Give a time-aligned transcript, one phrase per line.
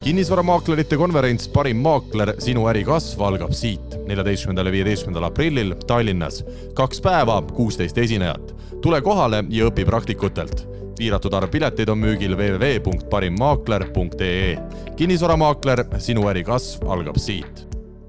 [0.00, 6.40] kinnisvaramaaklerite konverents Parim maakler, sinu äri kasv algab siit, neljateistkümnendal ja viieteistkümnendal aprillil Tallinnas.
[6.74, 8.54] kaks päeva, kuusteist esinejat.
[8.82, 10.68] tule kohale ja õpi praktikutelt.
[10.96, 14.58] piiratud arv pileteid on müügil www.parimmaakler.ee.
[14.96, 17.68] kinnisvaramaakler, sinu äri kasv algab siit.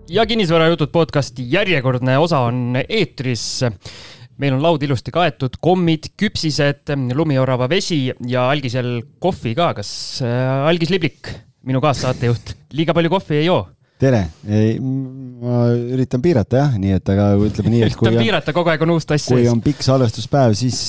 [0.09, 3.63] ja Kinnisvarajutud podcasti järjekordne osa on eetris
[4.37, 9.73] meil on laud ilusti kaetud, kommid, küpsised, lumiorava vesi ja algisel kohvi ka.
[9.73, 11.50] kas äh, algis liblik?
[11.67, 13.61] Minu kaassaatejuht, liiga palju kohvi ei joo
[14.01, 14.21] tere,
[15.41, 15.61] ma
[15.93, 18.95] üritan piirata jah, nii et aga ütleme nii, et kui üritan piirata, kogu aeg on
[18.95, 19.35] uus tass sees.
[19.35, 20.79] kui on pikk salvestuspäev, siis,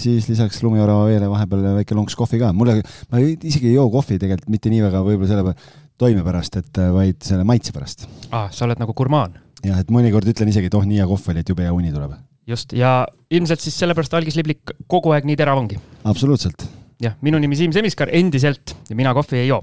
[0.00, 2.52] siis lisaks lumiorava veele vahepeal väike lonks kohvi ka.
[2.56, 2.80] mulle,
[3.12, 5.56] ma isegi ei joo kohvi tegelikult mitte nii väga võib-olla selle
[6.00, 8.08] toime pärast, et vaid selle maitse pärast.
[8.30, 9.36] aa, sa oled nagu gurmaan.
[9.60, 11.92] jah, et mõnikord ütlen isegi, et oh, nii hea kohv oli, et jube hea uni
[11.92, 12.16] tuleb.
[12.48, 15.80] just, ja ilmselt siis sellepärast Algis Liblik kogu aeg nii terav ongi.
[16.08, 16.64] absoluutselt
[17.02, 19.62] jah, minu nimi Siim Semiskar endiselt ja mina kohvi ei joo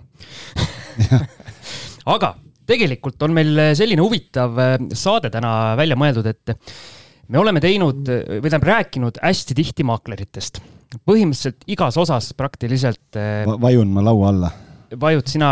[2.15, 2.33] aga
[2.69, 6.55] tegelikult on meil selline huvitav äh, saade täna välja mõeldud, et
[7.29, 10.61] me oleme teinud või tähendab rääkinud hästi tihti maakleritest.
[11.05, 13.59] põhimõtteliselt igas osas praktiliselt äh, Va.
[13.69, 14.51] vajun ma laua alla
[14.99, 15.49] vajud sina,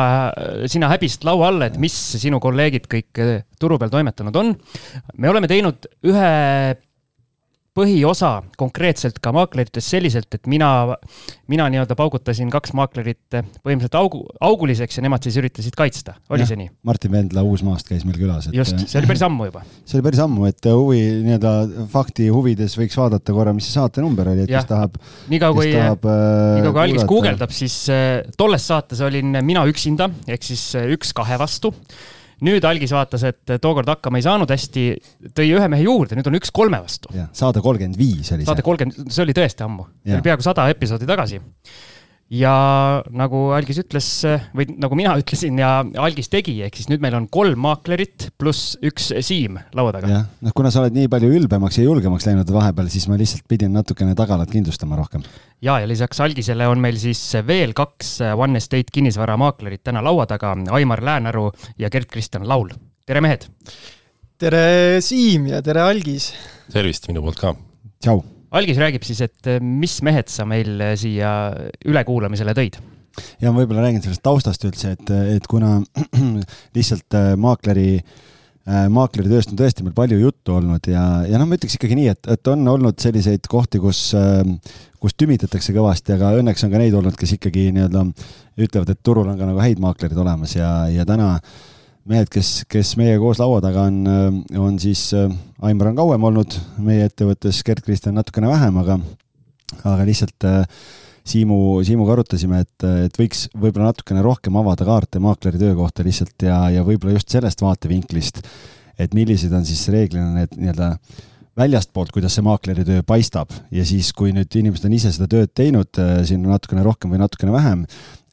[0.70, 4.54] sina häbist laua alla, et mis sinu kolleegid kõik äh, turu peal toimetanud on.
[5.18, 6.32] me oleme teinud ühe
[7.78, 10.70] põhiosa konkreetselt ka maakleritest selliselt, et mina,
[11.52, 16.60] mina nii-öelda paugutasin kaks maaklerit põhimõtteliselt augu, auguliseks ja nemad siis üritasid kaitsta, oli see
[16.64, 16.72] nii?
[16.88, 18.50] Martin Vendla Uusmaast käis meil külas.
[18.56, 19.64] just, see oli päris ammu juba.
[19.88, 24.04] see oli päris ammu, et huvi nii-öelda fakti huvides võiks vaadata korra, mis see saate
[24.06, 24.62] number oli, et ja.
[24.62, 25.00] kes tahab.
[25.32, 27.80] niikaua kui, niikaua kui algis guugeldab, siis
[28.38, 31.74] tolles saates olin mina üksinda, ehk siis üks kahe vastu
[32.46, 34.86] nüüd algis vaatas, et tookord hakkama ei saanud hästi,
[35.38, 37.12] tõi ühe mehe juurde, nüüd on üks kolme vastu.
[37.34, 38.50] saade kolmkümmend viis oli see.
[38.50, 41.42] saade kolmkümmend, see oli tõesti ammu, peaaegu sada episoodi tagasi
[42.34, 42.54] ja
[43.16, 44.08] nagu Algis ütles
[44.56, 48.76] või nagu mina ütlesin ja Algis tegi, ehk siis nüüd meil on kolm maaklerit pluss
[48.86, 50.12] üks Siim laua taga.
[50.12, 53.48] jah, noh, kuna sa oled nii palju ülbemaks ja julgemaks läinud vahepeal, siis ma lihtsalt
[53.50, 55.26] pidin natukene tagalat kindlustama rohkem.
[55.64, 60.56] ja, ja lisaks Algisele on meil siis veel kaks One Estate kinnisvaramaaklerit täna laua taga,
[60.76, 62.74] Aimar Läänaru ja Gerd-Kristjan Laul.
[63.08, 63.48] tere, mehed!
[64.38, 66.34] tere, Siim ja tere, Algis!
[66.74, 67.56] tervist minu poolt ka!
[68.04, 68.37] tšau!
[68.56, 71.34] Algis räägib siis, et eh, mis mehed sa meil eh, siia
[71.88, 72.80] ülekuulamisele tõid?
[73.42, 75.80] ja ma võib-olla räägin sellest taustast üldse, et, et kuna
[76.78, 77.92] lihtsalt eh, maakleri
[78.68, 82.28] maakleritööst on tõesti meil palju juttu olnud ja, ja noh, ma ütleks ikkagi nii, et,
[82.34, 84.02] et on olnud selliseid kohti, kus,
[85.00, 88.04] kus tümitatakse kõvasti, aga õnneks on ka neid olnud, kes ikkagi nii-öelda
[88.60, 91.56] ütlevad, et turul on ka nagu häid maaklerid olemas ja, ja täna äh,
[92.08, 95.32] mehed, kes, kes meiega koos laua taga on, äh, on siis, äh,
[95.68, 99.00] Aimar on kauem olnud meie ettevõttes, Gerd-Kristjan natukene vähem, aga,
[99.84, 100.64] aga lihtsalt äh,
[101.28, 106.46] Siimu, Siimuga arutasime, et, et võiks võib-olla natukene rohkem avada kaarte maakleri töö kohta lihtsalt
[106.48, 108.40] ja, ja võib-olla just sellest vaatevinklist,
[108.96, 110.94] et millised on siis reeglina need nii-öelda
[111.58, 113.52] väljastpoolt, kuidas see maakleri töö paistab.
[113.74, 117.56] Ja siis, kui nüüd inimesed on ise seda tööd teinud siin natukene rohkem või natukene
[117.56, 117.86] vähem,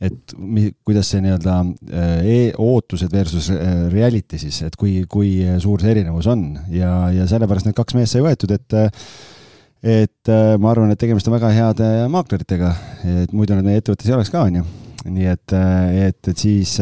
[0.05, 1.59] et mi, kuidas see nii-öelda
[2.27, 6.47] e ootused versus äh, reality siis, et kui, kui suur see erinevus on.
[6.75, 8.79] Ja, ja sellepärast need kaks meest sai võetud, et
[9.85, 12.73] et äh, ma arvan, et tegemist on väga heade maakleritega,
[13.25, 15.53] et muidu nad meie ettevõttes ei oleks ka, on ju nii et,
[16.09, 16.79] et, et siis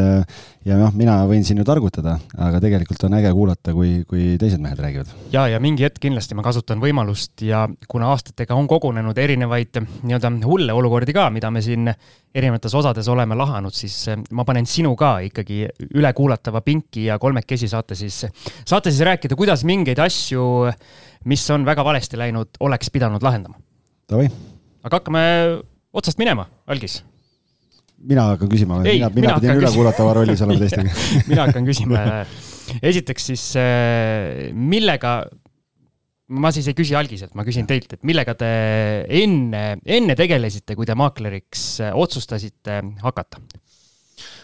[0.66, 4.62] ja noh, mina võin siin ju targutada, aga tegelikult on äge kuulata, kui, kui teised
[4.62, 5.10] mehed räägivad.
[5.34, 10.32] ja, ja mingi hetk kindlasti ma kasutan võimalust ja kuna aastatega on kogunenud erinevaid nii-öelda
[10.46, 11.90] hulle olukordi ka, mida me siin
[12.32, 13.96] erinevates osades oleme lahanud, siis
[14.30, 18.24] ma panen sinu ka ikkagi ülekuulatava pinki ja kolmekesi saate siis,
[18.64, 20.46] saate siis rääkida, kuidas mingeid asju,
[21.28, 23.58] mis on väga valesti läinud, oleks pidanud lahendama.
[24.12, 25.24] aga hakkame
[25.92, 27.02] otsast minema, Algis
[28.02, 30.94] mina hakkan küsima mina, mina pidin ülekuulatava rollis olema teistega
[31.30, 32.02] mina hakkan küsima.
[32.82, 35.16] esiteks siis, äh, millega,
[36.32, 38.52] ma siis ei küsi algiselt, ma küsin teilt, et millega te
[39.22, 43.42] enne, enne tegelesite, kui te maakleriks äh, otsustasite hakata?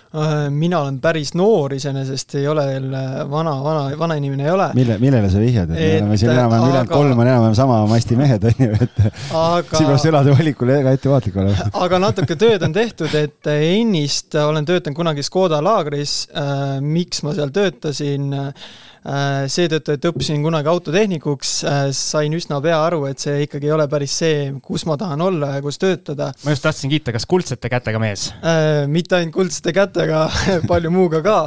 [0.08, 4.54] Äh, mina olen päris noor iseenesest, ei ole veel äh, vana, vana, vana inimene ei
[4.54, 4.70] ole.
[4.78, 6.70] mille, millele sa vihjad, et me oleme siin enam-vähem aga...
[6.70, 9.76] ülejäänud kolm on enam-vähem sama masti mehed, on ju, et aga...
[9.76, 14.64] siin peab sõnade valikul väga ettevaatlik olema aga natuke tööd on tehtud, et ennist olen
[14.70, 16.78] töötanud kunagi Škoda laagris äh,.
[16.80, 18.70] miks ma seal töötasin äh,?
[19.08, 23.72] Äh, seetõttu, et õppisin kunagi autotehnikuks, äh, sain üsna pea aru, et see ikkagi ei
[23.72, 26.26] ole päris see, kus ma tahan olla ja kus töötada.
[26.44, 28.26] ma just tahtsin kiita, kas kuldsete kätega mees?
[28.44, 30.26] Äh, mitte ainult kuldsete kätega
[30.70, 31.38] palju muuga ka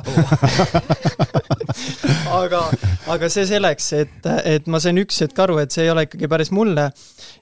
[2.42, 2.66] aga,
[3.14, 6.32] aga see selleks, et, et ma sain üks hetk aru, et see ei ole ikkagi
[6.32, 6.90] päris mulle.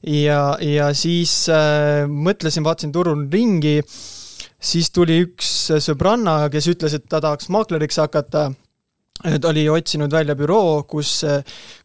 [0.04, 3.78] ja, ja siis äh, mõtlesin, vaatasin turul ringi
[4.60, 8.50] siis tuli üks sõbranna, kes ütles, et ta tahaks maakleriks hakata
[9.42, 11.26] ta oli otsinud välja büroo, kus,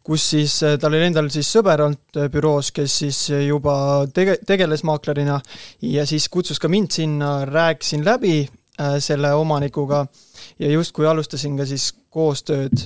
[0.03, 3.75] kus siis tal oli endal siis sõber olnud büroos, kes siis juba
[4.15, 5.39] tege-, tegeles maaklerina
[5.81, 8.37] ja siis kutsus ka mind sinna, rääkisin läbi
[8.79, 10.05] äh, selle omanikuga
[10.59, 12.85] ja justkui alustasin ka siis koostööd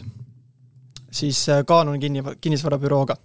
[1.12, 3.18] siis äh, Caanoni kinni, kinnisvarabürooga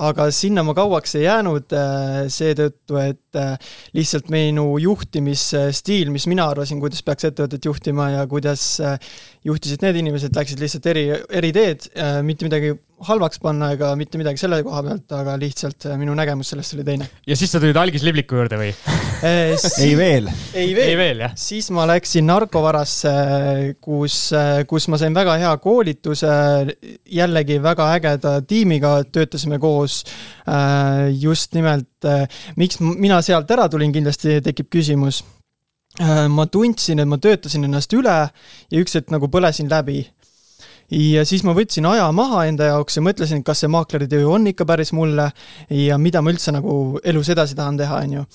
[0.00, 6.48] aga sinna ma kauaks ei jäänud äh, seetõttu, et äh, lihtsalt minu juhtimisstiil, mis mina
[6.50, 8.96] arvasin, kuidas peaks ettevõtet juhtima ja kuidas äh,
[9.46, 11.90] juhtisid need inimesed, läksid lihtsalt eri, eri teed,
[12.26, 12.74] mitte midagi
[13.06, 16.84] halvaks panna ega mitte midagi selle koha pealt, aga lihtsalt äh, minu nägemus sellest oli
[16.84, 17.08] teine.
[17.26, 18.70] ja siis sa tulid Algis Libliku juurde või
[19.26, 19.54] äh,
[19.84, 20.28] ei veel.
[20.52, 21.34] ei veel, veel, jah.
[21.40, 23.14] siis ma läksin narkovarasse,
[23.80, 26.34] kus, äh, kus ma sain väga hea koolituse,
[27.20, 30.02] jällegi väga ägeda tiimiga töötasime koos.
[31.20, 32.06] just nimelt,
[32.56, 35.22] miks mina sealt ära tulin, kindlasti tekib küsimus
[36.30, 40.04] ma tundsin, et ma töötasin ennast üle ja üks hetk nagu põlesin läbi
[40.90, 44.66] ja siis ma võtsin aja maha enda jaoks ja mõtlesin, kas see maakleritöö on ikka
[44.66, 45.30] päris mulle
[45.70, 48.26] ja mida ma üldse nagu elus edasi tahan teha, on ju.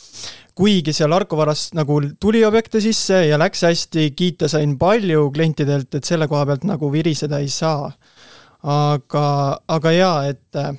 [0.55, 5.95] kuigi seal Arko varas nagu tuli objekte sisse ja läks hästi, kiita sain palju klientidelt,
[5.95, 7.91] et selle koha pealt nagu viriseda ei saa.
[8.65, 9.25] aga,
[9.67, 10.71] aga jaa, et äh,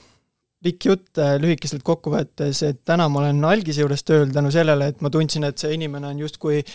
[0.65, 4.89] pikk jutt äh, lühikeselt kokku võttes, et täna ma olen algise juures tööl tänu sellele,
[4.91, 6.73] et ma tundsin, et see inimene on justkui äh,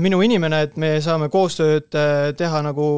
[0.00, 1.90] minu inimene, et me saame koostööd
[2.38, 2.88] teha nagu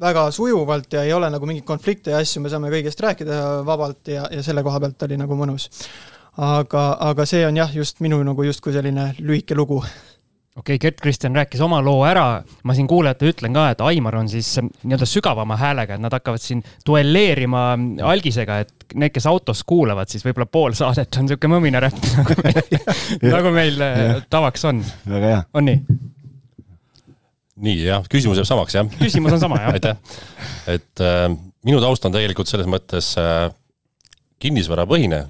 [0.00, 4.12] väga sujuvalt ja ei ole nagu mingeid konflikte ja asju, me saame kõigest rääkida vabalt
[4.12, 5.70] ja, ja selle koha pealt oli nagu mõnus.
[6.36, 9.80] aga, aga see on jah, just minu nagu justkui selline lühike lugu
[10.56, 14.28] okei okay,, Gert-Kristjan rääkis oma loo ära, ma siin kuulajatele ütlen ka, et Aimar on
[14.28, 17.64] siis nii-öelda sügavama häälega, et nad hakkavad siin duelleerima
[18.08, 22.76] algisega, et need, kes autos kuulavad, siis võib-olla pool saadet on niisugune mõminaräpp nagu meil,
[23.36, 23.88] nagu meil
[24.32, 24.84] tavaks on.
[25.08, 25.42] väga hea.
[25.54, 26.04] on nii?
[27.56, 28.88] Nii jah, küsimus jääb samaks jah?
[29.00, 30.18] küsimus on sama jah aitäh,
[30.70, 31.28] et äh,
[31.66, 33.48] minu taust on tegelikult selles mõttes äh,
[34.42, 35.26] kinnisvarapõhine.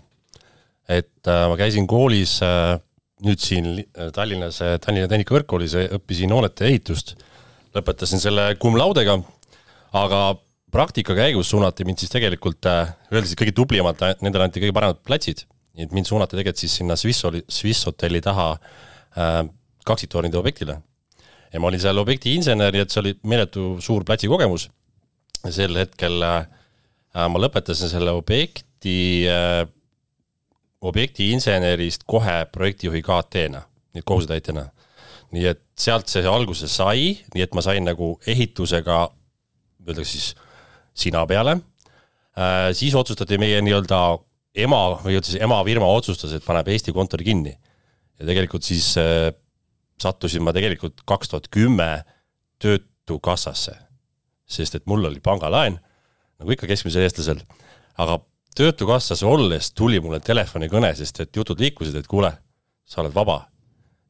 [0.89, 2.79] et äh, ma käisin koolis äh,
[3.25, 7.17] nüüd siin äh, Tallinnas äh,, Tallinna Tehnikakõrgkoolis, õppisin hoonete ehitust.
[7.77, 9.19] lõpetasin selle cum laude'ga,
[9.93, 10.21] aga
[10.73, 15.47] praktika käigus suunati mind siis tegelikult äh,, siis kõige tublimalt, nendele anti kõige paremad platsid.
[15.77, 19.41] nii et mind suunati tegelikult siis sinna Swiss, Swiss hotelli taha äh,
[19.87, 20.81] kaksiktornide objektile
[21.57, 24.69] ja ma olin seal objekti insener, nii et see oli meeletu suur platsikogemus.
[25.55, 26.49] sel hetkel äh,
[27.15, 29.63] ma lõpetasin selle objekti äh,,
[30.87, 33.63] objekti insenerist kohe projektijuhi KT-na,
[33.95, 34.67] nii et kohusetäitjana.
[35.33, 39.07] nii et sealt see alguse sai, nii et ma sain nagu ehitusega,
[39.87, 40.29] öeldakse siis
[40.95, 41.57] sina peale
[42.37, 42.69] äh,.
[42.77, 44.03] siis otsustati meie nii-öelda
[44.67, 47.57] ema või üldse emafirma otsustas, et paneb Eesti kontori kinni.
[48.21, 49.33] ja tegelikult siis äh,
[50.03, 52.05] sattusin ma tegelikult kaks tuhat kümme
[52.63, 53.77] Töötukassasse.
[54.47, 55.81] sest et mul oli pangalaen,
[56.39, 57.41] nagu ikka keskmisel eestlasel,
[57.99, 58.21] aga
[58.57, 62.31] Töötukassas olles tuli mulle telefonikõne, sest et jutud liikusid, et kuule,
[62.85, 63.49] sa oled vaba.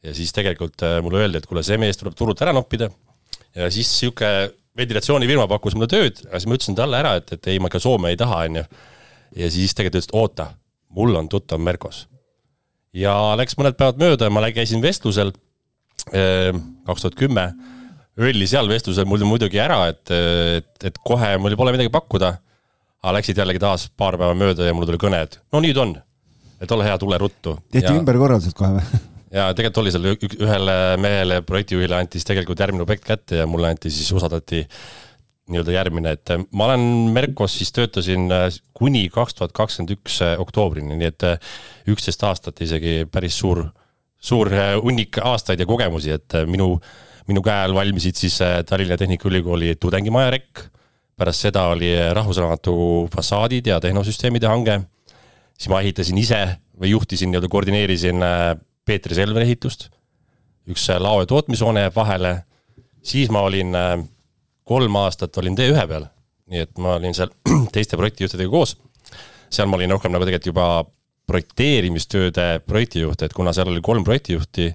[0.02, 2.90] ja siis tegelikult äh, mulle öeldi, et kuule, see mees tuleb turult ära noppida
[3.56, 7.48] ja siis niisugune ventilatsioonifirma pakkus mulle tööd, aga siis ma ütlesin talle ära, et, et
[7.50, 8.64] ei, ma ikka Soome ei taha, on ju.
[9.40, 10.50] ja siis tegelikult ütles, et oota,
[10.92, 12.06] mul on tuttav Merkos.
[12.92, 15.32] ja läks mõned päevad mööda ja ma käisin vestlusel
[16.10, 17.48] kaks tuhat kümme,
[18.20, 22.36] öeldi seal vestlusel mulle muidugi ära, et, et, et kohe mul pole midagi pakkuda.
[23.06, 25.92] aga läksid jällegi taas paar päeva mööda ja mul tuli kõne, et no nüüd on,
[26.62, 27.58] et ole hea, tule ruttu.
[27.72, 29.00] tehti ümberkorraldused kohe või?
[29.36, 33.74] ja tegelikult oli seal ühele mehele, projektijuhile anti siis tegelikult järgmine objekt kätte ja mulle
[33.74, 34.64] anti siis, usaldati
[35.46, 40.38] nii-öelda järgmine, et ma olen Merkos siis töötasin äh, kuni kaks tuhat kakskümmend üks äh,
[40.42, 41.26] oktoobrini, nii et
[41.92, 43.68] üksteist aastat isegi päris suur
[44.20, 46.76] suur äh, hunnik aastaid ja kogemusi, et äh, minu,
[47.28, 50.66] minu käe all valmisid siis äh, Tallinna Tehnikaülikooli tudengimaja rekk.
[51.16, 54.80] pärast seda oli Rahvusraamatu fassaadid ja tehnosüsteemide hange.
[55.58, 58.20] siis ma ehitasin ise või juhtisin, nii-öelda koordineerisin
[58.84, 59.88] Peetri Selveri ehitust.
[60.68, 62.42] üks lao- ja tootmishoone jääb vahele.
[63.02, 63.72] siis ma olin
[64.64, 66.06] kolm aastat olin T1 peal,
[66.46, 67.30] nii et ma olin seal
[67.74, 68.76] teiste projektijuhtidega koos.
[69.50, 70.84] seal ma olin rohkem nagu tegelikult juba
[71.26, 74.70] projekteerimistööde projektijuht, et kuna seal oli kolm projektijuhti,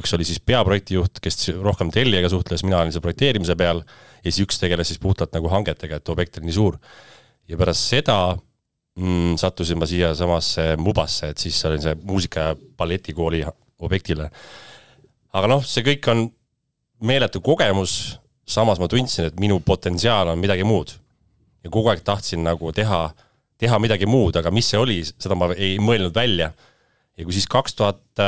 [0.00, 4.46] üks oli siis peaprojektijuht, kes rohkem tellijaga suhtles, mina olin seal projekteerimise peal ja siis
[4.46, 6.78] üks tegeles siis puhtalt nagu hangetega, et objekt oli nii suur.
[7.48, 8.16] ja pärast seda
[8.96, 13.44] mm, sattusin ma siiasamasse Mubasse, et siis olin see muusika- ja balletikooli
[13.78, 14.30] objektile.
[15.32, 16.30] aga noh, see kõik on
[17.02, 20.96] meeletu kogemus, samas ma tundsin, et minu potentsiaal on midagi muud.
[21.64, 23.10] ja kogu aeg tahtsin nagu teha
[23.62, 26.50] teha midagi muud, aga mis see oli, seda ma ei mõelnud välja.
[27.16, 28.22] ja kui siis kaks tuhat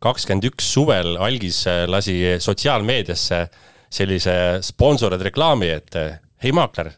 [0.00, 3.40] kakskümmend üks suvel algis lasi sotsiaalmeediasse
[3.92, 5.98] sellise sponsorid reklaami, et
[6.40, 6.92] hei maakler,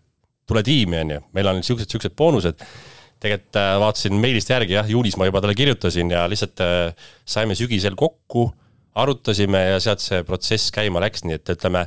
[0.48, 2.66] tule tiimi, on ju, meil on siuksed, siuksed boonused.
[3.22, 7.54] tegelikult äh, vaatasin meilist järgi, jah, juunis ma juba talle kirjutasin ja lihtsalt äh, saime
[7.54, 8.48] sügisel kokku,
[8.98, 11.84] arutasime ja sealt see protsess käima läks, nii et ütleme,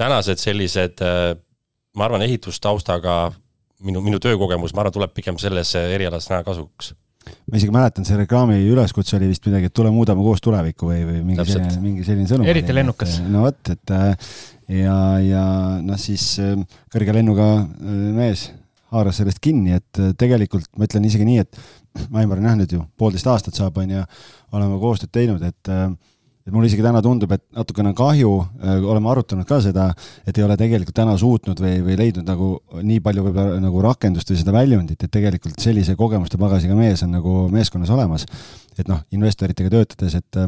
[0.00, 1.34] tänased sellised, äh,
[1.96, 3.18] ma arvan, ehitustaustaga
[3.84, 6.94] minu, minu töökogemus, ma arvan, tuleb pigem selles erialas täna kasuks
[7.50, 11.02] ma isegi mäletan, see reklaami üleskutse oli vist midagi, et tule muudame koos tulevikku või,
[11.04, 11.66] või mingi Täpselt.
[11.66, 12.48] selline, mingi selline sõnum.
[12.48, 13.18] eriti lennukas.
[13.28, 13.92] no vot, et
[14.72, 15.44] ja, ja
[15.84, 16.32] noh, siis
[16.92, 18.48] kõrge lennuga äh, mees
[18.94, 21.60] haaras sellest kinni, et äh, tegelikult ma ütlen isegi nii, et
[22.14, 24.02] Aimar on jah nüüd ju poolteist aastat saab, on ju,
[24.54, 25.88] oleme koostööd teinud, et äh,
[26.50, 28.30] et mulle isegi täna tundub, et natukene kahju,
[28.90, 29.90] oleme arutanud ka seda,
[30.26, 32.50] et ei ole tegelikult täna suutnud või, või leidnud nagu
[32.82, 37.14] nii palju võib-olla nagu rakendust või seda väljundit, et tegelikult sellise kogemuste pagasiga mees on
[37.14, 38.26] nagu meeskonnas olemas.
[38.78, 40.42] et noh, investoritega töötades, et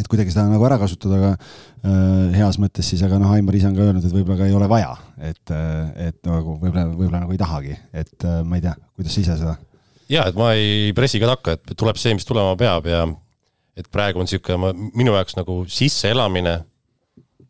[0.00, 3.68] et kuidagi seda nagu ära kasutada, aga äh, heas mõttes siis, aga noh, Aimar ise
[3.68, 7.24] on ka öelnud, et võib-olla ka ei ole vaja, et, äh, et nagu võib-olla, võib-olla
[7.24, 9.56] nagu ei tahagi, et äh, ma ei tea, kuidas sa ise seda?
[10.10, 13.04] ja et ma ei pressi ka takka, et tuleb see, mis tulema peab ja
[13.76, 16.58] et praegu on niisugune minu jaoks nagu sisseelamine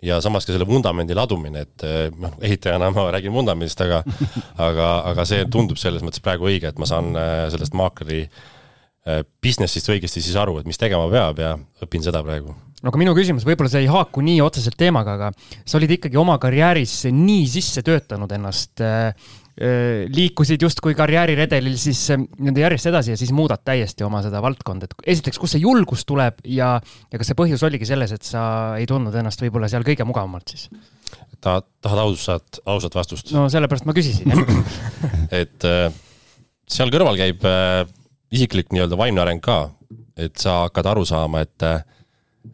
[0.03, 4.03] ja samas ka selle vundamendi ladumine, et äh, noh, ehitajana ma räägin vundamendist, aga
[4.69, 8.25] aga, aga see tundub selles mõttes praegu õige, et ma saan äh, sellest maakleri
[9.09, 12.53] Äh, business'ist õigesti siis aru, et mis tegema peab ja õpin seda praegu.
[12.53, 15.31] no aga minu küsimus, võib-olla see ei haaku nii otseselt teemaga, aga
[15.65, 19.17] sa olid ikkagi oma karjääris nii sisse töötanud ennast äh,,
[19.61, 24.89] liikusid justkui karjääriredelil siis äh, nii-öelda järjest edasi ja siis muudad täiesti oma seda valdkonda,
[24.89, 26.79] et esiteks, kust see julgus tuleb ja,
[27.13, 28.43] ja kas see põhjus oligi selles, et sa
[28.81, 30.71] ei tundnud ennast võib-olla seal kõige mugavamalt siis?
[31.45, 33.35] ta, tahad ausat, ausat vastust?
[33.37, 34.33] no sellepärast ma küsisin
[35.43, 35.93] et äh,
[36.65, 37.85] seal kõrval käib äh,
[38.33, 39.61] isiklik nii-öelda vaimne areng ka,
[40.17, 41.69] et sa hakkad aru saama, et,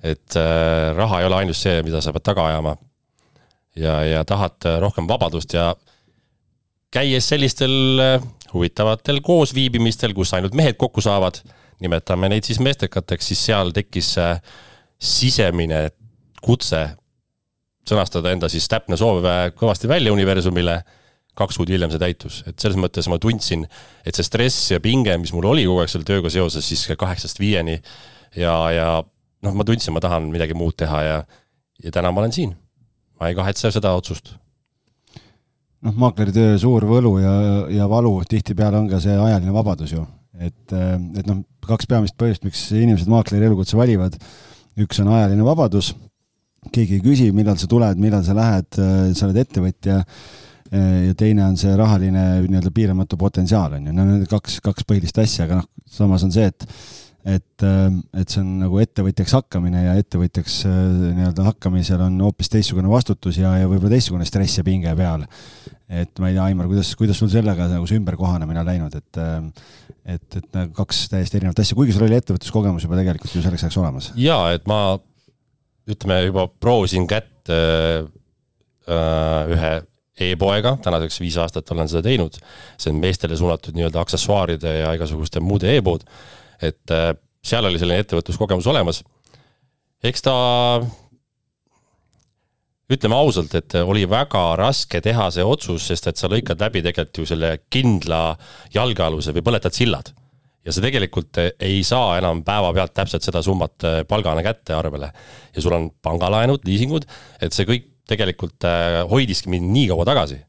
[0.02, 2.74] et äh, raha ei ole ainult see, mida sa pead taga ajama.
[3.78, 5.70] ja, ja tahad rohkem vabadust ja
[6.96, 11.42] käies sellistel äh, huvitavatel koosviibimistel, kus ainult mehed kokku saavad,
[11.84, 14.14] nimetame neid siis meestekateks, siis seal tekkis
[14.96, 15.90] sisemine
[16.44, 16.86] kutse
[17.86, 19.26] sõnastada enda siis täpne soov
[19.58, 20.80] kõvasti välja universumile
[21.36, 23.66] kaks kuud hiljem see täitus, et selles mõttes ma tundsin,
[24.08, 27.40] et see stress ja pinge, mis mul oli kogu aeg selle tööga seoses, siis kaheksast
[27.42, 27.76] viieni
[28.40, 28.88] ja, ja
[29.44, 31.18] noh, ma tundsin, ma tahan midagi muud teha ja,
[31.84, 32.56] ja täna ma olen siin.
[33.20, 34.34] ma ei kahetse seda otsust.
[35.86, 37.34] Noh, maakleri töö suur võlu ja,
[37.72, 40.02] ja valu tihtipeale on ka see ajaline vabadus ju,
[40.38, 44.18] et, et noh, kaks peamist põhjust, miks inimesed maakleri elukutse valivad.
[44.76, 45.94] üks on ajaline vabadus,
[46.74, 50.02] keegi ei küsi, millal sa tuled, millal sa lähed, sa oled ettevõtja
[50.72, 55.46] ja teine on see rahaline nii-öelda piiramatu potentsiaal on ju, need kaks, kaks põhilist asja,
[55.46, 56.66] aga noh, samas on see, et
[57.26, 57.64] et,
[58.14, 63.56] et see on nagu ettevõtjaks hakkamine ja ettevõtjaks nii-öelda hakkamisel on hoopis teistsugune vastutus ja,
[63.58, 65.26] ja võib-olla teistsugune stress ja pinge peal.
[65.86, 69.20] Et ma ei tea, Aimar, kuidas, kuidas sul sellega nagu see ümberkohanemine on läinud, et
[70.06, 73.66] et, et nagu kaks täiesti erinevat asja, kuigi sul oli ettevõtluskogemus juba tegelikult ju selleks
[73.66, 74.10] ajaks olemas.
[74.18, 74.98] jaa, et ma
[75.90, 78.06] ütleme juba proovisin kätt äh,
[79.52, 79.74] ühe
[80.26, 82.38] e-poega, tänaseks viis aastat olen seda teinud.
[82.80, 86.06] see on meestele suunatud nii-öelda aksessuaaride ja igasuguste muude e-pood.
[86.62, 87.12] et äh,
[87.44, 89.02] seal oli selline ettevõtluskogemus olemas.
[90.02, 90.36] eks ta,
[92.92, 97.22] ütleme ausalt, et oli väga raske teha see otsus, sest et sa lõikad läbi tegelikult
[97.22, 98.20] ju selle kindla
[98.74, 100.12] jalgealuse või põletad sillad
[100.66, 105.12] ja sa tegelikult ei saa enam päevapealt täpselt seda summat äh, palgana kätte arvele.
[105.54, 107.06] ja sul on pangalaenud, liisingud,
[107.40, 110.40] et see kõik tegelikult äh, hoidiski mind nii kaua tagasi.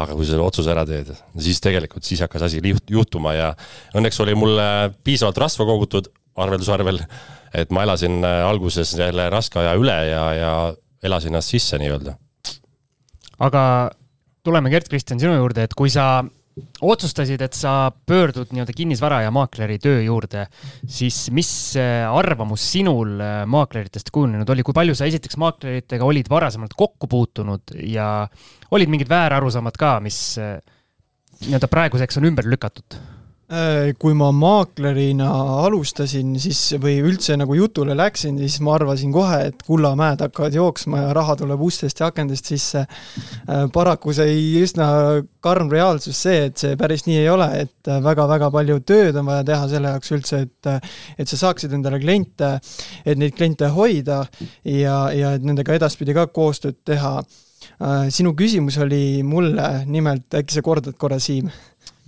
[0.00, 1.10] aga kui sa selle otsuse ära teed,
[1.42, 3.50] siis tegelikult, siis hakkas asi juhtuma ja
[3.98, 4.54] õnneks oli mul
[5.04, 6.06] piisavalt rasva kogutud
[6.40, 7.02] arveldusarvel,
[7.58, 10.52] et ma elasin alguses jälle raske aja üle ja, ja
[11.02, 12.16] elasin ennast sisse nii-öelda.
[13.40, 13.62] aga
[14.44, 16.24] tuleme, Gerd-Kristjan, sinu juurde, et kui sa
[16.84, 20.46] otsustasid, et sa pöördud nii-öelda kinnisvara ja maakleri töö juurde,
[20.88, 26.28] siis mis äh, arvamus sinul äh, maakleritest kujunenud oli, kui palju sa esiteks maakleritega olid
[26.30, 28.26] varasemalt kokku puutunud ja
[28.70, 30.58] olid mingid väärarusaamad ka, mis äh,
[31.46, 32.98] nii-öelda praeguseks on ümber lükatud?
[33.50, 35.26] Äh, kui ma maaklerina
[35.64, 41.00] alustasin, siis või üldse nagu jutule läksin, siis ma arvasin kohe, et kullamäed hakkavad jooksma
[41.00, 42.84] ja raha tuleb ustest ja akendest sisse.
[42.86, 44.86] Äh, paraku see üsna
[45.42, 49.48] karm reaalsus see, et see päris nii ei ole, et väga-väga palju tööd on vaja
[49.50, 50.70] teha selle jaoks üldse, et
[51.18, 52.52] et sa saaksid endale kliente,
[53.02, 54.20] et neid kliente hoida
[54.62, 57.16] ja, ja et nendega edaspidi ka koostööd teha.
[57.82, 61.50] Äh, sinu küsimus oli mulle nimelt, äkki sa kordad korra, Siim?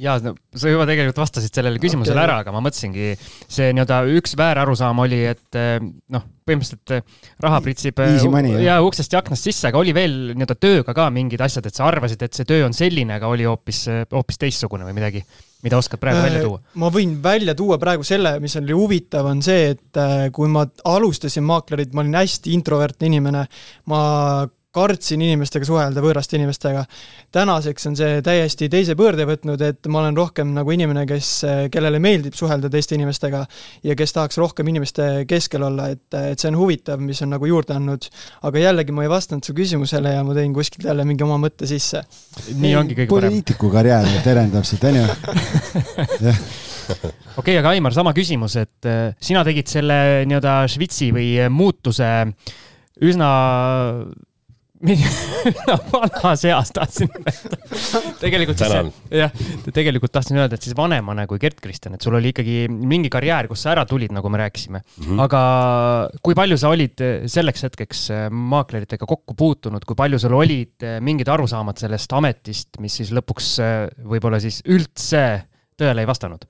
[0.02, 2.26] Ja no, sa juba tegelikult vastasid sellele küsimusele okay.
[2.26, 5.76] ära, aga ma mõtlesingi, see nii-öelda üks väärarusaam oli, et eh,
[6.12, 7.04] noh, põhimõtteliselt eh,
[7.44, 11.08] raha pritsib eh, money, ja uksest ja aknast sisse, aga oli veel nii-öelda tööga ka
[11.14, 14.88] mingid asjad, et sa arvasid, et see töö on selline, aga oli hoopis, hoopis teistsugune
[14.88, 15.22] või midagi,
[15.62, 16.62] mida oskad praegu välja tuua?
[16.82, 20.02] ma võin välja tuua praegu selle, mis oli huvitav, on see, et
[20.34, 23.46] kui ma alustasin maaklerit, ma olin hästi introvertne inimene,
[23.92, 24.02] ma
[24.72, 26.84] kartsin inimestega suhelda, võõraste inimestega.
[27.32, 31.28] tänaseks on see täiesti teise pöörde võtnud, et ma olen rohkem nagu inimene, kes,
[31.72, 33.42] kellele meeldib suhelda teiste inimestega
[33.84, 37.50] ja kes tahaks rohkem inimeste keskel olla, et, et see on huvitav, mis on nagu
[37.50, 38.08] juurde andnud.
[38.48, 41.68] aga jällegi ma ei vastanud su küsimusele ja ma tõin kuskilt jälle mingi oma mõtte
[41.68, 42.04] sisse.
[42.56, 43.28] nii ongi kõige parem.
[43.28, 45.06] poliitiku karjäär terendab siit, on ju?
[47.44, 52.08] okei aga Aimar, sama küsimus, et äh, sina tegid selle nii-öelda švitsi või muutuse
[53.02, 53.32] üsna
[55.92, 57.58] vanas eas tahtsin öelda.
[58.18, 59.34] tegelikult siis, jah,
[59.74, 63.62] tegelikult tahtsin öelda, et siis vanemana kui Gerd-Kristjan, et sul oli ikkagi mingi karjäär, kus
[63.62, 65.06] sa ära tulid, nagu me rääkisime mm.
[65.06, 65.22] -hmm.
[65.22, 65.42] aga
[66.22, 71.78] kui palju sa olid selleks hetkeks maakleritega kokku puutunud, kui palju sul olid mingid arusaamad
[71.78, 73.54] sellest ametist, mis siis lõpuks
[74.02, 75.46] võib-olla siis üldse
[75.78, 76.46] tõele ei vastanud?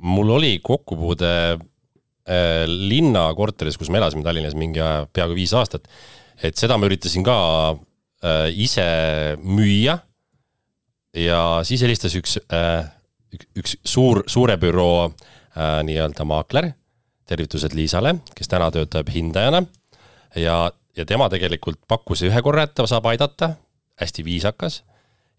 [0.00, 4.80] mul oli kokkupuude äh, linnakorteris, kus me elasime Tallinnas mingi
[5.12, 5.86] peaaegu viis aastat
[6.42, 7.36] et seda ma üritasin ka
[7.74, 8.86] äh, ise
[9.42, 9.98] müüa.
[11.14, 12.86] ja siis helistas üks äh,,
[13.58, 16.72] üks suur, suure büroo äh, nii-öelda maakler,
[17.26, 19.64] tervitused Liisale, kes täna töötab hindajana.
[20.36, 23.54] ja, ja tema tegelikult pakkus ühe korra, et ta saab aidata,
[24.00, 24.82] hästi viisakas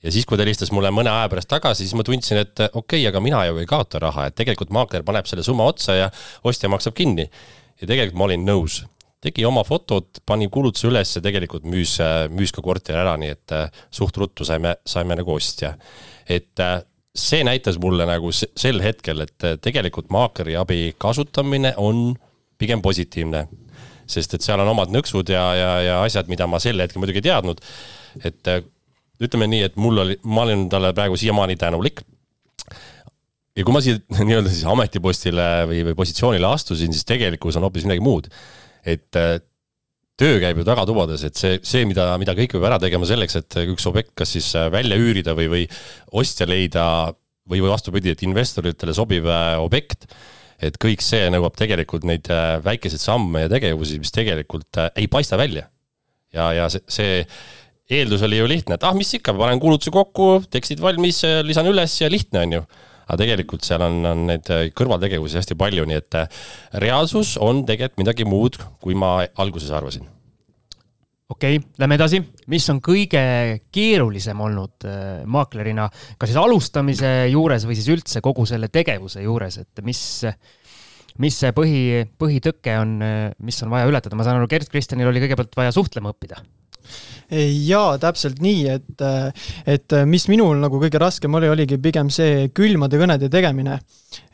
[0.03, 3.01] ja siis, kui ta helistas mulle mõne aja pärast tagasi, siis ma tundsin, et okei
[3.01, 6.10] okay,, aga mina ju ei kaota raha, et tegelikult maakler paneb selle summa otsa ja
[6.48, 7.29] ostja maksab kinni.
[7.81, 8.81] ja tegelikult ma olin nõus,
[9.22, 11.98] tegi oma fotod, pani kuulutuse üles ja tegelikult müüs,
[12.34, 15.75] müüs ka korteri ära, nii et äh, suht ruttu saime, saime nagu ostja.
[16.30, 16.80] et äh,
[17.13, 22.16] see näitas mulle nagu sel hetkel, et äh, tegelikult maakleri abi kasutamine on
[22.58, 23.48] pigem positiivne.
[24.12, 27.22] sest et seal on omad nõksud ja, ja, ja asjad, mida ma sel hetkel muidugi
[27.22, 27.62] ei teadnud.
[28.25, 28.50] et
[29.22, 32.01] ütleme nii, et mul oli, ma olen talle praegu siiamaani tänulik
[33.55, 37.86] ja kui ma siia nii-öelda siis ametipostile või, või positsioonile astusin, siis tegelikkus on hoopis
[37.86, 38.31] midagi muud
[38.87, 39.37] et äh,
[40.20, 43.57] töö käib ju tagatubades, et see, see, mida, mida kõik peab ära tegema selleks, et
[43.65, 45.63] üks objekt kas siis äh, välja üürida või, või
[46.22, 46.85] ostja leida
[47.50, 50.05] või, või vastupidi, et investoritele sobiv äh, objekt,
[50.61, 52.27] et kõik see nõuab tegelikult neid
[52.61, 55.65] väikeseid samme ja tegevusi, mis tegelikult ei paista välja.
[56.33, 57.24] ja, ja see, see
[57.91, 61.98] eeldus oli ju lihtne, et ah, mis ikka, panen kuulutuse kokku, tekstid valmis, lisan üles
[61.98, 62.61] ja lihtne on ju
[63.12, 66.42] aga tegelikult seal on, on neid äh, kõrvaltegevusi hästi palju, nii et äh,
[66.80, 70.08] reaalsus on tegelikult midagi muud, kui ma alguses arvasin.
[71.32, 72.22] Okei okay,, lähme edasi,
[72.52, 73.22] mis on kõige
[73.72, 79.60] keerulisem olnud äh, maaklerina, kas siis alustamise juures või siis üldse kogu selle tegevuse juures,
[79.64, 80.02] et mis,
[81.24, 81.84] mis see põhi,
[82.20, 82.98] põhitõke on,
[83.44, 86.40] mis on vaja ületada, ma saan aru, Gerd Kristjanil oli kõigepealt vaja suhtlema õppida
[87.31, 89.03] jaa, täpselt nii, et,
[89.70, 93.79] et mis minul nagu kõige raskem oli, oligi pigem see külmade kõnede tegemine.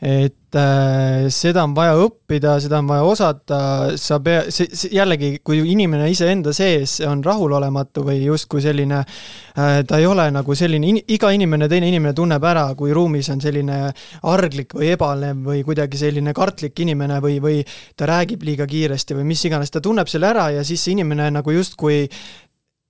[0.02, 3.58] et äh, seda on vaja õppida, seda on vaja osata,
[3.94, 10.00] sa pea-, see, jällegi, kui inimene iseenda sees on rahulolematu või justkui selline äh,, ta
[10.00, 13.78] ei ole nagu selline in,, iga inimene, teine inimene tunneb ära, kui ruumis on selline
[14.26, 17.62] arglik või ebalev või kuidagi selline kartlik inimene või, või
[17.94, 21.30] ta räägib liiga kiiresti või mis iganes, ta tunneb selle ära ja siis see inimene
[21.38, 22.08] nagu justkui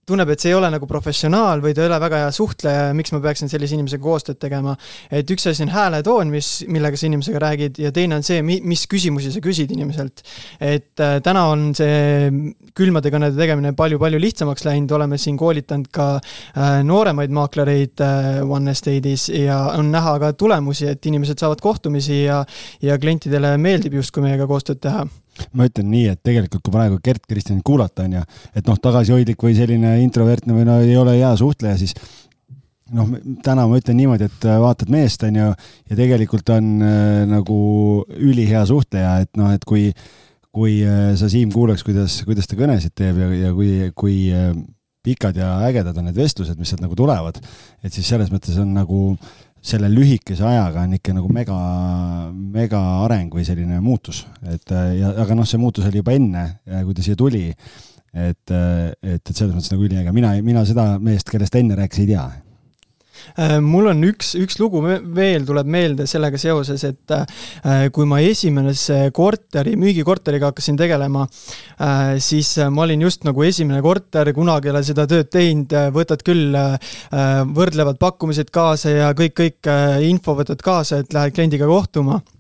[0.09, 2.97] tunneb, et see ei ole nagu professionaal või ta ei ole väga hea suhtleja ja
[2.97, 4.77] miks ma peaksin sellise inimesega koostööd tegema.
[5.11, 8.87] et üks asi on hääletoon, mis, millega sa inimesega räägid ja teine on see, mis
[8.91, 10.23] küsimusi sa küsid inimeselt.
[10.61, 12.31] et äh, täna on see
[12.79, 18.73] külmade kõnede tegemine palju-palju lihtsamaks läinud, oleme siin koolitanud ka äh, nooremaid maaklereid äh, One
[18.75, 22.45] Estate'is ja on näha ka tulemusi, et inimesed saavad kohtumisi ja,
[22.83, 25.07] ja klientidele meeldib justkui meiega koostööd teha
[25.57, 28.23] ma ütlen nii, et tegelikult kui praegu Gerd Kristjanit kuulata on ju,
[28.55, 31.95] et noh, tagasihoidlik või selline introvertne või no ei ole hea suhtleja, siis
[32.95, 33.11] noh,
[33.45, 35.51] täna ma ütlen niimoodi, et äh, vaatad meest, on ju,
[35.91, 37.59] ja tegelikult on äh, nagu
[38.17, 39.91] ülihea suhtleja, et noh, et kui,
[40.55, 44.53] kui äh, sa, Siim, kuuleks, kuidas, kuidas ta kõnesid teeb ja, ja kui, kui äh,
[45.05, 47.39] pikad ja ägedad on need vestlused, mis sealt nagu tulevad,
[47.85, 49.37] et siis selles mõttes on nagu äh,
[49.69, 51.59] selle lühikese ajaga on ikka nagu mega,
[52.33, 56.45] mega areng või selline muutus, et ja, aga noh, see muutus oli juba enne,
[56.87, 57.47] kui ta siia tuli.
[58.19, 62.15] et, et, et selles mõttes nagu üliäge, mina, mina seda meest, kellest enne rääkis, ei
[62.15, 62.25] tea.
[62.25, 62.48] Äh,
[63.65, 69.09] mul on üks, üks lugu veel tuleb meelde sellega seoses, et äh, kui ma esimese
[69.15, 71.27] korteri, müügikorteriga hakkasin tegelema,
[71.81, 76.23] äh, siis ma olin just nagu esimene korter, kunagi ei ole seda tööd teinud, võtad
[76.27, 76.57] küll
[77.59, 79.71] võrdlevad pakkumised kaasa ja kõik, kõik
[80.09, 82.21] info võtad kaasa, et lähed kliendiga kohtuma.
[82.23, 82.38] Äh,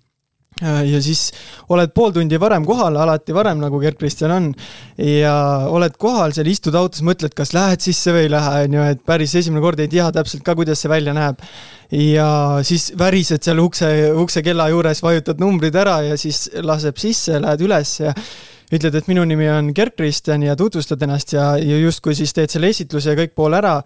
[0.62, 1.28] ja siis
[1.70, 4.48] oled pool tundi varem kohal, alati varem, nagu Gerd-Kristjan on,
[4.98, 5.34] ja
[5.70, 9.04] oled kohal seal, istud autos, mõtled, kas lähed sisse või ei lähe, on ju, et
[9.06, 11.42] päris esimene kord ei tea täpselt ka, kuidas see välja näeb.
[11.94, 12.28] ja
[12.66, 13.88] siis värised seal ukse,
[14.20, 18.12] uksekella juures, vajutad numbrid ära ja siis laseb sisse, lähed üles ja
[18.68, 22.68] ütled, et minu nimi on Gerd-Kristjan ja tutvustad ennast ja, ja justkui siis teed selle
[22.74, 23.78] esitluse ja kõik pool ära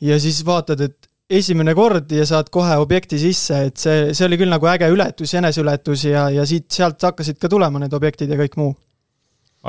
[0.00, 4.38] ja siis vaatad, et esimene kord ja saad kohe objekti sisse, et see, see oli
[4.40, 8.58] küll nagu äge ületus, eneseületus ja, ja siit-sealt hakkasid ka tulema need objektid ja kõik
[8.60, 8.74] muu.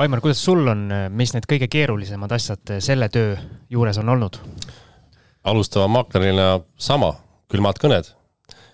[0.02, 3.36] Aimar, kuidas sul on, mis need kõige keerulisemad asjad selle töö
[3.70, 4.40] juures on olnud?
[5.44, 7.12] alustava maaklerina sama,
[7.50, 8.12] külmad kõned.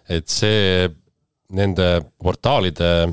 [0.08, 0.88] et see,
[1.52, 1.88] nende
[2.20, 3.10] portaalide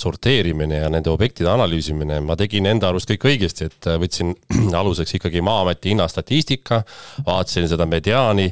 [0.00, 4.34] sorteerimine ja nende objektide analüüsimine, ma tegin enda arust kõik õigesti, et äh, võtsin
[4.80, 6.82] aluseks ikkagi Maa-ameti hinnastatistika,
[7.26, 8.48] vaatasin seda mediaani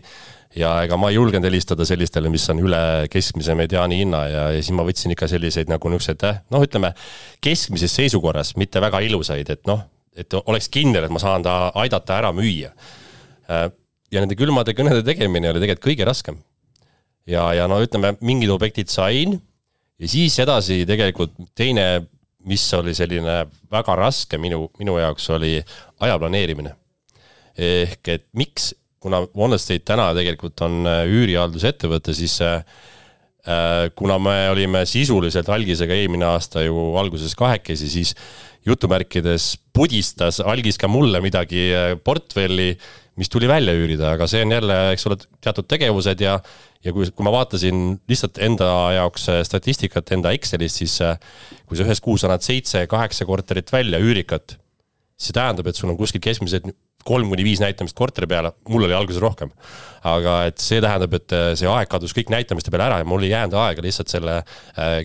[0.59, 2.81] ja ega ma ei julgenud helistada sellistele, mis on üle
[3.13, 6.93] keskmise mediaani hinna ja, ja siis ma võtsin ikka selliseid nagu niisuguseid äh, noh, ütleme
[7.45, 9.85] keskmises seisukorras, mitte väga ilusaid, et noh,
[10.19, 12.73] et oleks kindel, et ma saan ta aidata ära müüa.
[13.49, 13.69] Äh,
[14.13, 16.41] ja nende külmade kõnede tegemine oli tegelikult kõige raskem.
[17.29, 19.37] ja, ja no ütleme, mingid objektid sain
[19.99, 21.89] ja siis edasi tegelikult teine,
[22.49, 25.57] mis oli selline väga raske minu, minu jaoks, oli
[26.05, 26.75] aja planeerimine.
[27.59, 28.71] ehk et miks,
[29.03, 32.61] kuna One Estate täna tegelikult on äh, üürihaldusettevõte, siis äh,
[33.43, 38.15] äh, kuna me olime sisuliselt algisega eelmine aasta ju alguses kahekesi, siis
[38.67, 41.71] jutumärkides pudistas algis ka mulle midagi
[42.05, 42.73] portfelli,
[43.19, 46.37] mis tuli välja üürida, aga see on jälle, eks ole, teatud tegevused ja
[46.85, 51.19] ja kui, kui ma vaatasin lihtsalt enda jaoks äh, statistikat enda Excelist, siis äh,
[51.67, 54.57] kui sa ühes kuus annad seitse-kaheksa korterit välja, üürikat,
[55.19, 56.69] see tähendab, et sul on kuskil keskmiselt
[57.09, 59.51] kolm kuni viis näitamist korteri peale, mul oli alguses rohkem.
[60.09, 63.27] aga et see tähendab, et äh, see aeg kadus kõik näitamiste peale ära ja mul
[63.27, 64.43] ei jäänud aega lihtsalt selle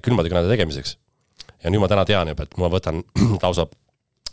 [0.05, 0.97] külmade kõnede tegemiseks.
[1.63, 3.01] ja nüüd ma täna tean juba, et ma võtan
[3.45, 3.67] lausa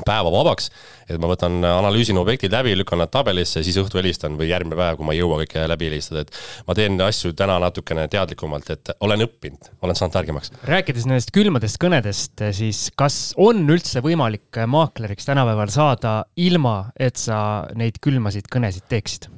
[0.07, 0.71] päeva vabaks,
[1.11, 4.99] et ma võtan, analüüsin objektid läbi, lükkan nad tabelisse, siis õhtu helistan või järgmine päev,
[4.99, 8.93] kui ma ei jõua kõike läbi helistada, et ma teen asju täna natukene teadlikumalt, et
[9.01, 10.55] olen õppinud, olen saanud targemaks.
[10.69, 17.67] rääkides nendest külmadest kõnedest, siis kas on üldse võimalik maakleriks tänapäeval saada ilma, et sa
[17.75, 19.31] neid külmasid kõnesid teeksid?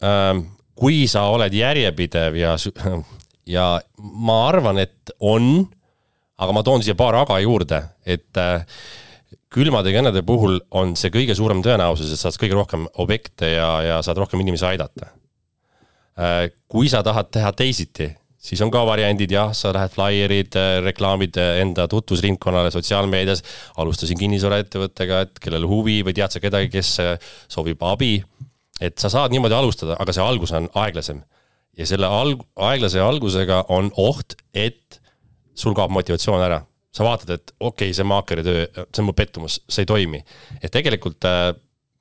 [0.00, 0.46] Ähm,
[0.80, 2.54] kui sa oled järjepidev ja,
[3.48, 3.66] ja
[4.00, 5.68] ma arvan, et on
[6.40, 8.64] aga ma toon siia paar aga juurde, et äh,
[9.52, 13.98] külmade kõnede puhul on see kõige suurem tõenäosus, et saad kõige rohkem objekte ja, ja
[14.06, 15.12] saad rohkem inimesi aidata.
[16.20, 18.08] Äh, kui sa tahad teha teisiti,
[18.40, 23.44] siis on ka variandid, jah, sa lähed flaierid, äh, reklaamid enda tutvusringkonnale sotsiaalmeedias.
[23.76, 26.96] alustasin kinnisvaraettevõttega, et kellel huvi või tead sa kedagi, kes
[27.48, 28.22] soovib abi.
[28.80, 31.20] et sa saad niimoodi alustada, aga see algus on aeglasem.
[31.76, 34.99] ja selle alg-, aeglase algusega on oht, et
[35.60, 36.60] sul kaob motivatsioon ära.
[36.90, 40.22] sa vaatad, et okei okay,, see maakleri töö, see on mu pettumus, see ei toimi.
[40.58, 41.52] et tegelikult äh,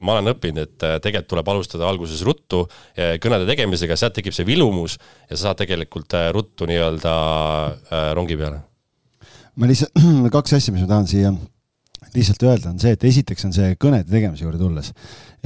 [0.02, 4.34] ma olen õppinud, et äh, tegelikult tuleb alustada alguses ruttu äh, kõnede tegemisega, sealt tekib
[4.34, 4.98] see vilumus
[5.30, 7.14] ja sa saad tegelikult ruttu nii-öelda
[8.18, 8.64] rongi peale.
[9.56, 9.94] ma lihtsalt,
[10.38, 11.34] kaks asja, mis ma tahan siia
[12.16, 14.94] lihtsalt öelda, on see, et esiteks on see kõnede tegemise juurde tulles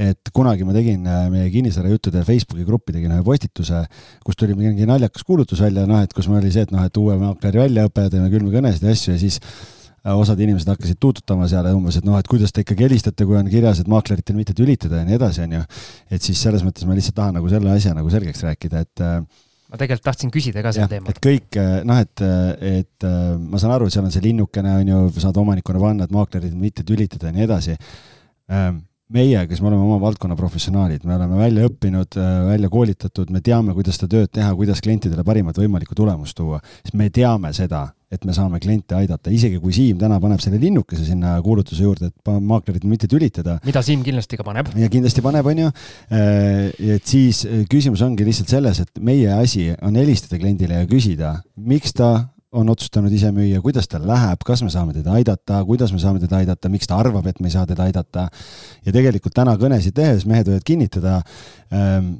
[0.00, 3.84] et kunagi ma tegin äh, meie kinnisvarajuttude Facebooki gruppi tegin ühe postituse,
[4.26, 7.00] kus tuli mingi naljakas kuulutus välja, noh, et kus meil oli see, et noh, et
[7.00, 11.70] uue maakleri väljaõpe, teeme külmkõnesid ja asju ja siis äh, osad inimesed hakkasid tuututama seal
[11.70, 15.02] umbes, et noh, et kuidas te ikkagi helistate, kui on kirjas, et maakleritel mitte tülitada
[15.02, 15.64] ja nii edasi, onju.
[16.10, 19.20] et siis selles mõttes ma lihtsalt tahan nagu selle asja nagu selgeks rääkida, et äh,
[19.70, 21.14] ma tegelikult tahtsin küsida ka sel teemal.
[21.14, 22.24] et kõik noh, et,
[22.82, 23.06] et
[23.38, 26.58] ma saan aru, et seal on see linnukene on ju, saad omanikuna panna, et maaklerid
[26.58, 27.78] mitte tülitada ja nii edasi
[29.12, 33.42] meie, kes me oleme oma valdkonna professionaalid, me oleme välja õppinud, äh, välja koolitatud, me
[33.44, 37.86] teame, kuidas seda tööd teha, kuidas klientidele parimat võimalikku tulemust tuua, siis me teame seda,
[38.14, 42.08] et me saame kliente aidata, isegi kui Siim täna paneb selle linnukese sinna kuulutuse juurde,
[42.12, 43.58] et maaklerit mitte tülitada.
[43.66, 44.70] mida Siim kindlasti ka paneb.
[44.78, 45.72] ja kindlasti paneb, on ju.
[46.10, 50.88] Äh, et siis äh, küsimus ongi lihtsalt selles, et meie asi on helistada kliendile ja
[50.88, 52.14] küsida, miks ta
[52.54, 56.22] on otsustanud ise müüa, kuidas tal läheb, kas me saame teda aidata, kuidas me saame
[56.22, 58.28] teda aidata, miks ta arvab, et me ei saa teda aidata.
[58.86, 61.16] ja tegelikult täna kõnesid tehes mehed võivad kinnitada
[61.72, 62.14] ähm,,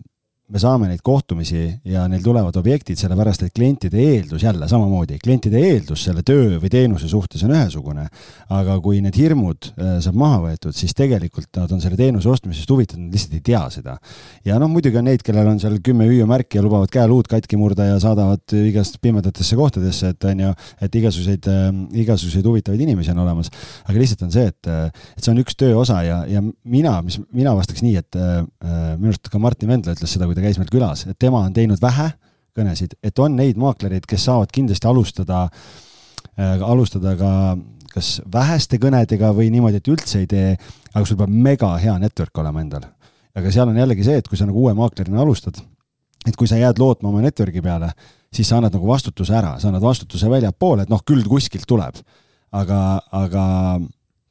[0.52, 5.56] me saame neid kohtumisi ja neil tulevad objektid, sellepärast et klientide eeldus jälle samamoodi, klientide
[5.70, 8.04] eeldus selle töö või teenuse suhtes on ühesugune.
[8.52, 12.68] aga kui need hirmud äh, saab maha võetud, siis tegelikult nad on selle teenuse ostmisest
[12.70, 13.96] huvitatud, nad lihtsalt ei tea seda.
[14.44, 17.88] ja noh, muidugi on neid, kellel on seal kümme hüüumärki ja lubavad käeluud katki murda
[17.88, 20.52] ja saadavad igast pimedatesse kohtadesse, et on ju,
[20.84, 21.64] et igasuguseid äh,,
[22.04, 23.48] igasuguseid huvitavaid inimesi on olemas.
[23.88, 26.98] aga lihtsalt on see, et, äh, et see on üks töö osa ja, ja mina,
[27.00, 30.42] mis mina vastaks nii, et äh, äh minu arust ka Martin Vendla ütles seda, kui
[30.42, 32.10] ta käis meil külas, et tema on teinud vähe
[32.58, 37.30] kõnesid, et on neid maaklereid, kes saavad kindlasti alustada äh,, alustada ka
[37.94, 40.56] kas väheste kõnedega või niimoodi, et üldse ei tee,
[40.90, 42.88] aga sul peab mega hea network olema endal.
[43.34, 45.60] aga seal on jällegi see, et kui sa nagu uue maaklerina alustad,
[46.26, 47.92] et kui sa jääd lootma oma network'i peale,
[48.34, 52.02] siis sa annad nagu vastutuse ära, sa annad vastutuse väljapoole, et noh, küll kuskilt tuleb.
[52.54, 52.78] aga,
[53.10, 53.44] aga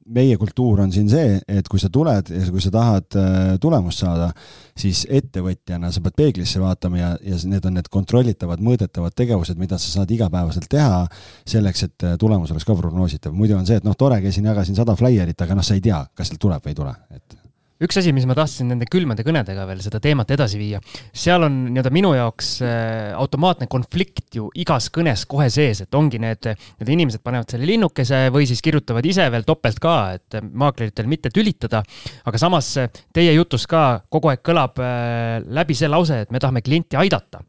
[0.06, 4.04] meie kultuur on siin see, et kui sa tuled ja kui sa tahad äh, tulemust
[4.04, 4.30] saada,
[4.78, 9.80] siis ettevõtjana sa pead peeglisse vaatama ja, ja need on need kontrollitavad, mõõdetavad tegevused, mida
[9.82, 11.06] sa saad igapäevaselt teha
[11.46, 13.36] selleks, et äh, tulemus oleks ka prognoositav.
[13.38, 16.04] muidu on see, et noh, tore, käisin, jagasin sada flaierit, aga noh, sa ei tea,
[16.16, 17.43] kas sealt tuleb või ei tule, et
[17.82, 21.60] üks asi, mis ma tahtsin nende külmade kõnedega veel seda teemat edasi viia, seal on
[21.70, 26.94] nii-öelda minu jaoks äh, automaatne konflikt ju igas kõnes kohe sees, et ongi need, need
[26.98, 31.84] inimesed panevad selle linnukese või siis kirjutavad ise veel topelt ka, et maakleritel mitte tülitada.
[32.26, 32.76] aga samas
[33.14, 37.44] teie jutus ka kogu aeg kõlab äh, läbi see lause, et me tahame klienti aidata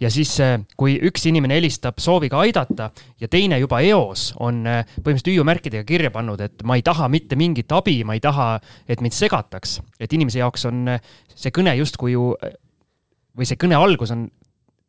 [0.00, 4.82] ja siis, äh, kui üks inimene helistab sooviga aidata ja teine juba eos on äh,
[4.98, 8.56] põhimõtteliselt hüüumärkidega kirja pannud, et ma ei taha mitte mingit abi, ma ei taha,
[8.88, 12.34] et mind segataks, et inimese jaoks on äh, see kõne justkui ju
[13.36, 14.28] või see kõne algus on,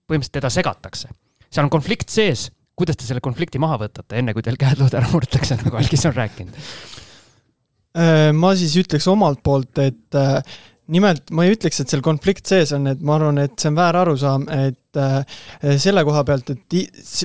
[0.07, 1.11] põhimõtteliselt teda segatakse.
[1.47, 5.09] seal on konflikt sees, kuidas te selle konflikti maha võtate, enne kui teil käed-lood ära
[5.11, 6.63] murtakse, nagu Algis on rääkinud?
[8.37, 10.17] ma siis ütleks omalt poolt, et
[10.93, 13.79] nimelt ma ei ütleks, et seal konflikt sees on, et ma arvan, et see on
[13.79, 15.39] väär arusaam, et äh,
[15.81, 16.77] selle koha pealt, et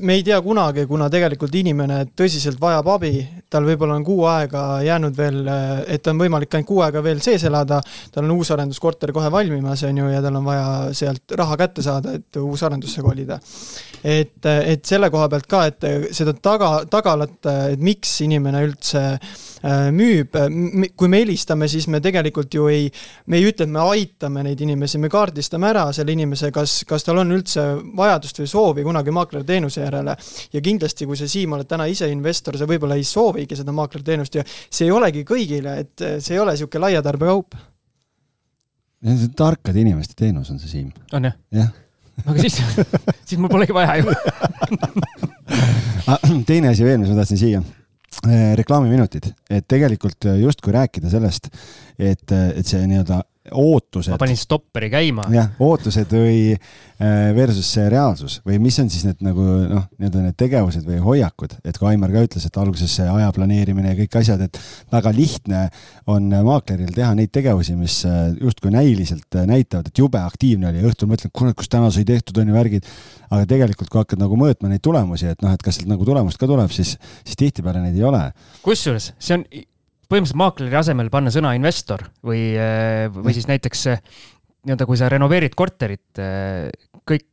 [0.06, 3.12] me ei tea kunagi, kuna tegelikult inimene tõsiselt vajab abi,
[3.50, 7.22] tal võib-olla on kuu aega jäänud veel, äh, et on võimalik ainult kuu aega veel
[7.24, 7.80] sees elada,
[8.12, 12.16] tal on uusarenduskorter kohe valmimas, on ju, ja tal on vaja sealt raha kätte saada,
[12.18, 13.40] et uusarendusse kolida.
[14.02, 17.38] et, et selle koha pealt ka, et seda taga, tagalat,
[17.72, 19.18] et miks inimene üldse Äh,
[19.94, 20.36] müüb,
[20.98, 22.88] kui me helistame, siis me tegelikult ju ei,
[23.30, 27.06] me ei ütle, et me aitame neid inimesi, me kaardistame ära selle inimese, kas, kas
[27.06, 27.64] tal on üldse
[27.98, 30.16] vajadust või soovi kunagi maaklerteenuse järele.
[30.52, 34.40] ja kindlasti, kui sa, Siim, oled täna ise investor, sa võib-olla ei soovigi seda maaklerteenust
[34.40, 37.54] ja see ei olegi kõigile, et see ei ole niisugune laia tarbekaup.
[39.02, 40.90] see on tarkade inimeste teenus on see, Siim.
[41.12, 41.38] on jah?
[41.54, 41.70] jah
[42.26, 42.58] aga siis,
[43.24, 44.10] siis mul polegi vaja ju
[46.12, 47.62] ah, teine asi veel, mis ma tahtsin siia
[48.58, 51.48] reklaamiminutid, et tegelikult justkui rääkida sellest,
[51.98, 53.22] et, et see nii-öelda
[53.54, 54.12] ootused.
[54.12, 55.26] ma panin stopperi käima.
[55.32, 60.24] jah, ootused või äh, versus see reaalsus või mis on siis need nagu noh, nii-öelda
[60.26, 63.98] need tegevused või hoiakud, et kui Aimar ka ütles, et alguses see aja planeerimine ja
[64.02, 64.60] kõik asjad, et
[64.92, 65.64] väga lihtne
[66.12, 71.10] on maakleril teha neid tegevusi, mis äh, justkui näiliselt näitavad, et jube aktiivne oli, õhtul
[71.12, 72.88] mõtled, kurat, kus täna sai tehtud, on ju värgid.
[73.32, 76.36] aga tegelikult, kui hakkad nagu mõõtma neid tulemusi, et noh, et kas sealt nagu tulemust
[76.36, 78.26] ka tuleb, siis, siis tihtipeale neid ei ole.
[78.62, 79.46] kusjuures see on
[80.12, 83.86] põhimõtteliselt maakleri asemel panna sõna investor või, äh, või siis näiteks
[84.62, 86.68] nii-öelda, kui sa renoveerid korterit, äh,
[87.08, 87.26] kõik,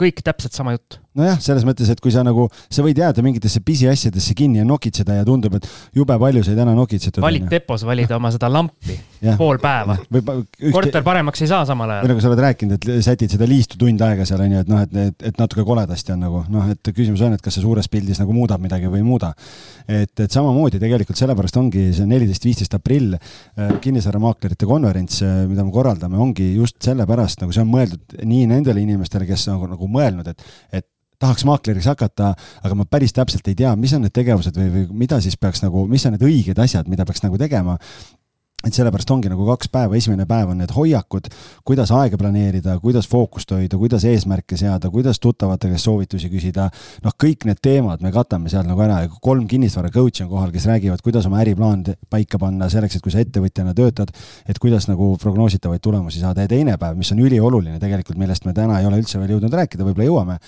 [0.00, 3.62] kõik täpselt sama jutt nojah, selles mõttes, et kui sa nagu, sa võid jääda mingitesse
[3.64, 7.22] pisiasjadesse kinni ja nokitseda ja tundub, et jube palju sai täna nokitsetud.
[7.22, 8.96] valid depos, valid oma seda lampi
[9.38, 9.96] pool päeva.
[10.10, 10.72] Ühte...
[10.74, 12.04] korter paremaks ei saa samal ajal.
[12.04, 14.82] või nagu sa oled rääkinud, et sätid seda liistu tund aega seal onju, et noh,
[14.84, 17.88] et, et, et natuke koledasti on nagu noh, et küsimus on, et kas see suures
[17.92, 19.34] pildis nagu muudab midagi või ei muuda.
[19.86, 25.64] et, et samamoodi tegelikult sellepärast ongi see neliteist, viisteist aprill äh, kinnisvaramaaklerite konverents, äh, mida
[25.64, 29.70] me korraldame, ongi just sellepärast nagu see on mõeldud nii nendele inimestele, kes on nagu,
[29.76, 30.88] nagu mõelnud, et, et
[31.22, 35.00] tahaks maakleriks hakata, aga ma päris täpselt ei tea, mis on need tegevused või, või
[35.04, 37.78] mida siis peaks nagu, mis on need õiged asjad, mida peaks nagu tegema
[38.64, 41.28] et sellepärast ongi nagu kaks päeva, esimene päev on need hoiakud,
[41.68, 46.70] kuidas aega planeerida, kuidas fookust hoida, kuidas eesmärke seada, kuidas tuttavate käest soovitusi küsida.
[47.04, 50.52] noh, kõik need teemad me katame seal nagu ära ja kolm kinnisvara coach'i on kohal,
[50.54, 54.14] kes räägivad, kuidas oma äriplaan paika panna selleks, et kui sa ettevõtjana töötad,
[54.48, 58.56] et kuidas nagu prognoositavaid tulemusi saada ja teine päev, mis on ülioluline tegelikult, millest me
[58.56, 60.40] täna ei ole üldse veel jõudnud rääkida, võib-olla jõuame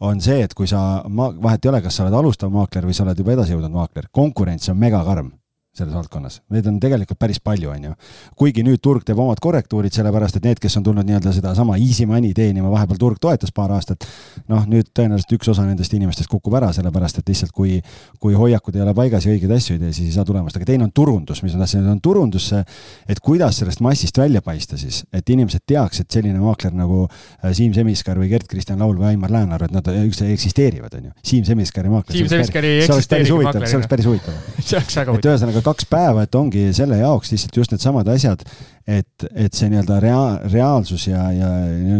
[0.00, 3.04] on see, et kui sa, vahet ei ole, kas sa oled alustav maakler või sa
[3.06, 5.32] oled juba edasi jõudnud maakler, konkurents on megakarm
[5.76, 7.94] selles valdkonnas, neid on tegelikult päris palju, on ju.
[8.36, 12.06] kuigi nüüd turg teeb omad korrektuurid, sellepärast et need, kes on tulnud nii-öelda sedasama easy
[12.08, 14.06] money teenima, vahepeal turg toetas paar aastat.
[14.48, 17.80] noh, nüüd tõenäoliselt üks osa nendest inimestest kukub ära, sellepärast et lihtsalt kui,
[18.20, 20.68] kui hoiakud ei ole paigas ja õigeid asju ei tee, siis ei saa tulemust, aga
[20.68, 22.62] teine on turundus, mis ma tahtsin, on turundus see,
[23.08, 27.52] et kuidas sellest massist välja paista siis, et inimesed teaks, et selline maakler nagu äh,
[27.56, 31.14] Siim Semiskar või Gerd-Kristjan Laul või Aimar Läänar, et nad üldse eksisteerivad, on ju.
[31.26, 32.18] Siim Semiskari maakler.
[32.18, 33.70] Siim Semiskari ei eksisteerigi maaklerina.
[33.70, 34.38] see oleks päris huvitav.
[34.66, 35.26] see oleks väga huvitav.
[35.26, 38.44] et ühesõnaga kaks päeva, et ongi selle jaoks lihtsalt just needsamad asjad,
[38.86, 41.50] et, et see nii-öelda rea-, reaalsus ja, ja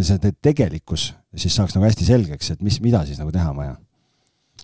[0.07, 3.75] see tegelikkus siis saaks nagu hästi selgeks, et mis, mida siis nagu teha on vaja.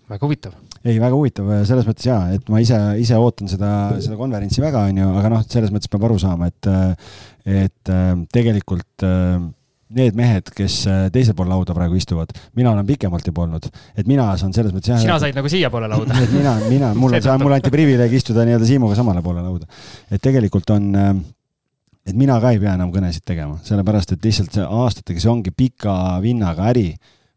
[0.08, 0.54] väga huvitav.
[0.84, 4.86] ei, väga huvitav selles mõttes jaa, et ma ise, ise ootan seda, seda konverentsi väga,
[4.90, 6.70] on ju, aga noh, selles mõttes peab aru saama, et,
[7.62, 7.92] et
[8.32, 9.06] tegelikult
[9.96, 14.08] need mehed, kes äh, teisel pool lauda praegu istuvad, mina olen pikemalt juba olnud, et
[14.10, 16.18] mina saan selles mõttes sina said nagu siiapoole lauda.
[16.24, 19.68] et mina, mina, mul on, mulle anti privileeg istuda nii-öelda Siimuga samale poole lauda.
[20.10, 21.10] et tegelikult on, äh,
[22.08, 25.54] et mina ka ei pea enam kõnesid tegema, sellepärast et lihtsalt see aastatega, see ongi
[25.56, 26.90] pika vinnaga äri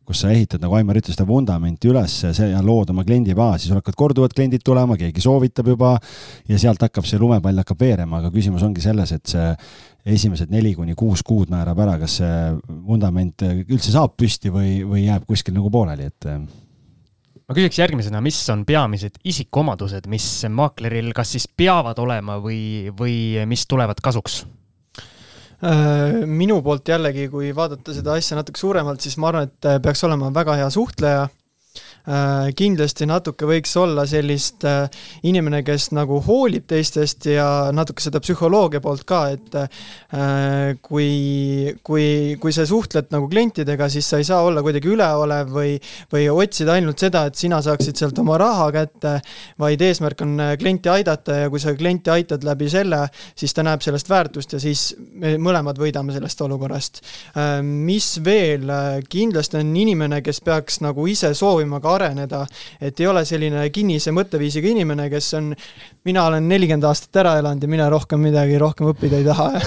[0.05, 3.97] kus sa ehitad, nagu Aimar ütles, seda vundamenti üles ja lood oma kliendibaasi, sul hakkavad
[3.97, 5.95] korduvad kliendid tulema, keegi soovitab juba
[6.49, 9.47] ja sealt hakkab see lumepall hakkab veerema, aga küsimus ongi selles, et see
[10.05, 12.33] esimesed neli kuni kuus kuud määrab ära, kas see
[12.85, 16.27] vundament üldse saab püsti või, või jääb kuskil nagu pooleli, et
[17.45, 23.17] ma küsiks järgmisena, mis on peamised isikuomadused, mis maakleril kas siis peavad olema või, või
[23.49, 24.43] mis tulevad kasuks?
[25.65, 30.03] Äh, minu poolt jällegi, kui vaadata seda asja natuke suuremalt, siis ma arvan, et peaks
[30.05, 31.25] olema väga hea suhtleja
[32.05, 34.85] kindlasti natuke võiks olla sellist äh,
[35.25, 42.07] inimene, kes nagu hoolib teistest ja natuke seda psühholoogia poolt ka, et äh, kui, kui,
[42.41, 45.73] kui sa suhtled nagu klientidega, siis sa ei saa olla kuidagi üleolev või,
[46.13, 49.15] või otsida ainult seda, et sina saaksid sealt oma raha kätte,
[49.61, 53.01] vaid eesmärk on klienti aidata ja kui sa klienti aitad läbi selle,
[53.33, 57.01] siis ta näeb sellest väärtust ja siis me mõlemad võidame sellest olukorrast.
[57.65, 58.69] mis veel,
[59.09, 62.43] kindlasti on inimene, kes peaks nagu ise soovima ka areneda,
[62.81, 65.51] et ei ole selline kinnise mõtteviisiga inimene, kes on,
[66.07, 69.49] mina olen nelikümmend aastat ära elanud ja mina rohkem midagi rohkem õppida ei taha.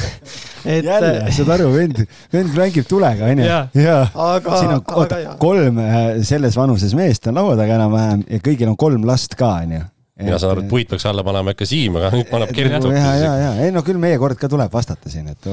[0.68, 0.84] Et....
[0.84, 2.00] jälle, saad aru, vend,
[2.34, 3.44] vend mängib tulega, onju.
[3.78, 8.42] ja, aga, siin on oota, kolm äh, selles vanuses meest on laua taga enam-vähem ja
[8.42, 9.84] kõigil on kolm last ka, onju
[10.24, 12.96] mina saan aru, et puit peaks alla panema ikka Siim, aga nüüd paneb hoopis.
[12.96, 15.48] ja, ja, ja ei no küll meie kord ka tuleb vastata siin, et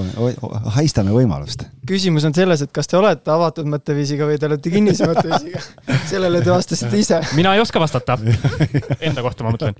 [0.77, 1.67] haistame võimalust.
[1.87, 5.61] küsimus on selles, et kas te olete avatud mõtteviisiga või te olete kinnise mõtteviisiga.
[6.11, 7.21] sellele te vastasite ise.
[7.37, 8.17] mina ei oska vastata.
[8.99, 9.77] Enda kohta ma mõtlen.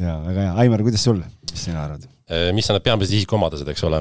[0.00, 2.08] ja väga hea, Aimar, kuidas sul, mis sina arvad?
[2.30, 4.00] Äh, mis on need peamised isikuomadused, eks ole?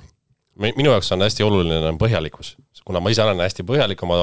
[0.78, 2.54] minu jaoks on hästi oluline on põhjalikkus,
[2.86, 4.20] kuna ma ise olen hästi põhjalik oma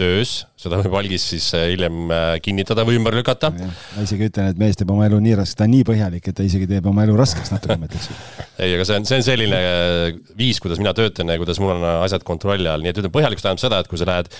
[0.00, 3.52] töös, seda võib algis siis äh, hiljem äh, kinnitada või ümber lükata.
[3.52, 6.38] ma isegi ütlen, et mees teeb oma elu nii raskeks, ta on nii põhjalik, et
[6.40, 8.10] ta isegi teeb oma elu raskeks natuke, ma ütleks.
[8.64, 11.76] ei, aga see on, see on selline äh, viis, kuidas mina töötan ja kuidas mul
[11.76, 14.32] on asjad kontrolli all, nii et ütleme, põhjalikkus tähendab seda, et kui sa lähed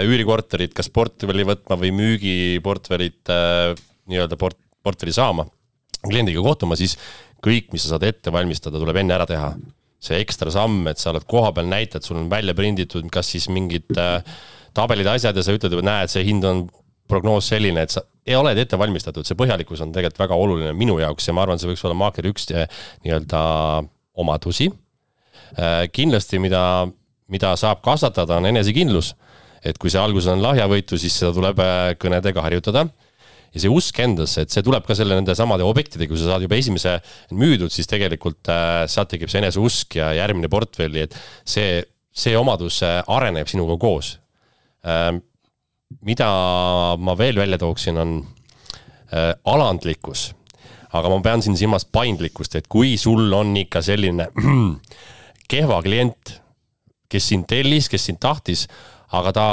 [0.00, 3.32] üürikorterit kas portfelli võtma või müügiportfellit
[4.10, 5.48] nii-öelda port-, portfelli saama,
[6.04, 6.96] kliendiga kohtuma, siis
[7.44, 9.54] kõik, mis sa saad ette valmistada, tuleb enne ära teha.
[10.00, 13.98] see ekstra samm, et sa oled kohapeal, näitad, sul on välja prinditud, kas siis mingid
[14.00, 14.22] äh,
[14.76, 16.66] tabelid, asjad ja sa ütled, et näed, see hind on
[17.10, 20.98] prognoos selline, et sa ei oled ette valmistatud, see põhjalikkus on tegelikult väga oluline minu
[21.00, 23.40] jaoks ja ma arvan, see võiks olla maakleri üks nii-öelda
[24.20, 24.70] omadusi.
[25.58, 26.62] Eh, kindlasti, mida,
[27.32, 29.14] mida saab kasvatada, on enesekindlus.
[29.60, 32.86] et kui see alguses on lahjavõitu, siis seda tuleb eh, kõnedega harjutada
[33.52, 36.46] ja see usk endasse, et see tuleb ka selle nende samade objektidega, kui sa saad
[36.46, 36.94] juba esimese
[37.36, 42.80] müüdud, siis tegelikult äh, sealt tekib see eneseusk ja järgmine portfelli, et see, see omadus
[42.86, 44.14] areneb sinuga koos.
[44.86, 45.22] Ähm,
[46.06, 46.28] mida
[46.98, 48.20] ma veel välja tooksin, on
[49.12, 50.34] äh, alandlikkus.
[50.90, 54.26] aga ma pean siin silmas paindlikkust, et kui sul on ikka selline
[55.52, 56.32] kehva klient,
[57.10, 58.64] kes sind tellis, kes sind tahtis,
[59.14, 59.44] aga ta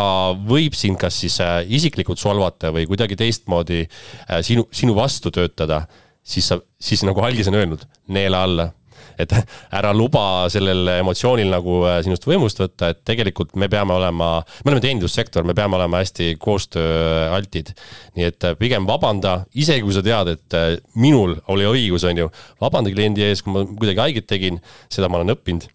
[0.49, 5.83] võib sind kas siis äh, isiklikult solvata või kuidagi teistmoodi äh, sinu, sinu vastu töötada,
[6.25, 8.71] siis sa, siis nagu Algis on öelnud, neela alla
[9.19, 9.33] et
[9.79, 14.29] ära luba sellel emotsioonil nagu äh, sinust võimust võtta, et tegelikult me peame olema,
[14.63, 17.73] me oleme teenindussektor, me peame olema hästi koostööaltid.
[18.17, 22.23] nii et äh, pigem vabanda, isegi kui sa tead, et äh, minul oli õigus, on
[22.23, 22.29] ju,
[22.61, 24.61] vabanda kliendi ees, kui ma kuidagi haiget tegin,
[24.93, 25.67] seda ma olen õppinud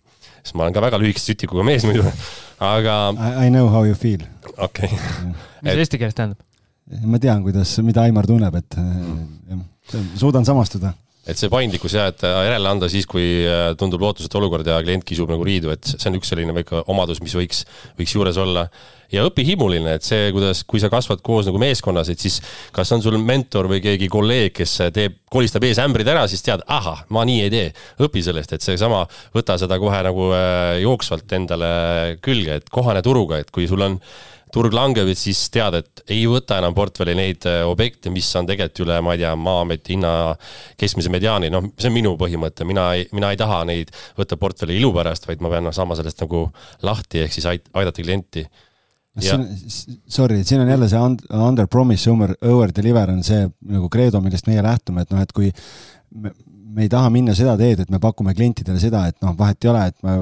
[0.42, 2.02] sest ma olen ka väga lühikese sütikuga mees muidu,
[2.58, 2.96] aga.
[3.38, 4.24] I know how you feel.
[4.56, 5.34] okei okay.
[5.62, 6.42] mis eesti keeles tähendab?
[7.06, 9.62] ma tean, kuidas, mida Aimar tunneb, et jah,
[10.18, 10.90] suudan samastuda
[11.22, 15.06] et see paindlikkus ja, et järele anda siis, kui äh, tundub lootusetu olukord ja klient
[15.06, 17.62] kisub nagu riidu, et see on üks selline väike omadus, mis võiks,
[17.98, 18.66] võiks juures olla.
[19.12, 22.40] ja õpi himuline, et see, kuidas, kui sa kasvad koos nagu meeskonnas, et siis
[22.72, 26.64] kas on sul mentor või keegi kolleeg, kes teeb, kolistab ees ämbrid ära, siis tead,
[26.66, 27.70] ahah, ma nii ei tee.
[28.02, 29.04] õpi sellest, et seesama,
[29.36, 31.72] võta seda kohe nagu äh, jooksvalt endale
[32.24, 34.00] külge, et kohane turuga, et kui sul on
[34.52, 38.48] turg langeb, et siis tead, et ei võta enam portfelli neid äh, objekte, mis on
[38.48, 40.12] tegelikult üle, ma ei tea, Maa-ameti hinna
[40.80, 44.76] keskmise mediaani, noh, see on minu põhimõte, mina ei, mina ei taha neid võtta portfelli
[44.80, 46.44] ilu pärast, vaid ma pean noh, saama sellest nagu
[46.84, 48.46] lahti, ehk siis aidata klienti
[49.20, 49.36] Ja.
[50.08, 50.98] sorry, siin on jälle see
[51.36, 55.34] under promise over, over deliver on see nagu kreedo, millest meie lähtume, et noh, et
[55.36, 55.50] kui
[56.72, 59.70] me, ei taha minna seda teed, et me pakume klientidele seda, et noh, vahet ei
[59.72, 60.16] ole, et ma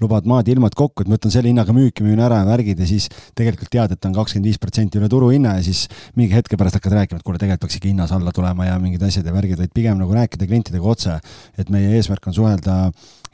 [0.00, 2.88] lubad maad ja ilmad kokku, et ma võtan selle hinnaga müüki, müün ära värgid ja
[2.88, 5.86] siis tegelikult tead, et on kakskümmend viis protsenti üle turuhinna ja siis
[6.18, 9.02] mingi hetke pärast hakkad rääkima, et kuule, tegelikult peaks ikka hinnas alla tulema ja mingid
[9.06, 11.18] asjad ja värgid, vaid pigem nagu rääkida klientidega otse.
[11.58, 12.76] et meie eesmärk on suhelda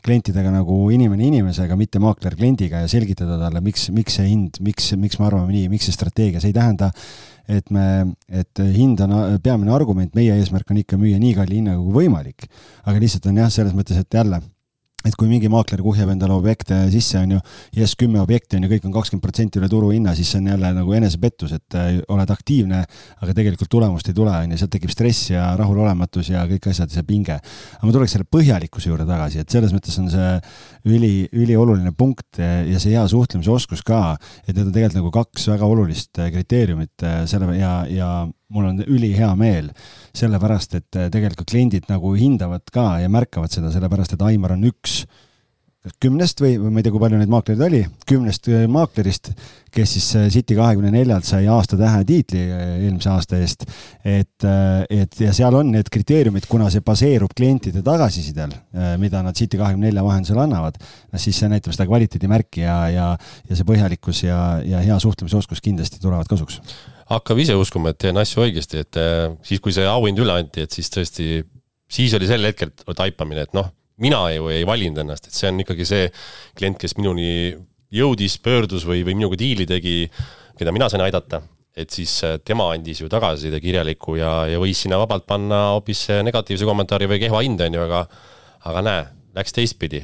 [0.06, 4.92] klientidega nagu inimene inimesega, mitte maakler kliendiga ja selgitada talle, miks, miks see hind, miks,
[5.00, 6.92] miks me arvame nii, miks see strateegia, see ei tähenda
[7.49, 11.82] et me, et hind on peamine argument, meie eesmärk on ikka müüa nii kalli hinnaga
[11.82, 12.49] kui võimalik.
[12.84, 14.40] aga lihtsalt on jah, selles mõttes, et jälle
[15.07, 17.40] et kui mingi maakler kuhjab endale objekte sisse, on ju,
[17.78, 20.72] yes, kümme objekti on ju, kõik on kakskümmend protsenti üle turuhinna, siis see on jälle
[20.76, 22.82] nagu enesepettus, et äh, oled aktiivne,
[23.22, 26.92] aga tegelikult tulemust ei tule, on ju, sealt tekib stress ja rahulolematus ja kõik asjad,
[26.92, 27.38] see pinge.
[27.38, 30.32] aga ma tuleks selle põhjalikkuse juurde tagasi, et selles mõttes on see
[30.90, 35.46] üli, ülioluline punkt ja see hea suhtlemise oskus ka, et need on tegelikult nagu kaks
[35.52, 38.11] väga olulist kriteeriumit äh, selle ja, ja
[38.49, 39.70] mul on ülihea meel,
[40.16, 44.68] sellepärast et äh, tegelikult kliendid nagu hindavad ka ja märkavad seda, sellepärast et Aimar on
[44.70, 45.05] üks
[46.03, 47.80] kümnest või, või ma ei tea, kui palju neid maaklereid oli,
[48.11, 49.32] kümnest äh, maaklerist,
[49.74, 53.66] kes siis äh, City kahekümne neljalt sai aastatähe tiitli eelmise aasta eest.
[54.07, 54.47] et,
[54.90, 58.55] et ja seal on need kriteeriumid, kuna see baseerub klientide tagasisidel,
[59.03, 60.78] mida nad City kahekümne nelja vahendusel annavad,
[61.18, 63.12] siis see näitab seda kvaliteedimärki ja, ja,
[63.47, 66.61] ja see põhjalikkus ja, ja hea suhtlemisoskus kindlasti tulevad kasuks
[67.11, 70.64] hakkab ise uskuma, et teen asju õigesti, et äh, siis, kui see auhind üle anti,
[70.66, 71.40] et siis tõesti,
[71.92, 73.70] siis oli sel hetkel taipamine, et noh,
[74.02, 76.09] mina ju ei valinud ennast, et see on ikkagi see
[76.59, 77.28] klient, kes minuni
[77.94, 80.02] jõudis, pöördus või, või minuga diili tegi,
[80.59, 81.40] keda mina sain aidata,
[81.76, 86.09] et siis äh, tema andis ju tagasiside kirjaliku ja, ja võis sinna vabalt panna hoopis
[86.26, 88.07] negatiivse kommentaari või kehva hinde, on ju, aga
[88.66, 89.02] aga näe,
[89.36, 90.02] läks teistpidi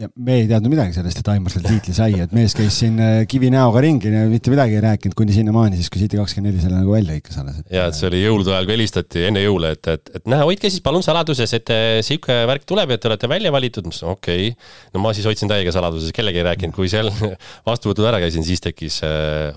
[0.00, 2.98] ja me ei teadnud midagi sellest, et Aimar selle tiitli sai, et mees käis siin
[3.02, 6.52] äh, kivi näoga ringi ja mitte midagi ei rääkinud kuni sinnamaani, siis kui City kakskümmend
[6.52, 7.60] neli selle nagu välja hõikas alles.
[7.72, 10.70] ja, et see oli jõulude ajal, kui helistati enne jõule, et, et, et näe, hoidke
[10.72, 13.86] siis palun saladuses, et äh, sihuke värk tuleb ja te olete välja valitud.
[13.86, 17.12] ma ütlesin okei okay., no ma siis hoidsin täiega saladuses, kellegi ei rääkinud, kui seal
[17.70, 19.54] vastuvõtul ära käisin, siis tekkis äh,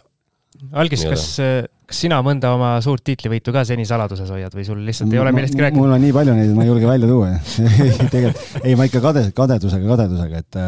[0.74, 1.32] algis, kas,
[1.88, 5.32] kas sina mõnda oma suurt tiitlivõitu ka seni saladuses hoiad või sul lihtsalt ei ole
[5.36, 5.82] millestki rääkida?
[5.82, 7.34] mul on nii palju neid, et ma ei julge välja tuua
[8.14, 10.62] tegelikult, ei ma ikka kade, kadedusega, kadedusega, et,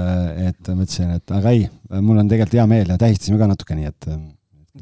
[0.49, 1.65] et mõtlesin, et aga ei,
[1.99, 4.11] mul on tegelikult hea meel ja tähistasime ka natuke nii, et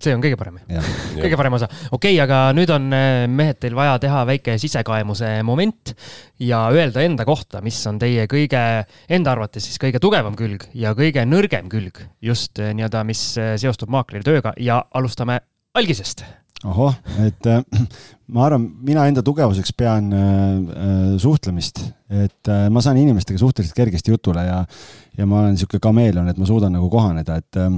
[0.04, 0.60] see on kõige parem,
[1.24, 1.70] kõige parem osa.
[1.90, 5.94] okei okay,, aga nüüd on eh, mehed teil vaja teha väike sisekaemuse moment
[6.44, 8.62] ja öelda enda kohta, mis on teie kõige,
[9.10, 13.56] enda arvates siis kõige tugevam külg ja kõige nõrgem külg just eh, nii-öelda, mis eh,
[13.62, 15.42] seostub maakleri tööga ja alustame
[15.78, 16.26] algisest.
[16.66, 17.62] ohoh, et äh,
[18.34, 24.16] ma arvan, mina enda tugevuseks pean äh, suhtlemist, et äh, ma saan inimestega suhteliselt kergesti
[24.16, 24.64] jutule ja,
[25.18, 27.78] ja ma olen niisugune kameeleon, et ma suudan nagu kohaneda, et äh,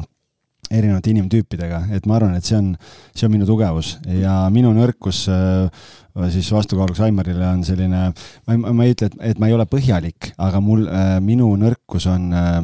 [0.69, 2.73] erinevate inimtüüpidega, et ma arvan, et see on,
[3.17, 3.95] see on minu tugevus.
[4.13, 5.87] Ja minu nõrkus äh,
[6.33, 9.65] siis vastukaaluks Aimarile on selline, ma ei, ma ei ütle, et, et ma ei ole
[9.69, 12.61] põhjalik, aga mul, äh, minu nõrkus on äh,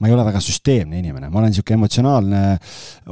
[0.00, 2.40] ma ei ole väga süsteemne inimene, ma olen niisugune emotsionaalne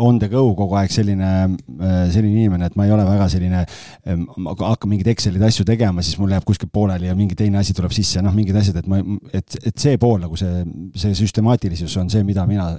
[0.00, 3.60] on the go kogu aeg selline, äh, selline inimene, et ma ei ole väga selline,
[4.08, 7.76] ähm, hakkan mingeid Excelid asju tegema, siis mul jääb kuskil pooleli ja mingi teine asi
[7.76, 9.02] tuleb sisse, noh, mingid asjad, et ma,
[9.36, 10.64] et, et see pool nagu see,
[10.96, 12.70] see süstemaatilisus on see, mida mina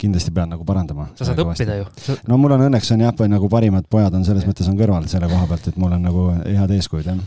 [0.00, 1.10] kindlasti pean nagu parandama.
[1.18, 1.86] sa saad õppida ju.
[2.30, 5.28] no mul on õnneks on jah, nagu parimad pojad on selles mõttes on kõrval selle
[5.28, 7.20] koha pealt, et mul on nagu head eeskujud, jah.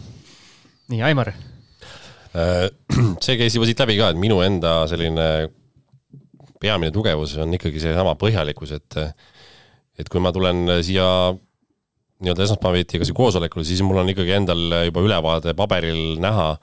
[0.89, 2.69] nii, Aimar äh,
[3.23, 5.51] see käis juba siit läbi ka, et minu enda selline
[6.61, 8.99] peamine tugevus on ikkagi seesama põhjalikkus, et
[9.99, 11.07] et kui ma tulen siia
[12.21, 16.53] nii-öelda esmaspäeviti ka siia koosolekule, siis mul on ikkagi endal juba ülevaade paberil näha,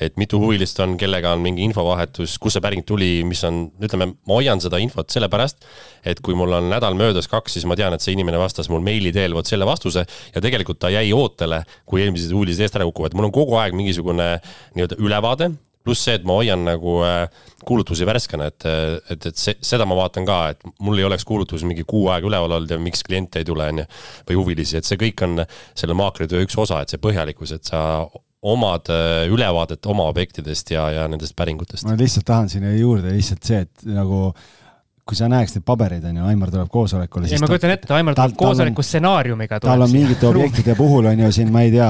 [0.00, 4.10] et mitu huvilist on, kellega on mingi infovahetus, kust see päring tuli, mis on, ütleme,
[4.26, 5.62] ma hoian seda infot sellepärast,
[6.10, 8.82] et kui mul on nädal möödas kaks, siis ma tean, et see inimene vastas mul
[8.84, 10.02] meili teel vot selle vastuse
[10.34, 13.76] ja tegelikult ta jäi ootele, kui eelmised uudised eest ära kukuvad, mul on kogu aeg
[13.78, 14.32] mingisugune
[14.74, 15.52] nii-öelda ülevaade
[15.84, 17.24] pluss see, et ma hoian nagu äh,
[17.64, 18.66] kuulutusi värskena, et,
[19.12, 22.28] et, et see, seda ma vaatan ka, et mul ei oleks kuulutus mingi kuu aega
[22.28, 23.86] üleval olnud ja miks kliente ei tule, on ju,
[24.30, 25.44] või huvilisi, et see kõik on
[25.76, 27.84] selle maakleritöö üks osa, et see põhjalikkus, et sa
[28.44, 31.88] omad äh, ülevaadet oma objektidest ja, ja nendest päringutest.
[31.88, 34.28] ma lihtsalt tahan sinna juurde lihtsalt see, et nagu
[35.04, 37.28] kui sa näeks neid pabereid, on ju, Aimar tuleb koosolekule.
[37.28, 39.58] ei, ma kujutan ette, et Aimar tuleb koosoleku stsenaariumiga.
[39.60, 41.88] tal on mingite objektide puhul on ju siin, ma ei tea,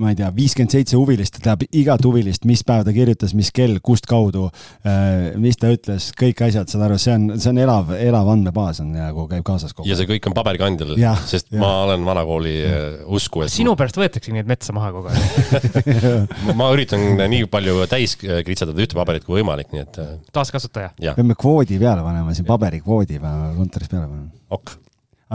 [0.00, 3.52] ma ei tea, viiskümmend seitse huvilist, ta teab igat huvilist, mis päev ta kirjutas, mis
[3.54, 4.48] kell, kust kaudu,
[4.82, 8.82] äh, mis ta ütles, kõik asjad, saad aru, see on, see on elav, elav andmebaas
[8.82, 9.92] on nagu käib kaasas kogu aeg.
[9.92, 10.96] ja see kõik on paberkandjal,
[11.30, 11.62] sest ja.
[11.62, 12.82] ma olen vanakooli äh,
[13.14, 15.94] usku, et sinu pärast võetaksegi neid metsa maha kogu aeg
[16.58, 20.02] ma üritan nii palju täis kritsatada ühte paberit kui võimalik, nii et.
[20.34, 21.14] taaskasutaja.
[21.14, 24.30] peame kvoodi peale panema panema siin paberikvoodi kontoris peale panema.
[24.50, 24.70] ok.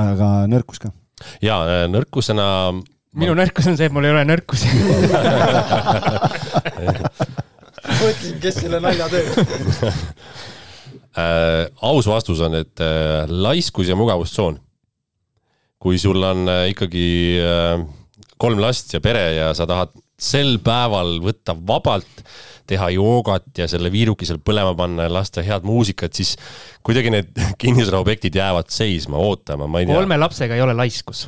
[0.01, 0.91] aga nõrkus ka?
[1.45, 2.73] ja äh, nõrkusena.
[3.13, 3.43] minu ma...
[3.43, 4.67] nõrkus on see, et mul ei ole nõrkusi
[7.99, 9.27] mõtlesin, kes selle nalja teeb
[11.19, 14.59] äh, aus vastus on, et äh, laiskus ja mugavustsoon.
[15.79, 17.85] kui sul on ikkagi äh,
[18.37, 22.23] kolm last ja pere ja sa tahad sel päeval võtta vabalt
[22.69, 26.35] teha joogat ja selle viiruki seal põlema panna ja lasta head muusikat, siis
[26.85, 29.97] kuidagi need kinnisvaraobjektid jäävad seisma, ootama, ma ei tea.
[29.97, 31.27] kolme lapsega ei ole laiskus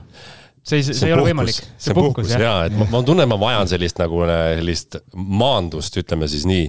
[0.61, 1.57] see ei, see, see ei ole võimalik.
[1.57, 5.97] see puhkus, puhkus jah ja,, et ma, ma tunnen, ma vajan sellist nagu sellist maandust,
[5.97, 6.67] ütleme siis nii.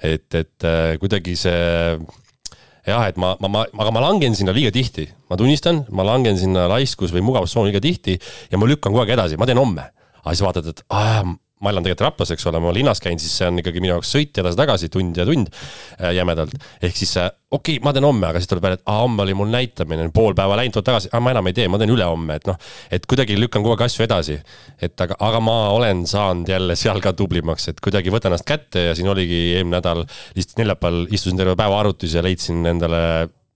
[0.00, 1.58] et, et äh, kuidagi see
[2.88, 6.38] jah, et ma, ma, ma, aga ma langen sinna liiga tihti, ma tunnistan, ma langen
[6.40, 9.90] sinna laiskus või mugavustsooni liiga tihti ja ma lükkan kogu aeg edasi, ma teen homme.
[10.22, 11.24] aga siis vaatad, et aa,
[11.64, 14.12] ma elan tegelikult Raplas, eks ole, ma linnas käin, siis see on ikkagi minu jaoks
[14.14, 16.54] sõit edasi-tagasi, tund ja tund äh, jämedalt.
[16.84, 19.24] ehk siis äh, okei okay,, ma teen homme, aga siis tuleb välja, et aa, homme
[19.24, 22.38] oli mul näitamine, pool päeva läinud, tuleb tagasi, ma enam ei tee, ma teen ülehomme,
[22.40, 22.58] et noh,
[22.92, 24.38] et kuidagi lükkan kogu aeg asju edasi.
[24.82, 28.88] et aga, aga ma olen saanud jälle seal ka tublimaks, et kuidagi võtan ennast kätte
[28.88, 30.04] ja siin oligi eelmine nädal,
[30.36, 33.00] lihtsalt neljapäeval istusin terve päeva arvutis ja leidsin endale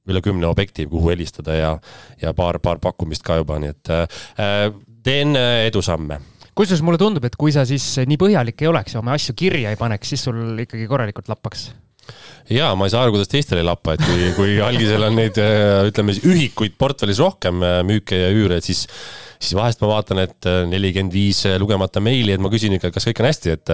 [0.09, 1.74] üle kümne objekti, kuhu helistada ja,
[2.22, 4.72] ja paar, paar pakkumist ka juba, nii et äh,
[5.04, 6.22] teen edusamme
[6.59, 9.74] kusjuures mulle tundub, et kui sa siis nii põhjalik ei oleks ja oma asju kirja
[9.74, 11.68] ei paneks, siis sul ikkagi korralikult lappaks
[12.52, 15.38] ja ma ei saa aru, kuidas teistel ei lappa, et kui, kui algisel on neid
[15.38, 18.86] ütleme siis ühikuid portfellis rohkem müüke ja üüre, et siis
[19.38, 23.20] siis vahest ma vaatan, et nelikümmend viis lugemata meili, et ma küsin ikka, kas kõik
[23.22, 23.70] on hästi, et.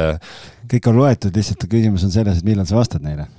[0.74, 3.30] kõik on loetud, lihtsalt küsimus on selles, et millal sa vastad neile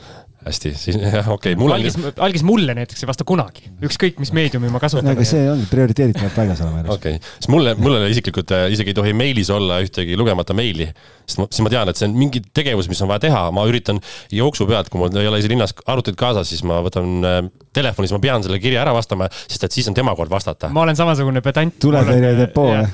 [0.46, 1.80] hästi, siis jah, okei okay,, mul on.
[1.80, 5.12] algis, algis mulle näiteks ei vasta kunagi, ükskõik mis meediumi ma kasutan.
[5.16, 6.98] aga see ongi, prioriteedid peavad paigas olema elus.
[6.98, 10.88] okei okay., siis mulle, mulle isiklikult äh, isegi ei tohi meilis olla ühtegi lugemata meili.
[11.26, 13.66] sest ma, siis ma tean, et see on mingi tegevus, mis on vaja teha, ma
[13.70, 14.02] üritan
[14.34, 17.40] jooksu pealt, kui mul ei ole isegi linnas arvutit kaasas, siis ma võtan äh,
[17.76, 20.70] telefoni, siis ma pean selle kirja ära vastama, sest et siis on tema kord vastata.
[20.70, 21.74] ma olen samasugune pedant.
[21.82, 22.86] tuletõrje depoo või?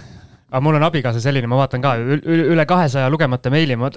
[0.52, 3.92] aga mul on abikaasa selline, ma vaatan ka üle kahesaja lugemata meili, ma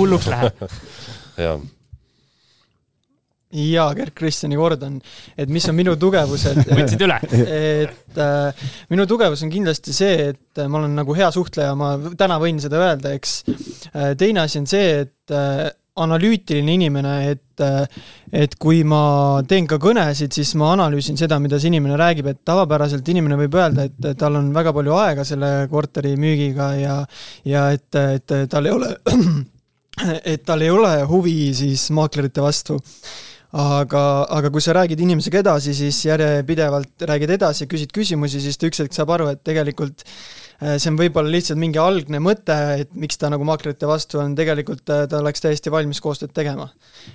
[0.00, 0.66] hulluks läheb
[1.44, 1.60] jah
[3.52, 4.96] ja Gerd-Kristjani kordan,
[5.36, 6.62] et mis on minu tugevused.
[6.78, 7.18] võtsid üle?
[7.42, 12.40] et äh, minu tugevus on kindlasti see, et ma olen nagu hea suhtleja, ma täna
[12.42, 13.38] võin seda öelda, eks
[13.92, 14.12] äh,.
[14.18, 17.84] teine asi on see, et äh, analüütiline inimene, et, äh,
[18.32, 22.40] et kui ma teen ka kõnesid, siis ma analüüsin seda, mida see inimene räägib, et
[22.48, 26.96] tavapäraselt inimene võib öelda, et tal on väga palju aega selle korteri müügiga ja,
[27.48, 28.94] ja et, et tal ei ole,
[30.32, 32.80] et tal ei ole huvi siis maaklerite vastu
[33.52, 38.70] aga, aga kui sa räägid inimesega edasi, siis järjepidevalt räägid edasi, küsid küsimusi, siis ta
[38.70, 42.94] üks hetk saab aru, et tegelikult äh, see on võib-olla lihtsalt mingi algne mõte, et
[42.96, 46.70] miks ta nagu maaklerite vastu on, tegelikult äh, ta oleks täiesti valmis koostööd tegema.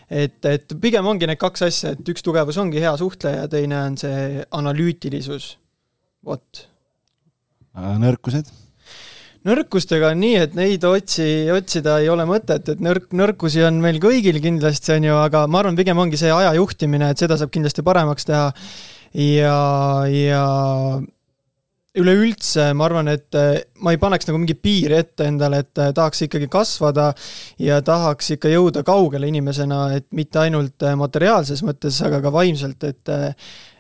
[0.10, 3.98] et, et pigem ongi need kaks asja, et üks tugevus ongi hea suhtleja, teine on
[3.98, 5.56] see analüütilisus,
[6.26, 6.68] vot.
[7.74, 8.67] nõrkused
[9.48, 14.00] nõrkustega on nii, et neid otsi, otsida ei ole mõtet, et nõrk, nõrkusi on meil
[14.04, 17.54] kõigil kindlasti, on ju, aga ma arvan, pigem ongi see aja juhtimine, et seda saab
[17.54, 18.50] kindlasti paremaks teha.
[19.18, 19.60] ja,
[20.12, 20.44] ja
[21.98, 23.38] üleüldse ma arvan, et
[23.82, 27.10] ma ei paneks nagu mingit piiri ette endale, et tahaks ikkagi kasvada
[27.64, 33.16] ja tahaks ikka jõuda kaugele inimesena, et mitte ainult materiaalses mõttes, aga ka vaimselt, et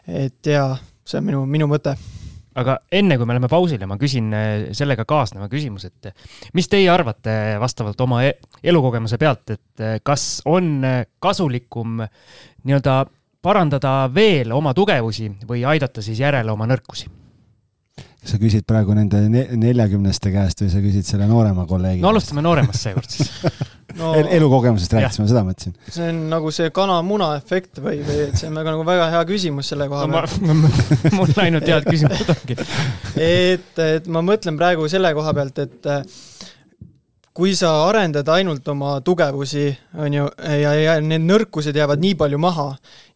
[0.07, 0.72] et jaa,
[1.03, 1.97] see on minu, minu mõte
[2.58, 4.47] aga enne kui me läheme pausile, ma küsin äh,
[4.78, 10.41] sellega kaasneva küsimuse, et mis teie arvate vastavalt oma e-, elukogemuse pealt, et äh, kas
[10.49, 13.03] on äh, kasulikum nii-öelda
[13.45, 17.12] parandada veel oma tugevusi või aidata siis järele oma nõrkusi?
[18.28, 22.03] Sa küsid praegu nende neljakümneste käest või sa küsid selle noorema kolleegi?
[22.03, 23.32] no alustame nooremast seekord siis
[23.99, 24.30] no, El.
[24.39, 25.78] elukogemusest rääkisime, seda mõtlesin.
[25.93, 29.23] see on nagu see kana-muna efekt või, või et see on väga nagu väga hea
[29.30, 30.57] küsimus selle koha pealt no,.
[31.17, 32.59] mul ainult head küsimused ongi
[33.15, 35.91] et, et ma mõtlen praegu selle koha pealt, et
[37.38, 39.69] kui sa arendad ainult oma tugevusi,
[40.01, 40.25] on ju,
[40.57, 42.71] ja, ja need nõrkused jäävad nii palju maha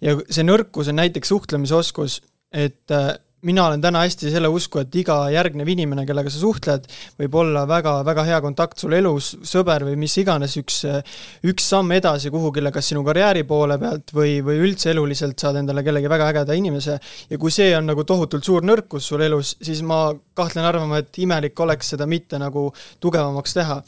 [0.06, 2.20] ja see nõrkus on näiteks suhtlemisoskus,
[2.54, 2.94] et
[3.42, 6.86] mina olen täna hästi selle usku, et iga järgnev inimene, kellega sa suhtled,
[7.20, 10.82] võib olla väga-väga hea kontakt sul elus, sõber või mis iganes, üks,
[11.50, 15.84] üks samm edasi kuhugile, kas sinu karjääri poole pealt või, või üldse eluliselt saad endale
[15.86, 17.00] kellegi väga ägeda inimese.
[17.30, 20.04] ja kui see on nagu tohutult suur nõrkus sul elus, siis ma
[20.38, 22.70] kahtlen arvama, et imelik oleks seda mitte nagu
[23.00, 23.82] tugevamaks teha.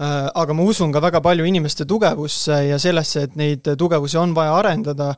[0.00, 4.34] Äh, aga ma usun ka väga palju inimeste tugevusse ja sellesse, et neid tugevusi on
[4.34, 5.14] vaja arendada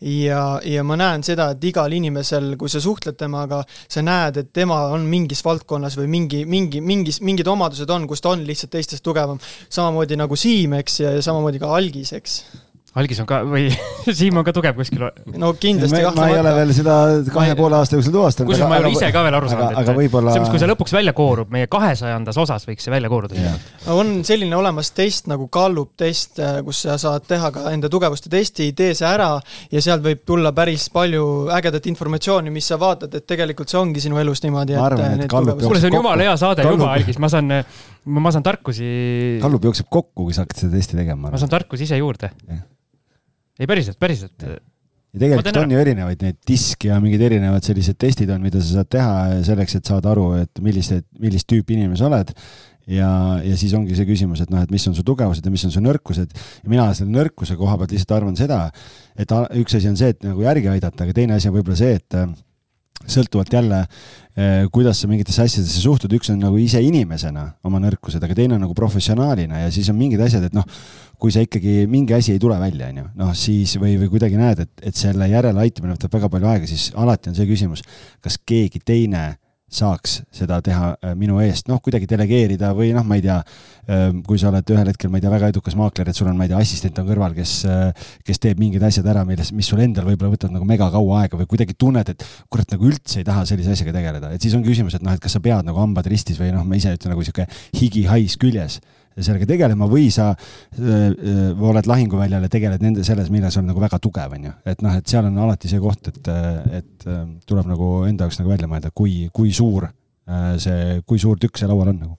[0.00, 4.52] ja, ja ma näen seda, et igal inimesel, kui sa suhtled temaga, sa näed, et
[4.52, 8.74] tema on mingis valdkonnas või mingi, mingi, mingis, mingid omadused on, kus ta on lihtsalt
[8.74, 9.40] teistest tugevam.
[9.68, 12.40] samamoodi nagu Siim, eks, ja samamoodi ka Algis, eks
[13.00, 13.68] algis on ka või
[14.18, 15.02] Siim on ka tugev kuskil?
[15.40, 16.20] no kindlasti kahtlemata.
[16.20, 16.96] ma ei ole veel seda
[17.34, 18.50] kahe ja poole aasta jooksul tuvastanud.
[18.50, 20.34] kusjuures ma ei ole ise ka veel aru saanud, et võibolla...
[20.34, 23.56] see, kui see lõpuks välja koorub, meie kahesajandas osas võiks see välja kooruda yeah..
[23.94, 28.30] on selline olemas test nagu Gallup test, äh, kus sa saad teha ka enda tugevuste
[28.32, 29.32] testi, tee see ära
[29.72, 31.24] ja sealt võib tulla päris palju
[31.54, 35.32] ägedat informatsiooni, mis sa vaatad, et tegelikult see ongi sinu elus niimoodi, et arvan, et
[35.32, 36.84] Gallup kuule, see on jumala hea saade Gallup...
[36.84, 37.50] juba, Algis, ma saan,
[38.04, 38.86] ma saan tarkusi.
[39.42, 41.32] Gallup jookseb kokku, kui sa hakkad seda testi tegema.
[41.32, 42.62] ma saan tarkusi ise juurde yeah
[43.58, 44.44] ei, päriselt, päriselt.
[44.44, 48.80] ja tegelikult on ju erinevaid neid diske ja mingid erinevad sellised testid on, mida sa
[48.80, 52.34] saad teha selleks, et saada aru, et millist, millist tüüpi inimene sa oled.
[52.90, 53.10] ja,
[53.44, 55.74] ja siis ongi see küsimus, et noh, et mis on su tugevused ja mis on
[55.74, 56.34] su nõrkused.
[56.64, 58.64] ja mina selle nõrkuse koha pealt lihtsalt arvan seda,
[59.16, 62.00] et üks asi on see, et nagu järgi aidata, aga teine asi on võib-olla see,
[62.00, 62.18] et
[63.10, 63.80] sõltuvalt jälle,
[64.36, 68.56] eh, kuidas sa mingitesse asjadesse suhtud, üks on nagu ise inimesena oma nõrkused, aga teine
[68.58, 70.64] on nagu professionaalina ja siis on mingid asjad, et noh,
[71.20, 74.40] kui sa ikkagi mingi asi ei tule välja, on ju, noh siis või, või kuidagi
[74.40, 77.84] näed, et, et selle järeleaitamine võtab väga palju aega, siis alati on see küsimus,
[78.24, 79.34] kas keegi teine
[79.74, 83.36] saaks seda teha äh, minu eest, noh, kuidagi delegeerida või noh, ma ei tea,
[83.88, 86.38] ähm, kui sa oled ühel hetkel, ma ei tea, väga edukas maakler, et sul on,
[86.38, 89.70] ma ei tea, assistent on kõrval, kes, äh, kes teeb mingid asjad ära, milles, mis
[89.70, 93.20] sul endal võib-olla võtavad nagu mega kaua aega või kuidagi tunned, et kurat, nagu üldse
[93.20, 95.66] ei taha sellise asjaga tegeleda, et siis on küsimus, et noh, et kas sa pead
[95.66, 98.80] nagu hambad ristis või noh, ma ise ütlen nagu sihuke higihais küljes
[99.18, 104.00] sellega tegelema või sa öö, oled lahinguväljal ja tegeled nende, selles, milles on nagu väga
[104.02, 104.54] tugev, on ju.
[104.66, 106.32] et noh, et seal on alati see koht, et,
[106.80, 107.06] et
[107.46, 109.88] tuleb nagu enda jaoks nagu välja mõelda, kui, kui suur
[110.60, 112.14] see, kui suur tükk see laual on nagu.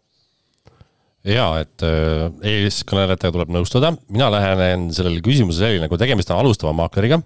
[1.26, 7.18] Ja et eeskõnelejatega tuleb nõustuda, mina lähenen sellele küsimusele selline, kui tegemist on alustava maakleriga,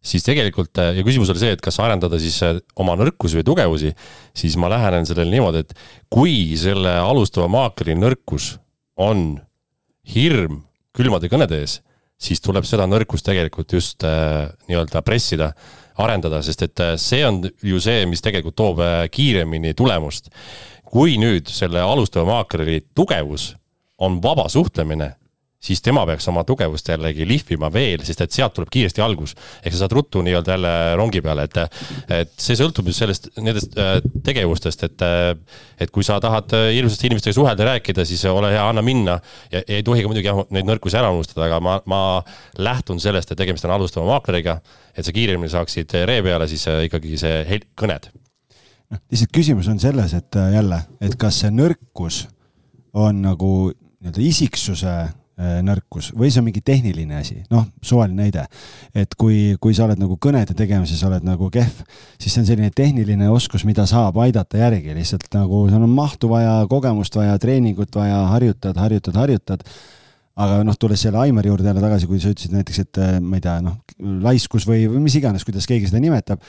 [0.00, 2.38] siis tegelikult ja küsimus oli see, et kas arendada siis
[2.80, 3.92] oma nõrkusi või tugevusi,
[4.36, 5.76] siis ma lähenen sellele niimoodi, et
[6.08, 8.54] kui selle alustava maakleri nõrkus
[8.98, 9.38] on
[10.14, 10.62] hirm
[10.96, 11.78] külmade kõnede ees,
[12.18, 15.52] siis tuleb seda nõrkust tegelikult just äh, nii-öelda pressida,
[15.98, 20.32] arendada, sest et äh, see on ju see, mis tegelikult toob äh, kiiremini tulemust.
[20.88, 23.50] kui nüüd selle alustava maakleri tugevus
[24.00, 25.10] on vaba suhtlemine
[25.60, 29.34] siis tema peaks oma tugevust jällegi lihvima veel, sest et sealt tuleb kiiresti algus.
[29.64, 31.58] ehk sa saad ruttu nii-öelda jälle rongi peale, et,
[32.14, 35.32] et see sõltub just sellest, nendest äh, tegevustest, et, äh,
[35.80, 39.18] et kui sa tahad äh, hirmsasti inimestega suhelda rääkida, siis ole hea, anna minna.
[39.52, 42.00] ja ei tohi ka muidugi neid nõrkusi ära unustada, aga ma, ma
[42.58, 44.60] lähtun sellest, et tegemist on alustava maakleriga,
[44.94, 48.10] et sa kiiremini saaksid ree peale siis ikkagi see kõned.
[48.94, 52.28] noh, lihtsalt küsimus on selles, et jälle, et kas see nõrkus
[52.94, 58.46] on nagu nii-öelda isiksuse Äh, nõrkus või see on mingi tehniline asi, noh, suvaline näide.
[58.94, 61.84] et kui, kui sa oled nagu kõnede tegemises oled nagu kehv,
[62.18, 66.32] siis see on selline tehniline oskus, mida saab aidata järgi, lihtsalt nagu sul on mahtu
[66.32, 69.64] vaja, kogemust vaja, treeningut vaja, harjutad, harjutad, harjutad
[70.38, 73.38] aga noh, tulles selle Aimari juurde jälle tagasi, kui sa ütlesid näiteks, et äh, ma
[73.38, 73.80] ei tea, noh,
[74.22, 76.42] laiskus või, või mis iganes, kuidas keegi seda nimetab.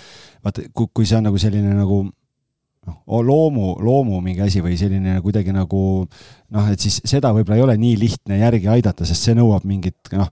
[0.45, 2.03] vaata, kui see on nagu selline nagu
[2.87, 7.65] noh, loomu, loomu mingi asi või selline kuidagi nagu noh, et siis seda võib-olla ei
[7.65, 10.29] ole nii lihtne järgi aidata, sest see nõuab mingit noh,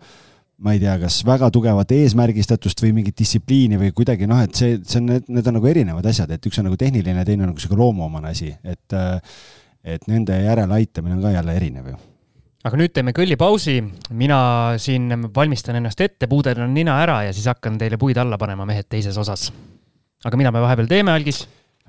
[0.63, 4.79] ma ei tea, kas väga tugevat eesmärgistatust või mingit distsipliini või kuidagi noh, et see,
[4.87, 7.61] see on, need on nagu erinevad asjad, et üks on nagu tehniline, teine on nagu
[7.61, 9.01] sihuke loomuomane asi, et
[9.87, 11.99] et nende järeleaitamine on ka jälle erinev ju
[12.67, 13.77] aga nüüd teeme kõllipausi,
[14.17, 14.39] mina
[14.81, 18.89] siin valmistan ennast ette, puudeldan nina ära ja siis hakkan teile puid alla panema, mehed,
[18.91, 19.51] teises osas.
[20.25, 21.45] aga mida me vahepeal teeme, Algis?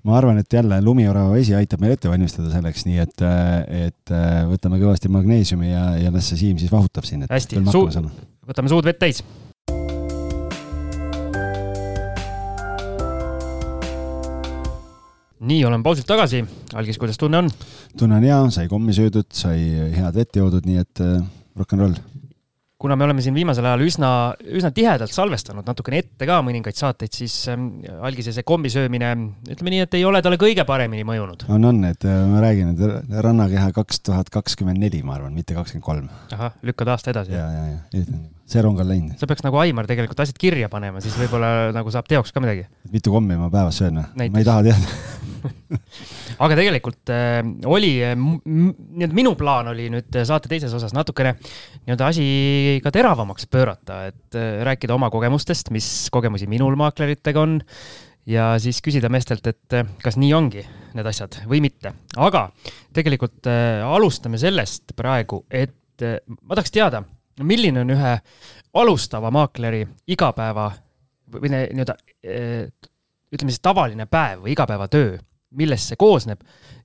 [0.07, 3.27] Ma arvan, et jälle lumiorava vesi aitab meil ette valmistada selleks, nii et,
[3.89, 4.15] et
[4.51, 7.27] võtame kõvasti magneesiumi ja, ja las see Siim siis vahutab siin.
[7.31, 7.91] hästi, suu-,
[8.49, 9.23] võtame suud vett täis.
[15.49, 16.43] nii, olen pausilt tagasi.
[16.77, 17.51] Algis, kuidas tunne on?
[17.99, 19.59] tunne on hea, sai kommi söödud, sai
[19.95, 21.05] head vett joodud, nii et
[21.57, 22.18] rock n roll
[22.79, 24.11] kuna me oleme siin viimasel ajal üsna,
[24.55, 27.69] üsna tihedalt salvestanud natukene ette ka mõningaid saateid, siis ähm,
[28.07, 29.11] algise see kombi söömine,
[29.51, 31.49] ütleme nii, et ei ole talle kõige paremini mõjunud.
[31.51, 35.59] on, on, et äh, ma räägin, et rannakeha kaks tuhat kakskümmend neli, ma arvan, mitte
[35.59, 36.11] kakskümmend kolm.
[36.39, 37.35] ahah, lükkad aasta edasi?
[37.35, 38.05] ja, ja, ja,
[38.49, 39.19] see rong on läinud.
[39.21, 42.67] sa peaks nagu Aimar tegelikult asjad kirja panema, siis võib-olla nagu saab teoks ka midagi.
[42.93, 44.31] mitu kommi ma päevas söön või?
[44.33, 45.19] ma ei taha teada
[46.45, 47.39] aga tegelikult äh,
[47.69, 52.27] oli äh,, nii-öelda minu plaan oli nüüd saate teises osas natukene nii-öelda asi
[52.85, 57.59] ka teravamaks pöörata, et äh, rääkida oma kogemustest, mis kogemusi minul maakleritega on
[58.29, 60.65] ja siis küsida meestelt, et äh, kas nii ongi
[60.97, 61.95] need asjad või mitte.
[62.17, 62.49] aga
[62.97, 67.03] tegelikult äh, alustame sellest praegu, et äh, ma tahaks teada
[67.47, 68.15] milline on ühe
[68.79, 70.71] alustava maakleri igapäeva
[71.33, 71.97] või nii-öelda
[73.29, 75.17] ütleme siis tavaline päev või igapäevatöö,
[75.59, 76.43] millest see koosneb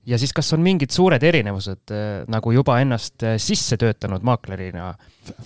[0.08, 1.92] ja siis kas on mingid suured erinevused
[2.32, 4.92] nagu juba ennast sisse töötanud maaklerina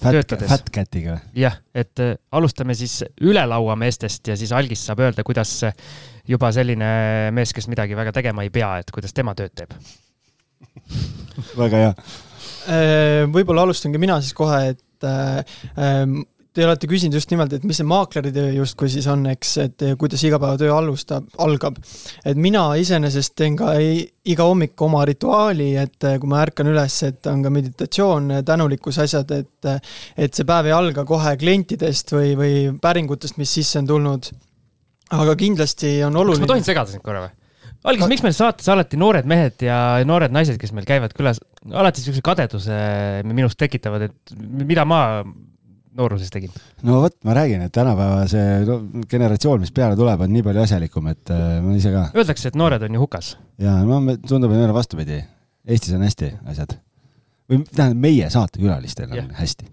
[0.02, 0.50] töötades?
[0.50, 1.18] Fat Catiga.
[1.34, 2.02] jah, et
[2.32, 5.60] alustame siis üle laua meestest ja siis Algis saab öelda, kuidas
[6.28, 9.74] juba selline mees, kes midagi väga tegema ei pea, et kuidas tema tööd teeb
[11.58, 11.94] väga hea.
[13.30, 15.44] võib-olla alustangi mina siis kohe, et et äh,
[15.78, 16.20] ähm,
[16.58, 20.24] Te olete küsinud just nimelt, et mis see maakleritöö justkui siis on, eks, et kuidas
[20.26, 21.76] igapäevatöö alustab, algab.
[22.26, 26.96] et mina iseenesest teen ka iga hommik oma rituaali, et äh, kui ma ärkan üles,
[27.06, 29.70] et on ka meditatsioon, tänulikkuse asjad, et
[30.16, 34.32] et see päev ei alga kohe klientidest või, või päringutest, mis sisse on tulnud.
[35.14, 36.42] aga kindlasti on oluline.
[36.42, 37.36] kas ma tohin segada sind korra või?
[37.86, 41.38] Algis ka..., miks meil saates alati noored mehed ja noored naised, kes meil käivad külas,
[41.68, 42.78] alati niisuguse kadeduse
[43.28, 44.34] minust tekitavad, et
[44.66, 45.00] mida ma
[45.98, 46.52] nooruses tegin?
[46.86, 50.64] no vot, ma räägin, et tänapäeva see no, generatsioon, mis peale tuleb, on nii palju
[50.64, 52.08] asjalikum, et äh, ma ise ka.
[52.18, 53.32] Öeldakse, et noored on ju hukas.
[53.62, 55.22] ja no tundub, et meil on vastupidi.
[55.68, 56.78] Eestis on hästi asjad.
[57.48, 59.28] või tähendab, meie saatekülalistel on ja.
[59.38, 59.68] hästi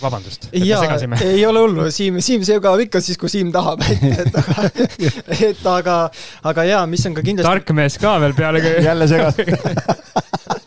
[0.00, 1.20] vabandust, et me segasime.
[1.26, 4.66] ei ole hullu, Siim, Siim segab ikka siis, kui Siim tahab, et, et aga,
[5.50, 5.98] et aga,
[6.52, 7.50] aga jaa, mis on ka kindlasti.
[7.50, 9.34] tark mees ka veel peale jälle segad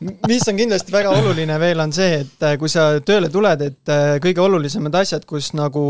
[0.00, 3.92] mis on kindlasti väga oluline veel, on see, et äh, kui sa tööle tuled, et
[3.92, 5.84] äh, kõige olulisemad asjad, kus nagu,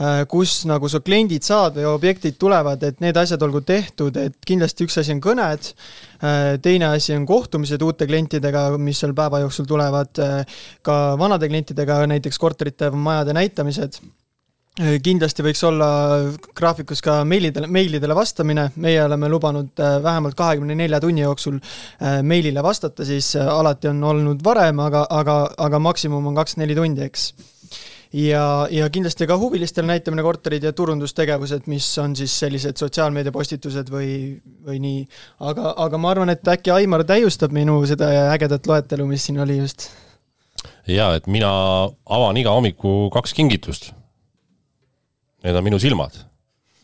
[0.00, 4.38] äh, kus nagu su kliendid saad või objektid tulevad, et need asjad olgu tehtud, et
[4.46, 5.72] kindlasti üks asi on kõned,
[6.60, 10.20] teine asi on kohtumised uute klientidega, mis seal päeva jooksul tulevad,
[10.84, 14.02] ka vanade klientidega, näiteks korterite, majade näitamised
[15.04, 15.88] kindlasti võiks olla
[16.56, 22.20] graafikus ka meilidele, meilidele vastamine, meie oleme lubanud äh, vähemalt kahekümne nelja tunni jooksul äh,
[22.26, 27.04] meilile vastata, siis alati on olnud varem, aga, aga, aga maksimum on kakskümmend neli tundi,
[27.06, 27.26] eks.
[28.16, 33.92] ja, ja kindlasti ka huvilistele näitamine korterid ja turundustegevused, mis on siis sellised sotsiaalmeedia postitused
[33.92, 35.06] või, või nii.
[35.50, 39.60] aga, aga ma arvan, et äkki Aimar täiustab minu seda ägedat loetelu, mis siin oli
[39.60, 39.90] just.
[40.88, 41.54] jaa, et mina
[42.06, 43.92] avan iga hommiku kaks kingitust
[45.44, 46.16] need on minu silmad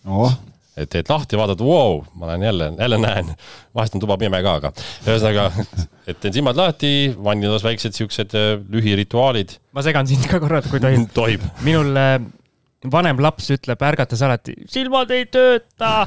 [0.06, 0.32] oh..
[0.76, 3.30] et teed lahti, vaatad, vau, ma lähen jälle, jälle näen,
[3.76, 4.72] vahest on tuba pime ka, aga
[5.06, 5.66] ühesõnaga,
[6.06, 6.92] et teen silmad lahti,
[7.24, 9.56] vannilas väiksed siuksed äh, lühirituaalid.
[9.76, 11.08] ma segan sind ka korra, kui tohib.
[11.16, 11.46] tohib.
[11.66, 12.18] minul äh,
[12.92, 15.94] vanem laps ütleb ärgates alati, silmad ei tööta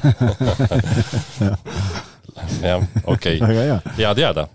[2.66, 4.48] jah, okei okay., hea teada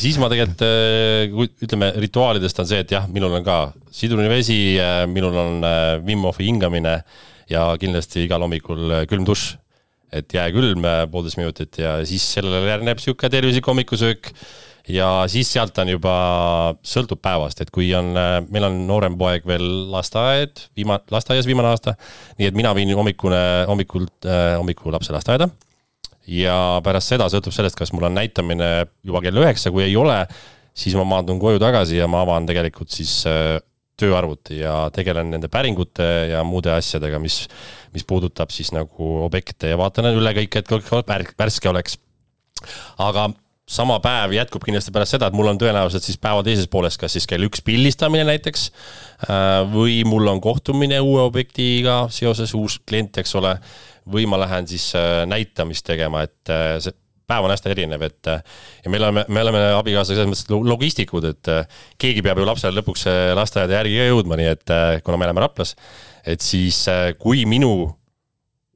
[0.00, 1.28] siis ma tegelikult, äh,
[1.62, 3.58] ütleme rituaalidest on see, et jah, minul on ka
[3.94, 5.66] sidruni vesi, äh, minul on
[6.06, 6.96] Wim Hofi hingamine
[7.50, 9.60] ja kindlasti igal hommikul külm dušš.
[10.14, 14.28] et jääkülm poolteist minutit ja siis sellele järgneb sihuke tervislik hommikusöök
[14.86, 16.12] ja siis sealt on juba,
[16.86, 18.12] sõltub päevast, et kui on,
[18.46, 21.96] meil on noorem poeg veel lasteaed, viima-, lasteaias viimane aasta,
[22.38, 24.30] nii et mina viin hommikune, hommikult,
[24.60, 25.50] hommikul lapse lasteaeda
[26.30, 28.70] ja pärast seda sõltub sellest, kas mul on näitamine
[29.04, 30.22] juba kell üheksa, kui ei ole,
[30.74, 33.58] siis ma maandun koju tagasi ja ma avan tegelikult siis äh,
[34.00, 37.44] tööarvuti ja tegelen nende päringute ja muude asjadega, mis,
[37.94, 41.98] mis puudutab siis nagu objekte ja vaatan üle kõik, et kõik värske oleks.
[42.98, 43.30] aga
[43.70, 47.14] sama päev jätkub kindlasti pärast seda, et mul on tõenäoliselt siis päeva teises pooles, kas
[47.16, 53.22] siis kell üks pildistamine näiteks äh, või mul on kohtumine uue objektiga seoses, uus klient,
[53.22, 53.56] eks ole
[54.10, 56.94] või ma lähen siis äh, näitamist tegema, et äh, see
[57.24, 58.42] päev on hästi erinev, et äh,
[58.84, 61.52] ja me oleme, me oleme abikaasaga selles mõttes logistikud, et
[62.00, 63.06] keegi peab ju lapsele lõpuks
[63.38, 64.74] lasteaeda järgi ka jõudma, nii et
[65.06, 65.72] kuna me elame Raplas,
[66.24, 66.84] et siis
[67.20, 67.72] kui minu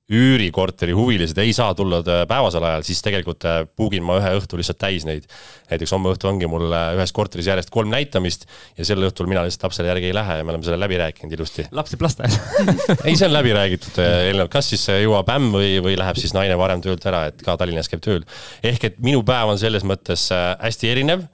[0.08, 3.44] üürikorteri huvilised ei saa tulla äh, päevasel ajal, siis tegelikult
[3.76, 5.26] book in ma ühe õhtu lihtsalt täis neid.
[5.68, 8.46] näiteks homme õhtu ongi mul äh, ühes korteris järjest kolm näitamist
[8.78, 11.36] ja sel õhtul mina lihtsalt lapsele järgi ei lähe ja me oleme selle läbi rääkinud
[11.36, 11.68] ilusti.
[11.76, 12.68] laps jääb lasteaeda
[13.08, 16.32] ei, see on läbi räägitud äh, eelnevalt, kas siis jõuab ämm või, või läheb siis
[16.36, 18.24] naine varem töölt ära, et ka Tallinnas käib tööl.
[18.64, 21.28] ehk et minu päev on selles mõttes hästi erinev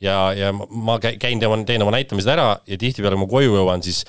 [0.00, 4.04] ja, ja ma käin teen oma näitamised ära ja tihtipeale, kui ma koju jõuan, siis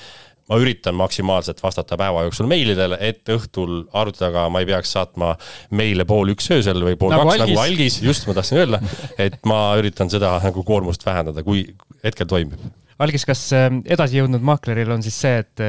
[0.51, 5.33] ma üritan maksimaalselt vastata päeva jooksul meilidele, et õhtul arvuti taga ma ei peaks saatma
[5.77, 7.55] meile pool üks öösel või pool nagu kaks algis.
[7.55, 8.81] nagu algis, just ma tahtsin öelda,
[9.21, 11.69] et ma üritan seda nagu koormust vähendada, kui
[12.03, 12.59] hetkel toimib
[13.01, 15.61] algis, kas edasi jõudnud maakleril on siis see, et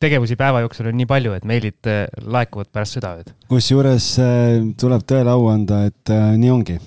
[0.00, 1.90] tegevusi päeva jooksul on nii palju, et meilid
[2.24, 3.34] laekuvad pärast südaööd?
[3.50, 4.06] kusjuures
[4.80, 6.78] tuleb tõele au anda, et nii ongi,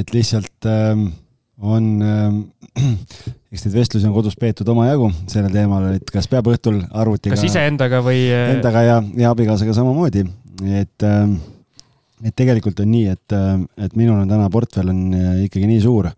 [0.00, 1.86] et lihtsalt on,
[3.50, 7.36] eks neid vestlusi on kodus peetud omajagu sellel teemal, et kas peab õhtul arvutiga.
[7.36, 8.26] kas iseendaga või?
[8.56, 10.26] Endaga ja, ja abikaasaga samamoodi,
[10.80, 11.08] et
[12.20, 13.34] et tegelikult on nii, et,
[13.80, 15.00] et minul on täna portfell on
[15.46, 16.10] ikkagi nii suur,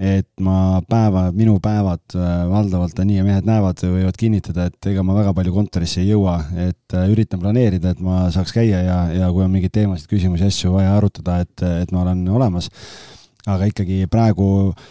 [0.00, 5.04] et ma päeva, minu päevad äh, valdavalt nii ja mehed näevad, võivad kinnitada, et ega
[5.04, 6.38] ma väga palju kontorisse ei jõua,
[6.68, 10.48] et äh, üritan planeerida, et ma saaks käia ja, ja kui on mingeid teemasid, küsimusi,
[10.48, 12.70] asju vaja arutada, et, et ma olen olemas.
[13.48, 14.88] aga ikkagi praegu äh,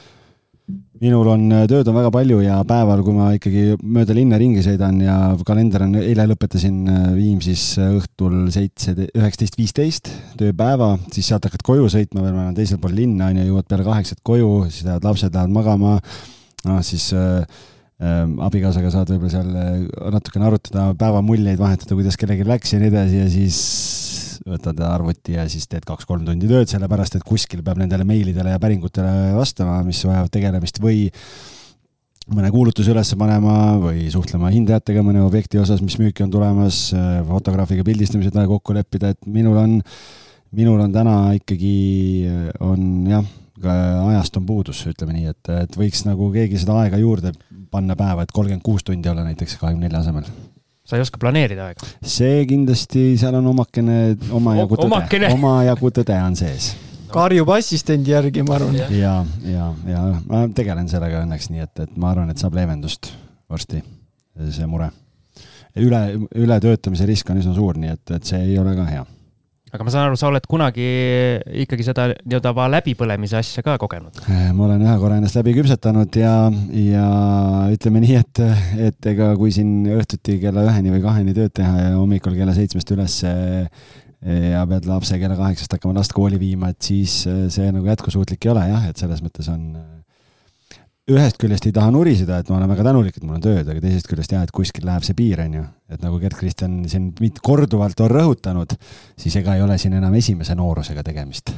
[0.99, 4.63] minul on, äh, tööd on väga palju ja päeval, kui ma ikkagi mööda linna ringi
[4.65, 5.15] sõidan ja
[5.47, 11.63] kalender on, eile lõpetasin äh, Viimsis äh, õhtul seitse, üheksateist, viisteist tööpäeva, siis sealt hakkad
[11.65, 14.87] koju sõitma veel, ma olen teisel pool linna, on ju, jõuad peale kaheksat koju, siis
[14.87, 15.95] lähevad lapsed, lähevad magama,
[16.67, 17.63] noh siis äh,
[17.99, 23.31] abikaasaga saad võib-olla seal natukene arutada, päevamuljeid vahetada, kuidas kellelgi läks ja nii edasi ja
[23.31, 23.59] siis
[24.47, 28.61] võtad arvuti ja siis teed kaks-kolm tundi tööd, sellepärast et kuskil peab nendele meilidele ja
[28.61, 31.07] päringutele vastama, mis vajavad tegelemist või
[32.29, 36.89] mõne kuulutuse üles panema või suhtlema hindajatega mõne objekti osas, mis müüki on tulemas,
[37.27, 39.79] fotograafiga pildistamised vaja kokku leppida, et minul on,
[40.55, 41.73] minul on täna ikkagi,
[42.65, 43.25] on jah,
[43.63, 47.33] ajast on puudus, ütleme nii, et, et võiks nagu keegi seda aega juurde
[47.73, 50.29] panna päeva, et kolmkümmend kuus tundi olla näiteks kahekümne nelja asemel
[50.89, 51.89] sa ei oska planeerida aega?
[52.01, 53.99] see kindlasti, seal on omakene,
[54.35, 56.71] omajagu tõde, omajagu tõde on sees
[57.13, 58.79] karjub assistendi järgi, ma arvan.
[58.93, 59.13] ja,
[59.45, 63.11] ja, ja ma tegelen sellega õnneks, nii et, et ma arvan, et saab leevendust
[63.49, 63.81] varsti,
[64.53, 64.91] see mure.
[65.79, 66.01] üle,
[66.37, 69.05] ületöötamise risk on üsna suur, nii et, et see ei ole ka hea
[69.69, 70.87] aga ma saan aru, sa oled kunagi
[71.65, 74.21] ikkagi seda nii-öelda läbipõlemise asja ka kogenud?
[74.27, 76.33] Äh, ma olen ühe korra ennast läbi küpsetanud ja,
[76.73, 77.07] ja
[77.73, 78.43] ütleme nii, et,
[78.89, 82.95] et ega kui siin õhtuti kella üheni või kaheni tööd teha ja hommikul kella seitsmest
[82.95, 88.43] üles ja pead lapse kella kaheksast hakkama last kooli viima, et siis see nagu jätkusuutlik
[88.45, 89.71] ei ole jah, et selles mõttes on
[91.09, 93.81] ühest küljest ei taha nuriseda, et ma olen väga tänulik, et mul on tööd, aga
[93.83, 95.67] teisest küljest jah, et kuskil läheb see piir, on ju.
[95.89, 98.75] et nagu Gerd-Kristjan siin korduvalt on rõhutanud,
[99.19, 101.55] siis ega ei ole siin enam esimese noorusega tegemist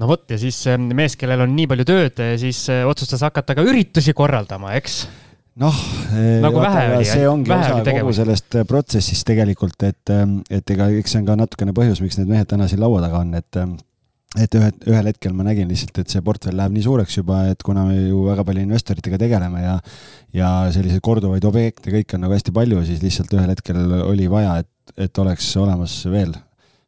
[0.00, 3.24] no vot, ja siis eh, mees, kellel on nii palju tööd, eh, siis eh, otsustas
[3.26, 5.04] hakata ka üritusi korraldama, eks?
[5.56, 5.76] noh,
[6.44, 6.62] nagu
[7.08, 10.12] see ongi osa kogu sellest protsessist tegelikult, et,
[10.52, 13.22] et ega eks see on ka natukene põhjus, miks need mehed täna siin laua taga
[13.24, 13.60] on, et
[14.34, 17.62] et ühe, ühel hetkel ma nägin lihtsalt, et see portfell läheb nii suureks juba, et
[17.64, 19.76] kuna me ju väga palju investoritega tegeleme ja
[20.36, 24.58] ja selliseid korduvaid objekte, kõike on nagu hästi palju, siis lihtsalt ühel hetkel oli vaja,
[24.64, 26.34] et, et oleks olemas veel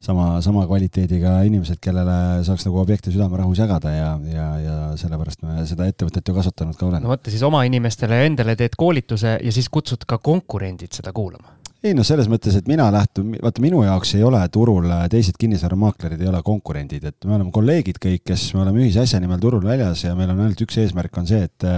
[0.01, 5.65] sama, sama kvaliteediga inimesed, kellele saaks nagu objekte südamerahus jagada ja, ja, ja sellepärast me
[5.67, 7.07] seda ettevõtet ju kasvatanud ka oleme.
[7.07, 11.58] no vot, siis oma inimestele endale teed koolituse ja siis kutsud ka konkurendid seda kuulama
[11.85, 16.25] ei noh, selles mõttes, et mina lähtun, vaata minu jaoks ei ole turul teised kinnisvaramaaklerid
[16.25, 19.63] ei ole konkurendid, et me oleme kolleegid kõik, kes me oleme ühise asja nimel turul
[19.67, 21.69] väljas ja meil on ainult üks eesmärk, on see, et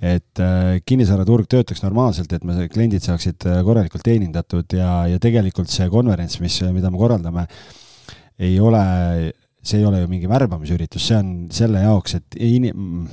[0.00, 0.40] et
[0.88, 6.56] kinnisvaraturg töötaks normaalselt, et me kliendid saaksid korralikult teenindatud ja, ja tegelikult see konverents, mis,
[6.72, 7.44] mida me korraldame,
[8.40, 8.80] ei ole,
[9.60, 13.04] see ei ole ju mingi värbamisüritus, see on selle jaoks, et inim-,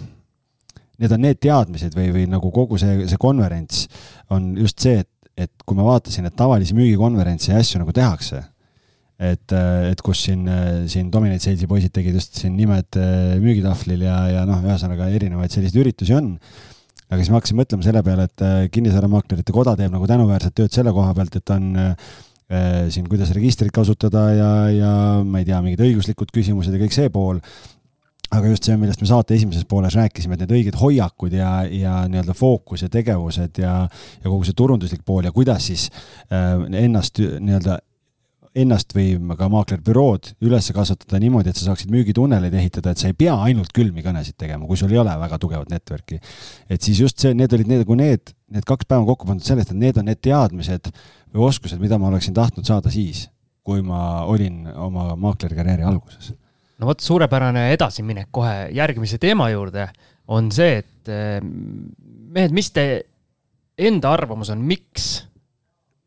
[0.97, 3.83] need on need teadmised või, või nagu kogu see, see konverents
[4.31, 8.41] on just see, et et kui ma vaatasin, et tavalisi müügikonverentse ja asju nagu tehakse,
[9.17, 10.45] et, et kus siin,
[10.89, 15.53] siin Dominate Sales'i poisid tegid just siin nimed eh, müügitahvlil ja, ja noh, ühesõnaga erinevaid
[15.53, 16.35] selliseid üritusi on,
[17.07, 20.73] aga siis ma hakkasin mõtlema selle peale, et eh, kinnisvaramaaklerite koda teeb nagu tänuväärset tööd
[20.73, 21.95] selle koha pealt, et on äh,
[22.93, 24.91] siin, kuidas registrit kasutada ja, ja
[25.25, 27.41] ma ei tea, mingid õiguslikud küsimused ja kõik see pool,
[28.35, 31.99] aga just see, millest me saate esimeses pooles rääkisime, et need õiged hoiakud ja, ja
[32.11, 35.87] nii-öelda fookus ja tegevused ja, ja kogu see turunduslik pool ja kuidas siis
[36.31, 37.79] äh, ennast nii-öelda
[38.57, 43.17] ennast või ka maaklerbürood üles kasvatada niimoodi, et sa saaksid müügitunneleid ehitada, et sa ei
[43.17, 46.19] pea ainult külmi kõnesid tegema, kui sul ei ole väga tugevat network'i.
[46.69, 49.71] et siis just see, need olid need, nagu need, need kaks päeva kokku pandud sellest,
[49.71, 50.89] et need on need teadmised
[51.33, 53.27] või oskused, mida ma oleksin tahtnud saada siis,
[53.67, 56.33] kui ma olin oma maaklerkarjääri alguses
[56.77, 59.87] no vot, suurepärane edasiminek kohe järgmise teema juurde
[60.33, 62.87] on see, et eh, mehed, mis te
[63.77, 65.27] enda arvamus on, miks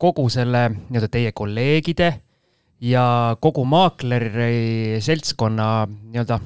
[0.01, 2.11] kogu selle nii-öelda teie kolleegide
[2.81, 6.41] ja kogu maakleri seltskonna nii-öelda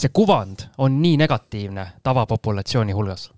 [0.00, 3.28] see kuvand on nii negatiivne tavapopulatsiooni hulgas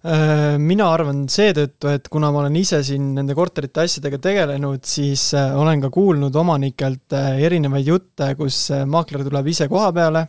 [0.00, 5.52] mina arvan seetõttu, et kuna ma olen ise siin nende korterite asjadega tegelenud, siis äh,
[5.52, 10.26] olen ka kuulnud omanikelt äh, erinevaid jutte, kus maakler tuleb ise koha peale,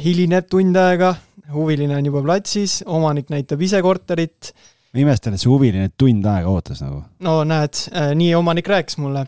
[0.00, 1.10] hilineb tund aega,
[1.52, 4.54] huviline on juba platsis, omanik näitab ise korterit
[4.96, 7.02] ma imestan, et see huviline tund aega ootas nagu.
[7.26, 9.26] no näed, äh, nii omanik rääkis mulle.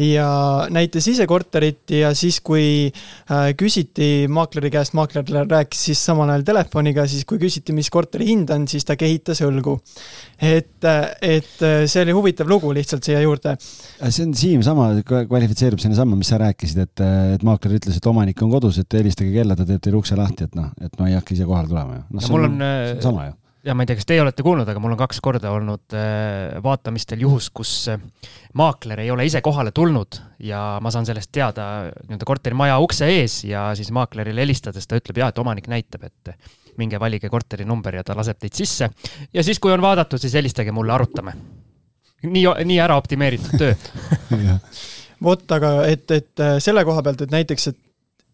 [0.00, 0.28] ja
[0.72, 6.46] näitas ise korterit ja siis, kui äh, küsiti maakleri käest, maakler rääkis siis samal ajal
[6.48, 9.76] telefoniga, siis kui küsiti, mis korteri hind on, siis ta kehitas õlgu.
[10.40, 13.56] et, äh, et see oli huvitav lugu lihtsalt siia juurde.
[14.08, 17.04] see on Siim sama, kvalifitseerub sinnasamma, mis sa rääkisid, et,
[17.36, 20.48] et maakler ütles, et omanik on kodus, et helistage kella, ta teeb teile ukse lahti,
[20.48, 22.02] et noh, et ma ei hakka ise kohale tulema ju.
[22.16, 24.80] noh, see on, on sama ju ja ma ei tea, kas teie olete kuulnud, aga
[24.82, 28.00] mul on kaks korda olnud äh, vaatamistel juhus, kus äh,
[28.58, 31.68] maakler ei ole ise kohale tulnud ja ma saan sellest teada
[32.08, 36.34] nii-öelda korterimaja ukse ees ja siis maaklerile helistades ta ütleb jah, et omanik näitab, et
[36.80, 38.90] minge valige korteri number ja ta laseb teid sisse.
[39.32, 41.36] ja siis, kui on vaadatud, siis helistage mulle, arutame.
[42.22, 43.74] nii, nii ära optimeeritud töö
[45.22, 47.80] vot, aga et, et äh, selle koha pealt, et näiteks, et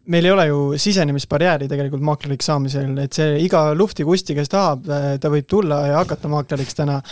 [0.09, 4.89] meil ei ole ju sisenemisbarjääri tegelikult maakleriks saamisel, et see iga luhti-kusti, kes tahab,
[5.21, 7.03] ta võib tulla ja hakata maakleriks täna.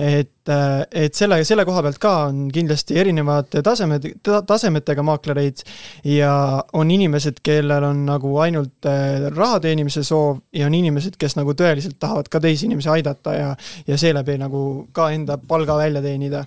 [0.00, 0.48] et,
[0.96, 4.06] et selle, selle koha pealt ka on kindlasti erinevad tasemed,
[4.48, 5.60] tasemetega maaklereid
[6.08, 6.32] ja
[6.72, 11.52] on inimesed, kellel on nagu ainult äh, raha teenimise soov ja on inimesed, kes nagu
[11.52, 13.50] tõeliselt tahavad ka teisi inimesi aidata ja,
[13.86, 14.62] ja seeläbi nagu
[14.96, 16.46] ka enda palga välja teenida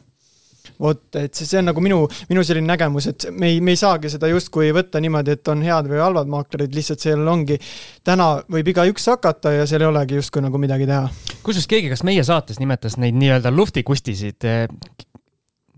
[0.80, 2.00] vot, et see, see on nagu minu,
[2.30, 5.64] minu selline nägemus, et me ei, me ei saagi seda justkui võtta niimoodi, et on
[5.66, 7.58] head või halvad maaklerid, lihtsalt seal ongi,
[8.06, 11.10] täna võib igaüks hakata ja seal ei olegi justkui nagu midagi teha.
[11.44, 14.64] kusjuures keegi, kas meie saates nimetas neid nii-öelda luhtikustisid eh,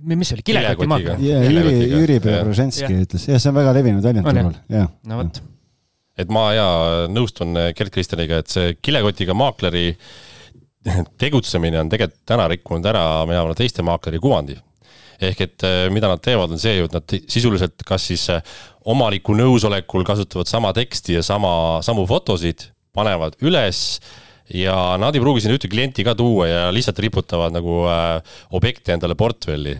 [0.05, 1.25] mis see oli, kilekoti maakler?
[1.25, 4.93] Jüri, Jüri Preobraženski ütles, jah, see on väga levinud väljend turul, jah.
[5.09, 5.41] no vot.
[6.21, 6.69] et ma ja
[7.11, 9.89] nõustun Gerd Kristjaniga, et see kilekotiga maakleri
[11.21, 14.59] tegutsemine on tegelikult täna rikkunud ära, mina arvan, teiste maakleri kuvandi
[15.23, 18.43] ehk et äh, mida nad teevad, on see ju, et nad sisuliselt kas siis äh,
[18.85, 23.99] omaniku nõusolekul kasutavad sama teksti ja sama, samu fotosid, panevad üles
[24.53, 28.93] ja nad ei pruugi sinna ühte klienti ka tuua ja lihtsalt riputavad nagu äh, objekte
[28.95, 29.77] endale portfelli.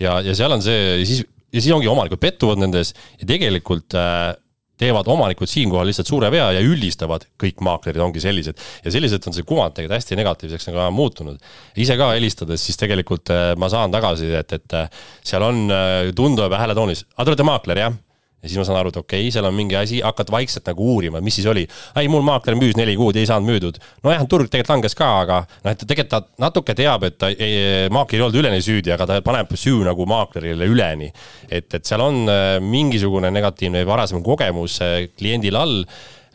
[0.00, 4.32] ja, ja seal on see, siis, ja siis ongi omanikud pettuvad nendes ja tegelikult äh,
[4.78, 8.58] teevad omanikud siinkohal lihtsalt suure vea ja üldistavad, kõik maaklerid ongi sellised.
[8.84, 11.38] ja selliselt on see kuvand tegelikult hästi negatiivseks nagu muutunud.
[11.76, 14.90] ise ka helistades, siis tegelikult äh, ma saan tagasisidet, et, äh,
[15.24, 17.98] seal on, äh, tundub hääletoonis, aga te olete maakler, jah?
[18.38, 20.84] Ja siis ma saan aru, et okei okay,, seal on mingi asi, hakkad vaikselt nagu
[20.94, 21.64] uurima, mis siis oli.
[21.98, 23.80] ei, mul maakler müüs neli kuud, ei saanud müüdud.
[24.06, 27.88] nojah, turg tegelikult langes ka, aga noh, et tegelikult ta natuke teab, et ta ei,
[27.94, 31.10] maakler ei olnud üleni süüdi, aga ta paneb süü nagu maaklerile üleni.
[31.48, 35.82] et, et seal on äh, mingisugune negatiivne varasem kogemus äh, kliendil all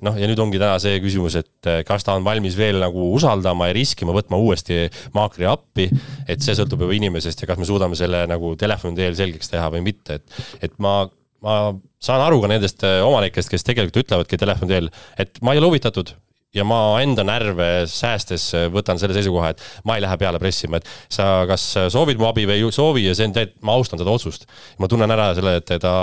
[0.04, 3.70] noh, ja nüüd ongi täna see küsimus, et kas ta on valmis veel nagu usaldama
[3.70, 5.88] ja riskima, võtma uuesti maakleri appi.
[6.28, 9.70] et see sõltub juba inimesest ja kas me suudame selle nagu telefoni teel selgeks teha
[9.72, 11.06] või mitte, et, et ma
[11.44, 11.56] ma
[12.04, 15.72] saan aru ka nendest äh, omanikest, kes tegelikult ütlevadki telefoni teel, et ma ei ole
[15.72, 16.14] huvitatud
[16.54, 20.80] ja ma enda närve säästes äh, võtan selle seisukoha, et ma ei lähe peale pressima,
[20.80, 23.36] et sa kas soovid mu abi või ei soovi ja see on,
[23.66, 24.48] ma austan seda otsust.
[24.80, 25.94] ma tunnen ära selle, et ta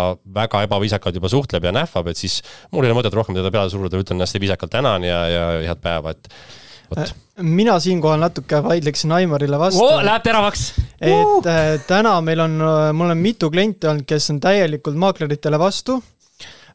[0.41, 2.41] väga ebaviisakalt juba suhtleb ja nähvab, et siis
[2.73, 5.85] mul ei ole mõtet rohkem teda peale suruda, ütlen hästi viisakalt tänan ja, ja head
[5.85, 6.33] päeva, et
[6.91, 9.99] vot äh, mina siinkohal natuke vaidleksin Aimarile vastu oh,.
[10.05, 10.73] Läheb teravaks.
[11.01, 15.59] et äh, täna meil on, äh, mul on mitu klienti olnud, kes on täielikult maakleritele
[15.59, 16.01] vastu.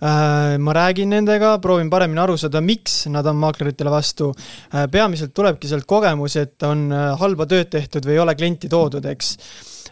[0.01, 4.89] Ma räägin nendega, proovin paremini aru saada, miks nad on maakleritele vastu äh,.
[4.91, 9.05] peamiselt tulebki sealt kogemus, et on äh, halba tööd tehtud või ei ole klienti toodud,
[9.13, 9.35] eks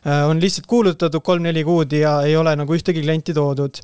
[0.05, 3.79] Äh, on lihtsalt kuulutatud kolm-neli kuud ja ei ole nagu ühtegi klienti toodud.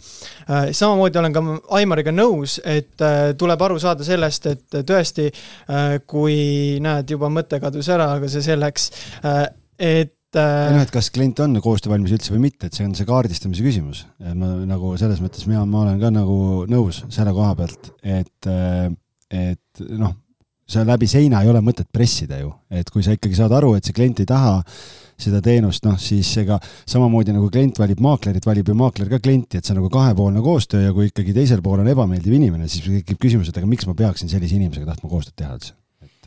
[0.49, 1.43] Äh, samamoodi olen ka
[1.79, 5.29] Aimariga nõus, et äh, tuleb aru saada sellest, et tõesti,
[6.09, 8.89] kui näed, juba mõte kadus ära, aga see selleks,
[9.79, 13.07] et ei noh, et kas klient on koostöövalmis üldse või mitte, et see on see
[13.07, 14.05] kaardistamise küsimus.
[14.19, 18.49] ma nagu selles mõttes mina, ma olen ka nagu nõus selle koha pealt, et,
[19.33, 20.13] et noh,
[20.69, 23.85] sa läbi seina ei ole mõtet pressida ju, et kui sa ikkagi saad aru, et
[23.85, 24.59] see klient ei taha
[25.19, 29.59] seda teenust, noh siis ega samamoodi nagu klient valib maaklerit, valib ju maakler ka klienti,
[29.59, 32.87] et see on nagu kahepoolne koostöö ja kui ikkagi teisel pool on ebameeldiv inimene, siis
[32.87, 35.78] tekib küsimus, et aga miks ma peaksin sellise inimesega tahtma koostööd teha üldse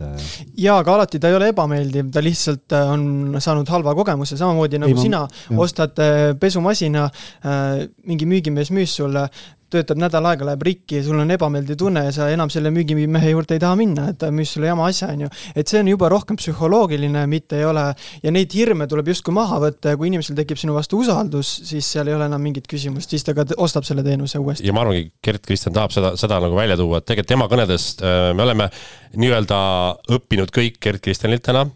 [0.02, 3.94] et äh, jaa, aga alati ta ei ole ebameeldiv, ta lihtsalt äh, on saanud halva
[3.98, 5.62] kogemuse, samamoodi nagu ei, ma, sina jah.
[5.64, 7.08] ostad äh, pesumasina,
[8.08, 9.26] mingi müügimees müüs sulle
[9.72, 13.32] töötab nädal aega, läheb rikki ja sul on ebameeldiv tunne ja sa enam selle müügimehe
[13.32, 15.30] juurde ei taha minna, et ta müüs sulle jama asja, on ju.
[15.56, 17.84] et see on juba rohkem psühholoogiline, mitte ei ole,
[18.22, 21.88] ja neid hirme tuleb justkui maha võtta ja kui inimesel tekib sinu vastu usaldus, siis
[21.94, 24.66] seal ei ole enam mingit küsimust, siis ta ka ostab selle teenuse uuesti.
[24.66, 28.04] ja ma arvangi, Gerd Kristjan tahab seda, seda nagu välja tuua, et tegelikult tema kõnedest
[28.04, 28.68] äh, me oleme
[29.16, 29.62] nii-öelda
[30.18, 31.66] õppinud kõik Gerd Kristjanilt täna.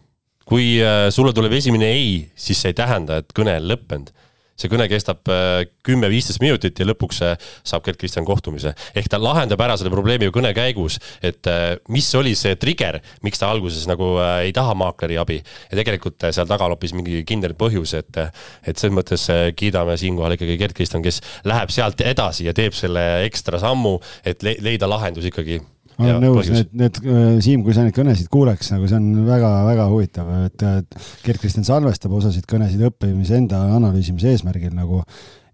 [0.47, 4.13] kui äh, sulle tuleb esimene ei, siis see ei tähenda, et kõne on lõppenud
[4.57, 7.37] see kõne kestab äh, kümme-viisteist minutit ja lõpuks äh,
[7.67, 8.73] saab Gerd Kristjan kohtumise.
[8.97, 13.01] ehk ta lahendab ära selle probleemi ju kõne käigus, et äh, mis oli see trigger,
[13.27, 15.39] miks ta alguses nagu ei taha maakleri abi.
[15.71, 18.21] ja tegelikult seal taga on hoopis mingi kindel põhjus, et,
[18.65, 23.07] et selles mõttes kiidame siinkohal ikkagi Gerd Kristjan, kes läheb sealt edasi ja teeb selle
[23.27, 25.61] ekstra sammu, et leida lahendus ikkagi
[25.97, 27.01] ma olen nõus, need, need,
[27.45, 32.15] Siim, kui sa neid kõnesid kuuleks, nagu see on väga-väga huvitav, et, et Gerd-Kristjan salvestab
[32.19, 35.03] osasid kõnesid õppimise enda analüüsimise eesmärgil nagu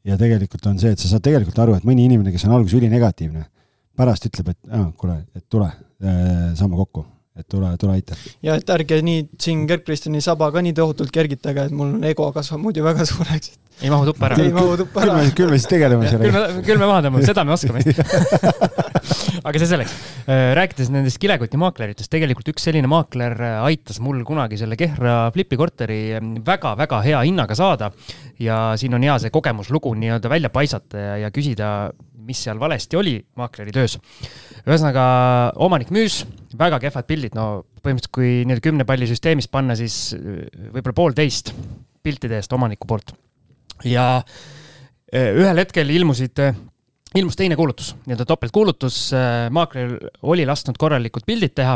[0.09, 2.81] ja tegelikult on see, et sa saad tegelikult aru, et mõni inimene, kes on alguses
[2.81, 3.47] ülinegatiivne,
[3.99, 5.71] pärast ütleb, et kuule, et tule,
[6.59, 7.07] saame kokku
[7.39, 8.17] et tule, tule aita.
[8.45, 12.61] ja et ärge nii siin Gerd-Kristjani saba ka nii tohutult kergitage, et mul ego kasvab
[12.61, 13.55] muidu väga suureks.
[13.81, 14.41] ei mahu tuppa ära.
[14.43, 15.17] ei mahu tuppa ära.
[15.37, 16.29] küll me siis tegeleme sellega.
[16.29, 17.81] küll me, küll me maha tõmbame, seda me oskame
[19.49, 19.95] aga see selleks.
[20.27, 25.59] Äh, rääkides nendest kilekutimaakleritest, tegelikult üks selline maakler äh, aitas mul kunagi selle Kehra Flipi
[25.59, 26.01] korteri
[26.45, 27.91] väga-väga ähm, hea hinnaga saada.
[28.43, 31.93] ja siin on hea see kogemuslugu nii-öelda välja paisata ja, ja küsida,
[32.27, 33.99] mis seal valesti oli maakleri töös
[34.63, 35.05] ühesõnaga,
[35.63, 36.23] omanik müüs,
[36.59, 40.45] väga kehvad pildid, no põhimõtteliselt kui nii-öelda kümne palli süsteemist panna, siis äh,
[40.75, 41.53] võib-olla poolteist
[42.03, 43.15] piltide eest omaniku poolt.
[43.85, 46.55] ja äh, ühel hetkel ilmusid, äh,
[47.19, 49.01] ilmus teine kuulutus, nii-öelda topeltkuulutus,
[49.53, 51.75] maakler oli lasknud korralikult pildid teha.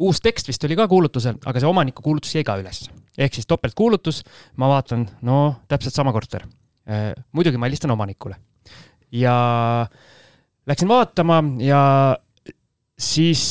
[0.00, 2.90] uus tekst vist oli ka kuulutusel, aga see omaniku kuulutus jäi ka üles.
[3.16, 4.22] ehk siis topeltkuulutus,
[4.56, 6.44] ma vaatan, no täpselt sama korter.
[7.32, 8.36] muidugi ma helistan omanikule
[9.12, 9.36] ja
[9.86, 10.09] äh,
[10.70, 11.80] Läksin vaatama ja
[13.00, 13.42] siis,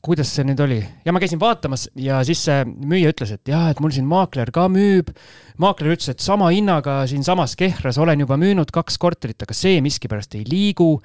[0.00, 3.66] kuidas see nüüd oli, ja ma käisin vaatamas ja siis see müüja ütles, et jah,
[3.68, 5.10] et mul siin maakler ka müüb.
[5.60, 10.38] maakler ütles, et sama hinnaga siinsamas Kehras olen juba müünud kaks korterit, aga see miskipärast
[10.38, 11.02] ei liigu.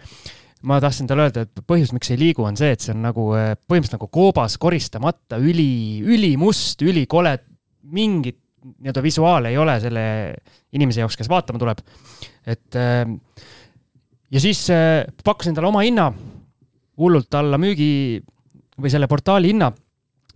[0.64, 3.28] ma tahtsin talle öelda, et põhjus, miks ei liigu, on see, et see on nagu
[3.36, 7.38] põhimõtteliselt nagu koobas, koristamata, üli, ülimust, ülikole,
[7.92, 10.08] mingit nii-öelda visuaale ei ole selle
[10.76, 11.84] inimese jaoks, kes vaatama tuleb.
[12.48, 13.04] et äh,
[14.32, 16.12] ja siis äh, pakkusin talle oma hinna,
[16.98, 18.22] hullult alla müügi
[18.78, 19.72] või selle portaali hinna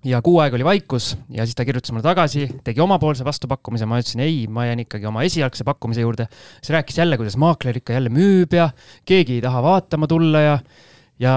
[0.07, 3.99] ja kuu aega oli vaikus ja siis ta kirjutas mulle tagasi, tegi omapoolse vastupakkumise, ma
[4.01, 6.27] ütlesin ei, ma jään ikkagi oma esialgse pakkumise juurde.
[6.61, 8.71] siis rääkis jälle, kuidas maakler ikka jälle müüb ja
[9.05, 10.57] keegi ei taha vaatama tulla ja,
[11.19, 11.35] ja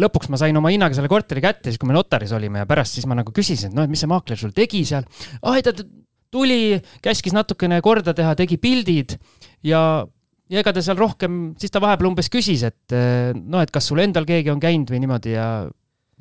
[0.00, 2.96] lõpuks ma sain oma hinnaga selle korteri kätte, siis kui me notaris olime ja pärast
[2.96, 5.04] siis ma nagu küsisin, et noh, et mis see maakler sul tegi seal.
[5.42, 5.76] ah, ta
[6.32, 9.18] tuli, käskis natukene korda teha, tegi pildid
[9.64, 10.06] ja
[10.52, 13.88] ja ega ta seal rohkem, siis ta vahepeal umbes küsis, et eh, noh, et kas
[13.90, 15.48] sul endal keegi on käinud või niimoodi ja,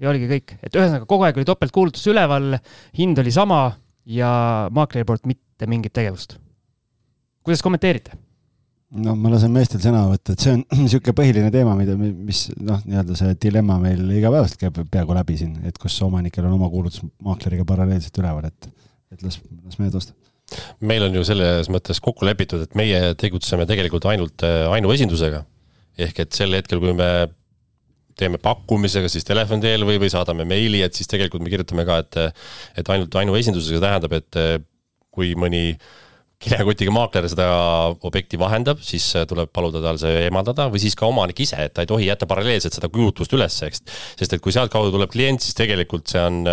[0.01, 2.57] ja oligi kõik, et ühesõnaga kogu aeg oli topeltkuulutus üleval,
[2.97, 3.61] hind oli sama
[4.09, 4.31] ja
[4.73, 6.39] maakleri poolt mitte mingit tegevust.
[7.45, 8.17] kuidas kommenteerite?
[8.95, 12.81] no ma lasen meestel sõna võtta, et see on niisugune põhiline teema, mida, mis noh,
[12.85, 17.05] nii-öelda see dilemma meil igapäevaselt käib peaaegu läbi siin, et kus omanikel on oma kuulutus
[17.25, 18.71] maakleriga paralleelselt üleval, et,
[19.13, 20.34] et las, las mehed vastavad
[20.85, 25.43] meil on ju selles mõttes kokku lepitud, et meie tegutseme tegelikult ainult äh, ainuesindusega.
[25.97, 27.09] ehk et sel hetkel, kui me
[28.19, 31.99] teeme pakkumisega siis telefoni teel või, või saadame meili, et siis tegelikult me kirjutame ka,
[32.03, 32.17] et
[32.79, 34.57] et ainult ainuesindusega tähendab, et äh,
[35.15, 35.77] kui mõni
[36.45, 37.47] kilekotiga maakler seda
[38.05, 41.73] objekti vahendab, siis äh, tuleb paluda tal see eemaldada või siis ka omanik ise, et
[41.73, 43.83] ta ei tohi jätta paralleelselt seda kujutlust üles, eks.
[44.19, 46.43] sest et kui sealtkaudu tuleb klient, siis tegelikult see on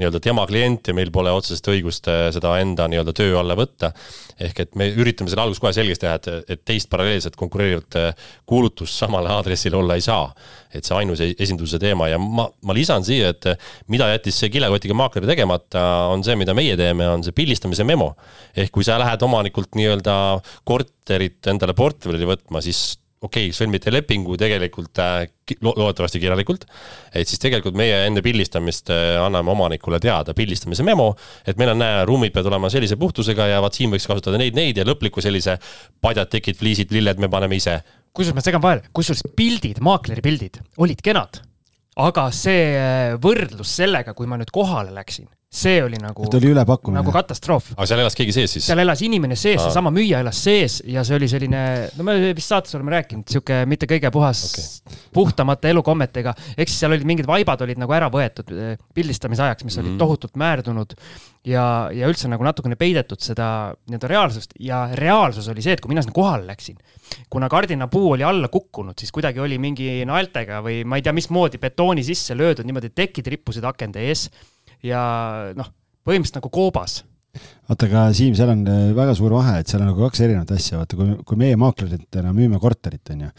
[0.00, 3.92] nii-öelda tema klient ja meil pole otsest õigust äh, seda enda nii-öelda töö alla võtta.
[4.40, 8.30] ehk et me üritame selle alguses kohe selgeks teha, et, et teist paralleelset konkureerivat äh,
[8.48, 10.32] kuulutust samale aadressile olla ei saa.
[10.74, 14.50] et see ainus esinduse teema ja ma, ma lisan siia, et äh, mida jättis see
[14.54, 15.84] kilekotiga maakler tegemata,
[16.14, 18.14] on see, mida meie teeme, on see pildistamise memo.
[18.56, 20.16] ehk kui sa lähed omanikult nii-öelda
[20.64, 25.26] korterit endale portfelli võtma, siis okei okay,, sõlmite lepingu tegelikult äh,
[25.60, 26.64] lo loodetavasti kirjalikult,
[27.12, 31.10] et siis tegelikult meie enne pildistamist äh, anname omanikule teada pildistamise memo,
[31.44, 34.56] et meil on, näe, ruumid peavad olema sellise puhtusega ja vaat siin võiks kasutada neid,
[34.56, 35.58] neid ja lõpliku sellise
[36.00, 37.80] padjad, tekid, fliisid, lilled me paneme ise.
[38.16, 41.42] kusjuures ma segan vahele, kusjuures pildid, maakleri pildid olid kenad,
[41.96, 46.28] aga see äh, võrdlus sellega, kui ma nüüd kohale läksin see oli nagu,
[46.94, 47.72] nagu katastroof.
[47.74, 48.66] aga seal elas keegi sees siis?
[48.68, 51.62] seal elas inimene sees, seesama müüja elas sees ja see oli selline,
[51.98, 56.36] no me vist saates oleme rääkinud, sihuke mitte kõige puhas okay., puhtamate elukommetega.
[56.54, 59.80] ehk siis seal olid mingid vaibad olid nagu ära võetud eh, pildistamise ajaks, mis mm
[59.80, 59.88] -hmm.
[59.88, 60.02] olid mhm.
[60.04, 60.94] tohutult määrdunud.
[61.46, 61.64] Ja,
[61.94, 63.48] ja üldse nagu natukene peidetud seda
[63.88, 64.54] nii-öelda reaalsust.
[64.60, 66.78] Ja reaalsus oli see, et kui mina sinna kohale läksin,
[67.32, 71.60] kuna kardinapuu oli alla kukkunud, siis kuidagi oli mingi naeltega või ma ei tea, mismoodi
[71.62, 74.28] betooni sisse löödud niimoodi, tekid rippusid akende ees.
[74.84, 75.00] Ja
[75.56, 75.72] noh,
[76.06, 77.00] põhimõtteliselt nagu koobas
[77.68, 80.50] vaata, aga Siim, seal on äh, väga suur vahe, et seal on nagu kaks erinevat
[80.56, 83.30] asja, vaata, kui, kui meie maakleritena müüme korterit, on ju,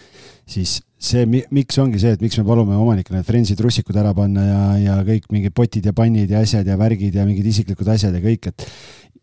[0.56, 4.48] siis see, miks ongi see, et miks me palume omanikele need Frenzy trussikud ära panna
[4.48, 8.18] ja, ja kõik mingid potid ja pannid ja asjad ja värgid ja mingid isiklikud asjad
[8.18, 8.68] ja kõik, et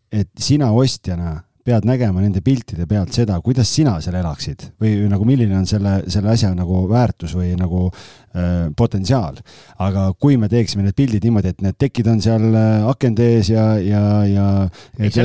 [0.09, 1.35] et sina ostjana
[1.69, 5.99] pead nägema nende piltide pealt seda, kuidas sina seal elaksid või nagu milline on selle,
[6.11, 9.39] selle asja nagu väärtus või nagu äh, potentsiaal.
[9.85, 13.51] aga kui me teeksime need pildid niimoodi, et need tekid on seal äh, akende ees
[13.53, 14.47] ja, ja, ja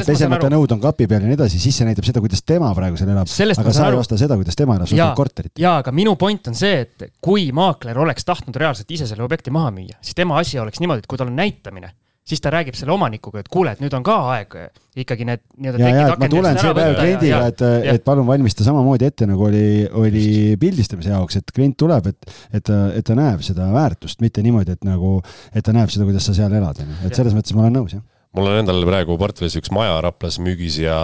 [0.07, 3.01] pesemata nõud on kapi peal ja nii edasi, siis see näitab seda, kuidas tema praegu
[3.01, 3.31] seal elab.
[3.31, 5.57] aga sa ei osta seda, kuidas tema elab, sa ostad korterit.
[5.61, 9.55] jaa, aga minu point on see, et kui maakler oleks tahtnud reaalselt ise selle objekti
[9.55, 12.77] maha müüa, siis tema asi oleks niimoodi, et kui tal on näitamine siis ta räägib
[12.79, 14.57] selle omanikuga, et kuule, et nüüd on ka aeg
[15.03, 19.09] ikkagi need nii-öelda ja, ja, ma tulen see päev kliendiga, et, et palun valmista samamoodi
[19.11, 20.25] ette, nagu oli, oli
[20.61, 24.89] pildistamise jaoks, et klient tuleb, et, et, et ta näeb seda väärtust, mitte niimoodi, et
[24.89, 25.19] nagu,
[25.53, 27.81] et ta näeb seda, kuidas sa seal elad, on ju, et selles mõttes ma olen
[27.83, 28.05] nõus, jah.
[28.35, 30.97] Mul on endal praegu portfellis üks maja Raplas müügis ja,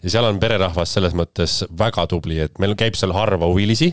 [0.00, 3.90] ja seal on pererahvas selles mõttes väga tubli, et meil käib seal harva huvilisi,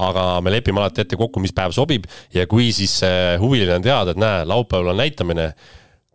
[0.00, 2.06] aga me lepime alati ette kokku, mis päev sobib.
[2.32, 2.94] Ja kui siis
[3.42, 5.50] huviline on teada, et näe, laupäeval on näitamine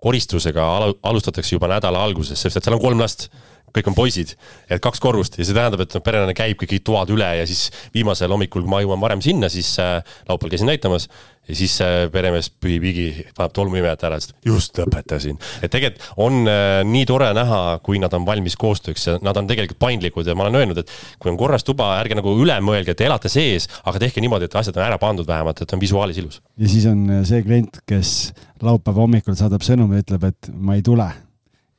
[0.03, 0.65] koristusega
[1.03, 3.29] alustatakse juba nädala alguses, sest et seal on kolm last
[3.73, 4.35] kõik on poisid,
[4.69, 7.69] et kaks korrust ja see tähendab, et noh, perenaine käibki kõik toad üle ja siis
[7.95, 11.09] viimasel hommikul, kui ma jõuan varem sinna, siis äh, laupäeval käisin näitamas
[11.47, 15.39] ja siis äh, peremees pühib higi, paneb tolmuimejat ära, ütles just lõpetasin.
[15.61, 19.49] et tegelikult on äh, nii tore näha, kui nad on valmis koostööks ja nad on
[19.49, 22.95] tegelikult paindlikud ja ma olen öelnud, et kui on korras tuba, ärge nagu üle mõelge,
[22.95, 26.23] te elate sees, aga tehke niimoodi, et asjad on ära pandud vähemalt, et on visuaalis
[26.23, 26.39] ilus.
[26.57, 28.31] ja siis on äh, see klient, kes
[28.63, 31.11] laupäeva hommikul saadab sõnumi ütleb, et ma ei tule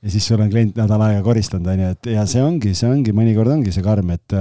[0.04, 2.88] ja siis sul on klient nädal aega koristanud, on ju, et ja see ongi, see
[2.90, 4.36] ongi, mõnikord ongi see karm, et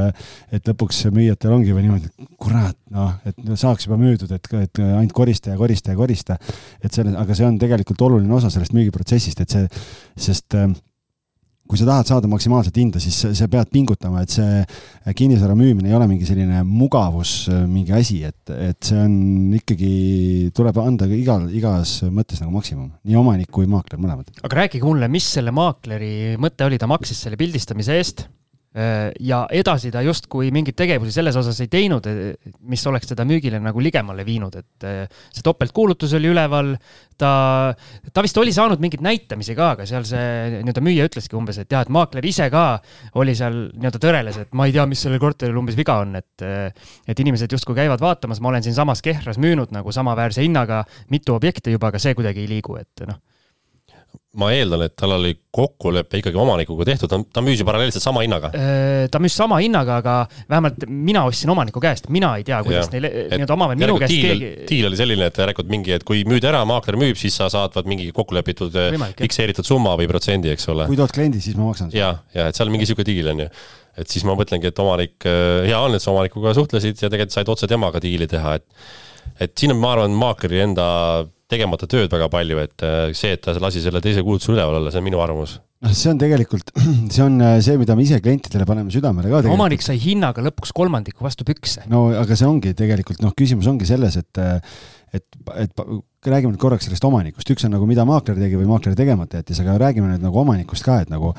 [0.53, 4.83] et lõpuks müüjatel ongi või niimoodi, et kurat, noh, et saaks juba müüdud, et, et
[4.83, 6.37] ainult korista ja korista ja korista.
[6.83, 9.69] et selle, aga see on tegelikult oluline osa sellest müügiprotsessist, et see,
[10.27, 10.67] sest äh,
[11.73, 15.97] kui sa tahad saada maksimaalset hinda, siis sa pead pingutama, et see kinnisvara müümine ei
[15.97, 19.15] ole mingi selline mugavus, mingi asi, et, et see on
[19.57, 19.93] ikkagi,
[20.53, 24.29] tuleb anda igal, igas mõttes nagu maksimum, nii omanik kui maakler, mõlemad.
[24.45, 28.27] aga rääkige mulle, mis selle maakleri mõte oli, ta maksis selle pildistamise eest
[28.73, 33.59] ja edasi ta justkui mingeid tegevusi selles osas ei teinud, eh, mis oleks teda müügile
[33.61, 36.71] nagu ligemale viinud, et eh, see topeltkuulutus oli üleval,
[37.19, 37.33] ta,
[38.09, 40.23] ta vist oli saanud mingeid näitamisi ka, aga seal see
[40.55, 42.65] nii-öelda müüja ütleski umbes, et jah, et maakler ise ka
[43.21, 46.31] oli seal nii-öelda tõreles, et ma ei tea, mis sellel korteril umbes viga on, et
[46.43, 50.81] et inimesed justkui käivad vaatamas, ma olen siinsamas Kehras müünud nagu samaväärse hinnaga
[51.13, 53.21] mitu objekti juba, aga see kuidagi ei liigu, et noh
[54.39, 58.23] ma eeldan, et tal oli kokkulepe ikkagi omanikuga tehtud, ta, ta müüs ju paralleelselt sama
[58.25, 58.49] hinnaga.
[58.57, 60.15] Äh, ta müüs sama hinnaga, aga
[60.49, 64.31] vähemalt mina ostsin omaniku käest, mina ei tea, kuidas neil nii-öelda omavahel minu käest diil,
[64.31, 64.65] keegi.
[64.71, 67.77] diil oli selline, et järelikult mingi, et kui müüd ära, maakler müüb, siis sa saad
[67.77, 70.89] vaat mingi kokkulepitud äh, fikseeritud summa või protsendi, eks ole.
[70.89, 71.93] kui tood kliendi, siis ma maksan.
[71.93, 73.49] ja, ja et seal mingi sihuke diil on ju
[74.01, 77.37] et siis ma mõtlengi, et omanik, äh, hea on, et sa omanikuga suhtlesid ja tegelikult
[77.37, 78.65] said otse temaga diili teha, et
[79.41, 80.87] et siin on, ma arvan, maakleri enda
[81.53, 84.93] tegemata tööd väga palju, et äh, see, et ta lasi selle teise kuulutuse üleval olla,
[84.93, 86.71] see on minu arvamus noh, see on tegelikult,
[87.13, 89.43] see on äh, see, mida me ise klientidele paneme südamele ka.
[89.53, 91.85] omanik sai hinnaga lõpuks kolmandiku vastu pükse.
[91.91, 94.79] no aga see ongi tegelikult noh, küsimus ongi selles, et, äh,
[95.13, 95.27] et,
[95.65, 95.83] et
[96.29, 99.61] räägime nüüd korraks sellest omanikust, üks on nagu, mida maakler tegi või maakler tegemata jättis,
[99.63, 101.33] aga räägime nüüd nagu omanikust ka, et nagu,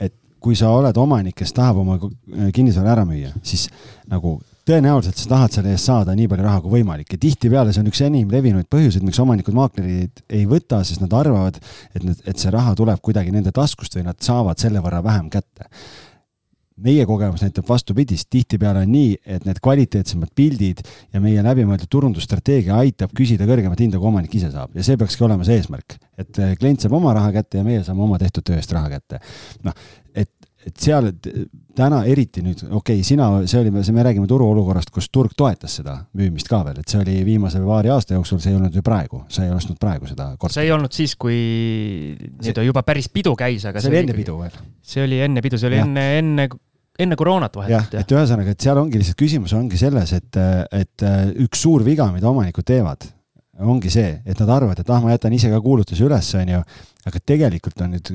[0.00, 2.00] et kui sa oled omanik, kes tahab oma
[2.54, 3.68] kinnisvara ära müüa, siis
[4.10, 4.38] nagu
[4.68, 7.90] tõenäoliselt sa tahad selle eest saada nii palju raha kui võimalik ja tihtipeale see on
[7.90, 11.60] üks enim levinuid põhjuseid, miks omanikud maaklerid ei võta, sest nad arvavad,
[11.92, 15.30] et need, et see raha tuleb kuidagi nende taskust või nad saavad selle võrra vähem
[15.32, 15.68] kätte.
[16.84, 20.80] meie kogemus näitab vastupidist, tihtipeale on nii, et need kvaliteetsemad pildid
[21.12, 25.22] ja meie läbimõeldud turundusstrateegia aitab küsida kõrgemat hinda, kui omanik ise saab ja see peakski
[25.22, 28.58] olema see eesmärk, et klient saab oma raha kätte ja meie saame oma tehtud töö
[28.58, 29.20] eest raha kätte.
[29.62, 29.76] noh,
[30.64, 31.10] et et seal
[31.74, 35.96] täna eriti nüüd, okei okay,, sina, see oli, me räägime turuolukorrast, kus turg toetas seda
[36.18, 39.24] müümist ka veel, et see oli viimase paari aasta jooksul, see ei olnud ju praegu,
[39.32, 40.58] sa ei ostnud praegu seda korterit.
[40.58, 41.38] see ei olnud siis, kui
[42.18, 44.62] nii-öelda juba päris pidu käis, aga see, see oli enne pidu veel.
[44.94, 45.88] see oli enne pidu, see oli ja.
[45.88, 46.48] enne, enne
[47.04, 47.98] enne koroonat vahetult.
[47.98, 51.06] et ühesõnaga, et seal ongi lihtsalt küsimus ongi selles, et, et
[51.42, 53.08] üks suur viga, mida omanikud teevad,
[53.62, 56.60] ongi see, et nad arvavad, et ah, ma jätan ise ka kuulutuse üles, onju,
[57.06, 58.10] aga tegelikult on nüüd,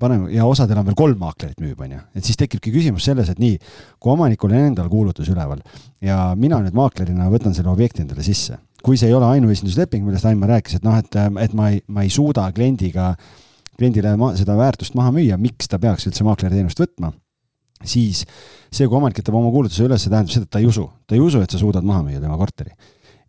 [0.00, 3.38] paneme, ja osadel on veel kolm maaklerit müüb, onju, et siis tekibki küsimus selles, et
[3.42, 3.58] nii,
[4.02, 5.62] kui omanikul on endal kuulutus üleval
[6.02, 10.26] ja mina nüüd maaklerina võtan selle objekti endale sisse, kui see ei ole ainuesindusleping, millest
[10.26, 13.12] Aimar rääkis, et noh, et, et ma ei, ma ei suuda kliendiga,
[13.78, 17.12] kliendile ma, seda väärtust maha müüa, miks ta peaks üldse maakleriteenust võtma,
[17.86, 18.24] siis
[18.72, 21.22] see, kui omanik jätab oma kuulutuse üles, tähendab seda, et ta ei usu, ta ei
[21.22, 22.74] usu, et sa suudad maha müüa tema korteri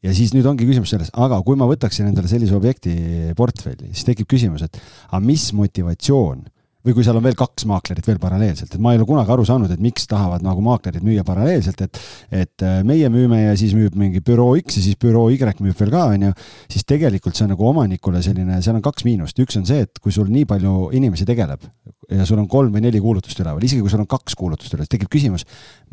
[0.03, 2.95] ja siis nüüd ongi küsimus selles, aga kui ma võtaksin endale sellise objekti
[3.37, 6.43] portfelli, siis tekib küsimus, et aga mis motivatsioon
[6.83, 9.45] või kui seal on veel kaks maaklerit veel paralleelselt, et ma ei ole kunagi aru
[9.47, 12.01] saanud, et miks tahavad nagu maaklerid müüa paralleelselt, et
[12.43, 15.77] et äh, meie müüme ja siis müüb mingi büroo X ja siis büroo Y müüb
[15.79, 16.33] veel ka, on ju,
[16.71, 19.99] siis tegelikult see on nagu omanikule selline, seal on kaks miinust, üks on see, et
[20.03, 21.63] kui sul nii palju inimesi tegeleb
[22.11, 24.89] ja sul on kolm või neli kuulutust üleval, isegi kui sul on kaks kuulutust üleval,
[24.91, 25.45] tekib küsimus,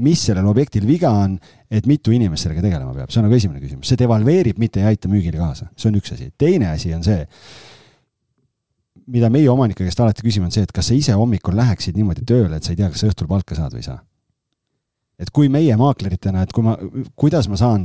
[0.02, 1.36] mis sellel objektil viga on,
[1.70, 4.90] et mitu inimest sellega tegelema peab, see on nagu esimene küsimus, see devalveerib, mitte ei
[4.92, 6.30] aita müügile kaasa, see on üks asi.
[6.38, 7.22] teine asi on see,
[9.10, 12.24] mida meie omanike käest alati küsime, on see, et kas sa ise hommikul läheksid niimoodi
[12.28, 14.00] tööle, et sa ei tea, kas sa õhtul palka saad või ei saa.
[15.20, 16.78] et kui meie maakleritena, et kui ma,
[17.18, 17.82] kuidas ma saan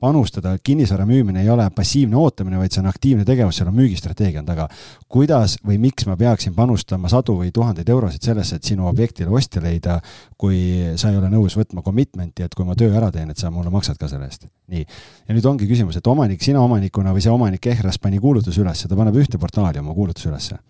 [0.00, 4.42] panustada, kinnisvara müümine ei ole passiivne ootamine, vaid see on aktiivne tegevus, seal on müügistrateegia
[4.44, 4.68] on taga.
[5.08, 9.62] kuidas või miks ma peaksin panustama sadu või tuhandeid eurosid sellesse, et sinu objektile ostja
[9.62, 9.98] leida,
[10.38, 10.60] kui
[10.96, 13.72] sa ei ole nõus võtma commitment'i, et kui ma töö ära teen, et sa mulle
[13.74, 14.46] maksad ka selle eest.
[14.68, 14.84] nii.
[15.28, 18.86] ja nüüd ongi küsimus, et omanik, sina omanikuna või see omanik Ehras pani kuulutuse üles,
[18.86, 20.62] ta paneb ühte portaali oma kuulutuse ülesse.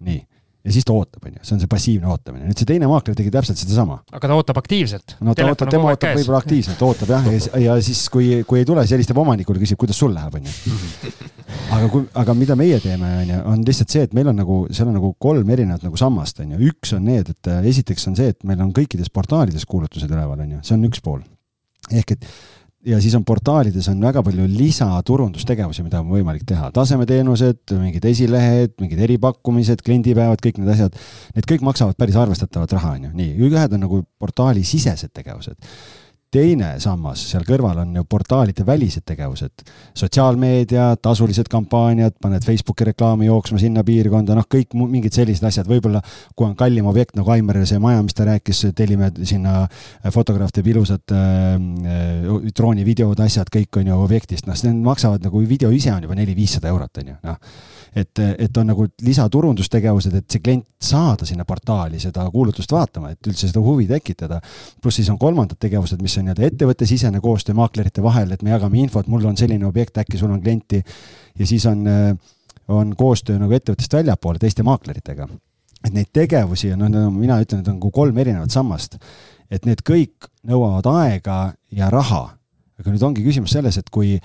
[0.00, 0.24] nii
[0.66, 2.48] ja siis ta ootab, on ju, see on see passiivne ootamine.
[2.48, 4.00] nüüd see teine maakler tegi täpselt sedasama.
[4.10, 5.14] aga ta ootab aktiivselt?
[5.22, 7.28] no ta ootab, tema ootab võib-olla aktiivselt, ootab jah,
[7.62, 11.12] ja, siis, kui, kui ei tule, siis helistab omanikule, küsib, kuidas sul läheb, on ju.
[11.76, 14.58] aga kui, aga mida meie teeme, on ju, on lihtsalt see, et meil on nagu,
[14.74, 16.60] seal on nagu kolm erinevat nagu sammast, on ju.
[16.72, 20.58] üks on need, et esiteks on see, et meil on kõikides portaalides kuulutused üleval, on
[20.58, 21.22] ju, see on üks pool.
[21.94, 22.30] ehk et
[22.86, 28.76] ja siis on portaalides on väga palju lisaturundustegevusi, mida on võimalik teha, tasemeteenused, mingid esilehed,
[28.82, 30.96] mingid eripakkumised, kliendipäevad, kõik need asjad.
[31.36, 35.58] Need kõik maksavad päris arvestatavat raha, on ju, nii, ühed on nagu portaalisisesed tegevused
[36.36, 39.64] teine sammas seal kõrval on ju portaalide välised tegevused,
[39.96, 46.02] sotsiaalmeedia, tasulised kampaaniad, paned Facebooki reklaami jooksma sinna piirkonda, noh, kõik mingid sellised asjad, võib-olla
[46.34, 50.52] kui on kallim objekt nagu Aimer, see maja, mis ta rääkis, tellime sinna, äh, fotograaf
[50.54, 55.72] teeb ilusad äh, äh, droonivideod, asjad, kõik on ju objektist, noh, need maksavad nagu video
[55.74, 60.42] ise on juba neli-viissada eurot, on ju, noh et, et on nagu lisaturundustegevused, et see
[60.44, 64.40] klient saada sinna portaali seda kuulutust vaatama, et üldse seda huvi tekitada.
[64.82, 68.82] pluss siis on kolmandad tegevused, mis on nii-öelda ettevõttesisene koostöö maaklerite vahel, et me jagame
[68.82, 70.82] infot, mul on selline objekt, äkki sul on klienti.
[71.38, 71.86] ja siis on,
[72.68, 75.28] on koostöö nagu ettevõttest väljapoole teiste maakleritega.
[75.84, 78.98] et neid tegevusi on, no mina ütlen, et on nagu kolm erinevat sammast.
[79.50, 82.36] et need kõik nõuavad aega ja raha.
[82.78, 84.18] aga nüüd ongi küsimus selles, et kui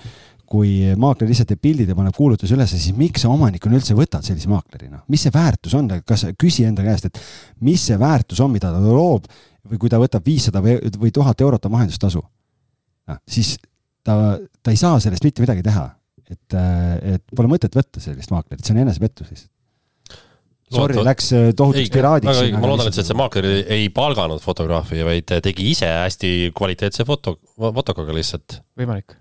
[0.51, 4.25] kui maakler lihtsalt teeb pildid ja paneb kuulutuse üles, siis miks sa omanikuna üldse võtad
[4.25, 7.21] sellise maakleri, noh, mis see väärtus on, kas küsi enda käest, et
[7.63, 9.29] mis see väärtus on, mida ta loob
[9.71, 12.23] või kui ta võtab viissada või, või tuhat eurot on vahendustasu.
[13.11, 13.55] noh, siis
[14.03, 14.17] ta,
[14.63, 15.87] ta ei saa sellest mitte midagi teha.
[16.31, 16.59] et,
[17.15, 19.51] et pole mõtet võtta sellist maaklerit, see on enesepettus lihtsalt
[20.71, 22.41] Sorry, läks äh, tohutuks piraadiks.
[22.55, 28.15] ma loodan, et see maakler ei palganud fotograafi, vaid tegi ise hästi kvaliteetse foto, fotokaga
[28.15, 28.61] lihtsalt.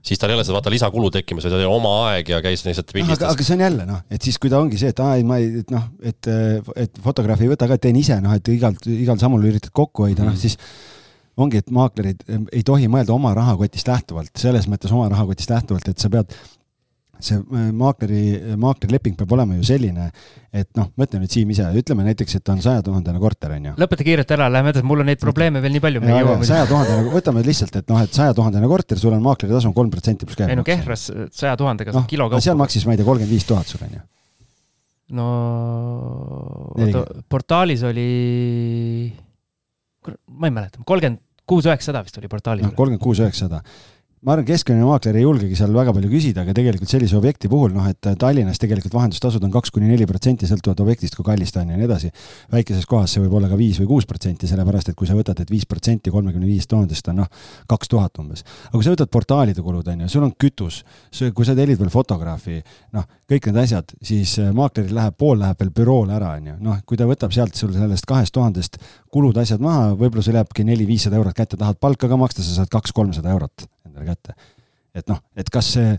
[0.07, 2.95] siis tal ei ole seda vaata lisakulu tekkimas, vaid oli oma aeg ja käis lihtsalt
[2.95, 3.35] pildistas.
[3.35, 5.41] aga see on jälle noh, et siis, kui ta ongi see, et aa ei, ma
[5.43, 6.31] ei, et noh, et,
[6.87, 10.23] et fotograafi ei võta ka, teen ise noh, et igalt, igal sammul üritad kokku hoida
[10.23, 10.39] mm, -hmm.
[10.39, 10.59] noh siis
[11.41, 15.99] ongi, et maaklerid ei tohi mõelda oma rahakotist lähtuvalt, selles mõttes oma rahakotist lähtuvalt, et
[15.99, 16.35] sa pead
[17.25, 18.21] see äh, maakleri,
[18.61, 20.09] maaklerileping peab olema ju selline,
[20.51, 23.75] et noh, mõtle nüüd Siim ise, ütleme näiteks, et on sajatuhandene korter, on ju.
[23.81, 26.03] lõpeta kiirelt ära, lähme edasi, mul on neid probleeme veel nii palju.
[26.49, 30.41] sajatuhandene, võtame lihtsalt, et noh, et sajatuhandene korter, sul on maakleritasu on kolm protsenti pluss
[30.41, 30.57] käibemaks.
[30.57, 31.07] ei no Kehras
[31.43, 32.45] saja tuhandega saab no, kilo kaupa.
[32.45, 34.05] seal maksis, ma ei tea, kolmkümmend viis tuhat sul on ju.
[35.21, 35.31] no
[36.77, 38.11] oota, portaalis oli,
[40.35, 42.67] ma ei mäleta, kolmkümmend kuus üheksasada vist oli portaalis.
[42.67, 43.63] noh, kolmkümmend kuus üheksasada
[44.21, 47.73] ma arvan, keskmine maakler ei julgegi seal väga palju küsida, aga tegelikult sellise objekti puhul
[47.73, 51.63] noh, et Tallinnas tegelikult vahendustasud on kaks kuni neli protsenti, sõltuvalt objektist, kui kallis ta
[51.63, 52.11] on ja nii edasi.
[52.53, 55.41] väikeses kohas see võib olla ka viis või kuus protsenti, sellepärast et kui sa võtad,
[55.41, 57.31] et viis protsenti kolmekümne viiest tuhandest on noh,
[57.73, 58.45] kaks tuhat umbes.
[58.69, 60.83] aga kui sa võtad portaalide kulud, on ju, sul on kütus,
[61.33, 62.61] kui sa tellid veel fotograafi,
[62.93, 66.61] noh, kõik need asjad, siis äh, maakleril läheb, pool läheb veel büroole ära, on ju,
[66.69, 68.77] noh, kui ta võtab sealt sul sellest kahest tuhandest
[69.09, 72.75] kulud, asjad maha, võib-olla sul jääbki neli-viissada eurot kätte, tahad palka ka maksta, sa saad
[72.75, 73.71] kaks-kolmsada eurot
[74.01, 74.57] endale kätte.
[74.95, 75.91] et noh, et kas see,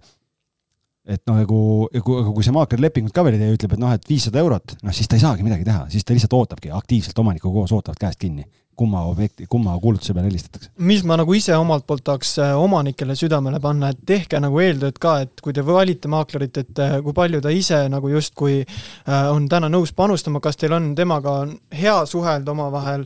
[1.08, 1.60] et noh, nagu,
[2.04, 4.76] kui, kui see maakler lepingut ka veel ei tee, ütleb, et noh, et viissada eurot,
[4.84, 8.02] noh siis ta ei saagi midagi teha, siis ta lihtsalt ootabki aktiivselt omanikuga koos, ootavad
[8.02, 8.46] käest kinni
[8.82, 10.72] kumma objekti, kumma kuulutuse peale helistatakse.
[10.90, 14.98] mis ma nagu ise omalt poolt tahaks äh, omanikele südamele panna, et tehke nagu eeltööd
[15.02, 19.28] ka, et kui te valite maaklerit, et äh, kui palju ta ise nagu justkui äh,
[19.30, 21.36] on täna nõus panustama, kas teil on temaga
[21.78, 23.06] hea suhelda omavahel,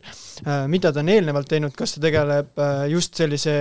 [0.71, 2.59] mida ta on eelnevalt teinud, kas ta tegeleb
[2.91, 3.53] just sellise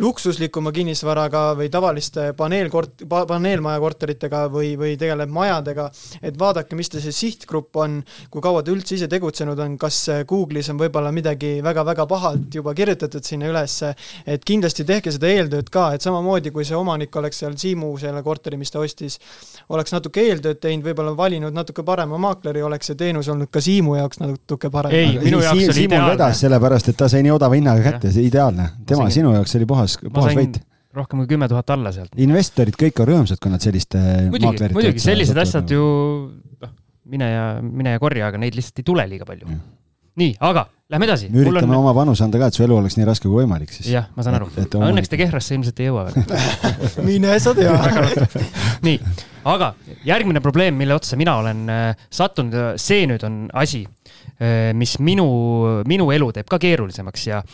[0.00, 5.88] luksuslikuma kinnisvaraga või tavaliste paneelkort-, paneelmaja korteritega või, või tegeleb majadega,
[6.22, 8.00] et vaadake, mis ta see sihtgrupp on,
[8.30, 12.74] kui kaua ta üldse ise tegutsenud on, kas Google'is on võib-olla midagi väga-väga pahalt juba
[12.76, 13.92] kirjutatud sinna ülesse,
[14.26, 18.22] et kindlasti tehke seda eeltööd ka, et samamoodi kui see omanik oleks seal Siimu selle
[18.26, 19.18] korteri, mis ta ostis,
[19.74, 23.98] oleks natuke eeltööd teinud, võib-olla valinud natuke parema maakleri, oleks see teenus olnud ka Siimu
[23.98, 24.96] jaoks natuke parem.
[24.96, 26.32] ei, minu jaoks oli ideaalne.
[26.40, 28.70] sellepärast, et ta sai nii odava hinnaga kätte, see ideaalne.
[28.86, 30.62] tema, sinu jaoks oli puhas, puhas võit
[30.96, 32.14] rohkem kui kümme tuhat alla sealt.
[32.18, 34.00] investorid kõik on rõõmsad, kui nad selliste
[34.30, 35.84] muidugi, muidugi sellised asjad ju
[36.64, 36.72] noh,
[37.12, 39.46] mine ja, mine ja korja, aga neid lihtsalt ei tule liiga palju.
[40.18, 41.28] Nii, aga lähme edasi.
[41.30, 41.82] me üritame on...
[41.84, 43.90] oma panuse anda ka, et su elu oleks nii raske kui võimalik siis.
[43.92, 44.50] jah, ma saan aru.
[44.58, 46.46] õnneks te Kehrasse ilmselt ei jõua veel
[47.08, 47.74] mine sa tea
[48.86, 48.96] nii,
[49.52, 49.72] aga
[50.08, 53.84] järgmine probleem, mille otsa mina olen äh, sattunud, see nüüd on asi,
[54.38, 55.28] äh, mis minu,
[55.88, 57.44] minu elu teeb ka keerulisemaks ja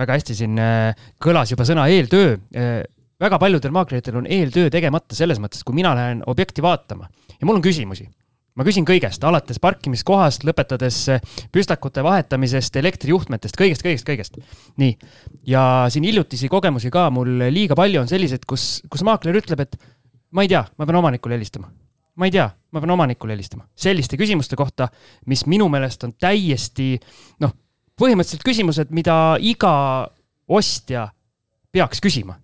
[0.00, 2.36] väga hästi siin äh, kõlas juba sõna eeltöö.
[2.56, 2.80] Äh,
[3.20, 7.58] väga paljudel maakleritel on eeltöö tegemata selles mõttes, kui mina lähen objekti vaatama ja mul
[7.58, 8.06] on küsimusi
[8.58, 11.22] ma küsin kõigest, alates parkimiskohast, lõpetades äh,
[11.54, 14.40] püstakute vahetamisest, elektrijuhtmetest, kõigest, kõigest, kõigest.
[14.80, 14.96] nii,
[15.50, 15.62] ja
[15.92, 19.78] siin hiljutisi kogemusi ka mul liiga palju on selliseid, kus, kus maakler ütleb, et
[20.34, 21.70] ma ei tea, ma pean omanikule helistama.
[22.20, 23.66] ma ei tea, ma pean omanikule helistama.
[23.74, 24.88] selliste küsimuste kohta,
[25.26, 26.96] mis minu meelest on täiesti
[27.40, 27.54] noh
[28.00, 29.72] põhimõtteliselt küsimused, mida iga
[30.48, 31.08] ostja
[31.72, 32.38] peaks küsima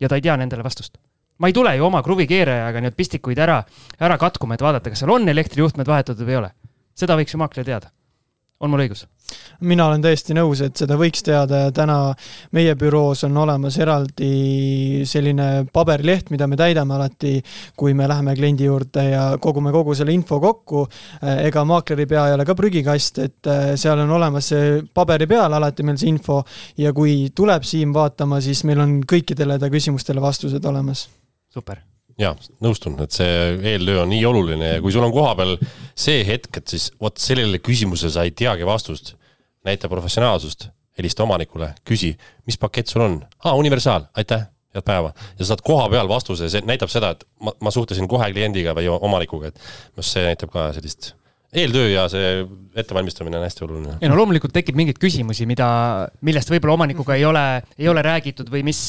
[0.00, 0.98] ja ta ei tea nendele vastust.
[1.38, 3.60] Ma ei tule ju oma kruvikeerajaga neid pistikuid ära,
[4.00, 6.50] ära katkuma, et vaadata, kas seal on elektrijuhtmed vahetatud või ei ole.
[6.98, 7.90] seda võiks ju maakler teada.
[8.60, 9.06] on mul õigus?
[9.60, 11.96] mina olen täiesti nõus, et seda võiks teada ja täna
[12.56, 17.34] meie büroos on olemas eraldi selline paberileht, mida me täidame alati,
[17.76, 20.86] kui me läheme kliendi juurde ja kogume kogu selle info kokku.
[21.44, 25.52] ega maakleri pea ei ole ka prügikast, et äh, seal on olemas see paberi peal
[25.52, 26.42] alati meil see info
[26.78, 31.08] ja kui tuleb Siim vaatama, siis meil on kõikidele ta küsimustele vastused olemas.
[31.52, 31.82] Super
[32.18, 32.34] jaa,
[32.64, 33.34] nõustun, et see
[33.72, 35.56] eeltöö on nii oluline ja kui sul on kohapeal
[35.98, 39.14] see hetk, et siis vot sellele küsimusele sa ei teagi vastust,
[39.66, 40.68] näita professionaalsust,
[40.98, 42.14] helista omanikule, küsi,
[42.48, 43.20] mis pakett sul on?
[43.44, 45.12] aa, universaal, aitäh, head päeva.
[45.14, 48.74] ja sa saad koha peal vastuse, see näitab seda, et ma, ma suhtlesin kohe kliendiga
[48.76, 49.62] või omanikuga, et
[49.94, 51.12] noh, see näitab ka sellist
[51.52, 52.42] eeltöö ja see
[52.78, 53.94] ettevalmistamine on hästi oluline.
[54.00, 55.68] ja no loomulikult tekib mingeid küsimusi, mida,
[56.24, 57.44] millest võib-olla omanikuga ei ole,
[57.78, 58.80] ei ole räägitud või mis,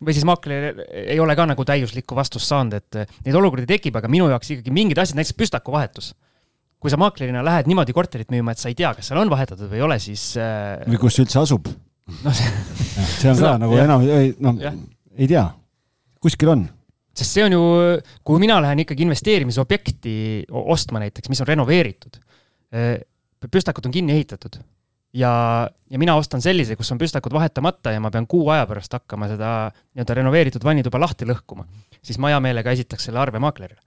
[0.00, 0.70] või siis maakler
[1.04, 4.72] ei ole ka nagu täiuslikku vastust saanud, et neid olukordi tekib, aga minu jaoks ikkagi
[4.74, 6.14] mingid asjad, näiteks püstakuvahetus.
[6.80, 9.68] kui sa maaklerina lähed niimoodi korterit müüma, et sa ei tea, kas seal on vahetatud
[9.70, 10.36] või ei ole, siis.
[10.36, 11.68] Äh, või kus see üldse asub
[12.24, 12.32] no,.
[12.32, 12.50] See...
[13.20, 14.08] see on ka nagu enam,
[14.48, 14.66] noh,
[15.16, 15.48] ei tea,
[16.24, 16.66] kuskil on
[17.16, 17.64] sest see on ju,
[18.26, 20.14] kui mina lähen ikkagi investeerimisobjekti
[20.52, 22.18] ostma näiteks, mis on renoveeritud,
[22.72, 22.96] eh,
[23.46, 24.58] püstakud on kinni ehitatud.
[25.16, 25.30] Ja,
[25.88, 29.30] ja mina ostan sellise, kus on püstakud vahetamata ja ma pean kuu aja pärast hakkama
[29.30, 31.64] seda nii-öelda renoveeritud vannituba lahti lõhkuma,
[32.04, 33.80] siis ma hea meelega esitaks selle arve maaklerile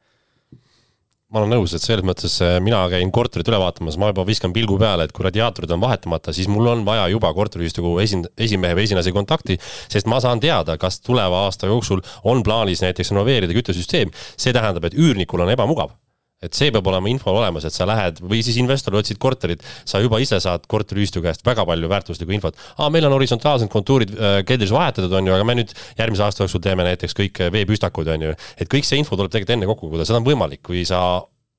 [1.30, 4.54] ma olen nõus, et selles mõttes äh, mina käin korterit üle vaatamas, ma juba viskan
[4.56, 8.78] pilgu peale, et kui radiaatorid on vahetamata, siis mul on vaja juba korteriühistu esind-, esimehe
[8.78, 9.60] või esinaise kontakti,
[9.92, 14.14] sest ma saan teada, kas tuleva aasta jooksul on plaanis näiteks renoveerida küttesüsteem.
[14.38, 15.94] see tähendab, et üürnikul on ebamugav
[16.40, 19.99] et see peab olema info olemas, et sa lähed või siis investor otsid korterit, sa
[19.99, 22.60] juba ise saad korteriühistu käest väga palju väärtuslikku infot.
[22.78, 26.45] aa, meil on horisontaalsed kontuurid äh, keldris vahetatud, on ju, aga me nüüd järgmise aasta
[26.45, 28.38] jooksul teeme näiteks kõik äh, veepüstakud, on ju.
[28.56, 31.03] et kõik see info tuleb tegelikult enne kokku koguda, seda on võimalik, kui sa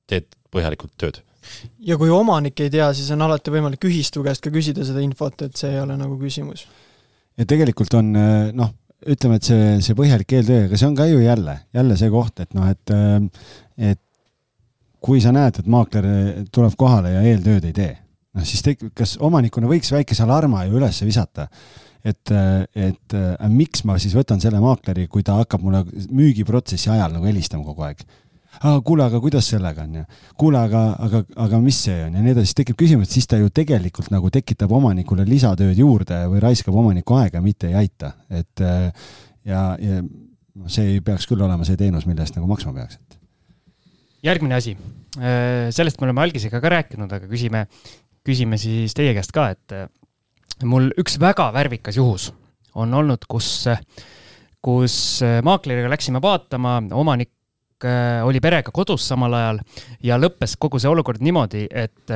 [0.09, 1.21] teed põhjalikult tööd.
[1.85, 5.45] ja kui omanik ei tea, siis on alati võimalik ühistu käest ka küsida seda infot,
[5.45, 6.65] et see ei ole nagu küsimus.
[7.37, 8.73] ja tegelikult on äh, noh,
[9.05, 12.41] ütleme, et see, see põhjalik eeltöö, aga see on ka ju jälle, jälle see koht,
[12.41, 12.97] et noh, et,
[13.77, 14.01] et
[15.01, 16.07] kui sa näed, et maakler
[16.53, 17.93] tuleb kohale ja eeltööd ei tee,
[18.37, 21.47] noh siis tekib, kas omanikuna võiks väikese alarma ju üles visata,
[22.05, 27.17] et, et äh, miks ma siis võtan selle maakleri, kui ta hakkab mulle müügiprotsessi ajal
[27.17, 28.03] nagu helistama kogu aeg?
[28.61, 29.93] Kuule, aga kuidas sellega on?
[30.01, 32.17] ja kuule, aga, aga, aga mis see on?
[32.17, 35.79] ja nii edasi, siis tekib küsimus, et siis ta ju tegelikult nagu tekitab omanikule lisatööd
[35.79, 41.29] juurde või raiskab omaniku aega, mitte ei aita, et ja, ja noh, see ei peaks
[41.31, 43.20] küll olema see teenus, mille eest nagu maksma peaks, et
[44.25, 44.75] järgmine asi,
[45.17, 47.65] äh, sellest me oleme algisega ka rääkinud, aga küsime,
[48.25, 49.89] küsime siis teie käest ka, et äh,
[50.67, 52.29] mul üks väga värvikas juhus
[52.77, 53.65] on olnud, kus,
[54.63, 54.95] kus
[55.25, 57.33] äh, maakleriga läksime vaatama, omanik
[57.81, 59.59] oli perega kodus samal ajal
[60.05, 62.11] ja lõppes kogu see olukord niimoodi, et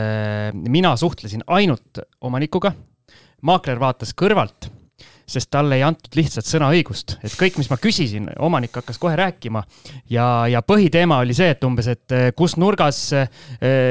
[0.53, 2.69] mina suhtlesin ainult omanikuga.
[3.41, 4.69] maakler vaatas kõrvalt,
[5.25, 9.63] sest talle ei antud lihtsalt sõnaõigust, et kõik, mis ma küsisin, omanik hakkas kohe rääkima.
[10.09, 13.29] ja, ja põhiteema oli see, et umbes, et eh, kus nurgas eh,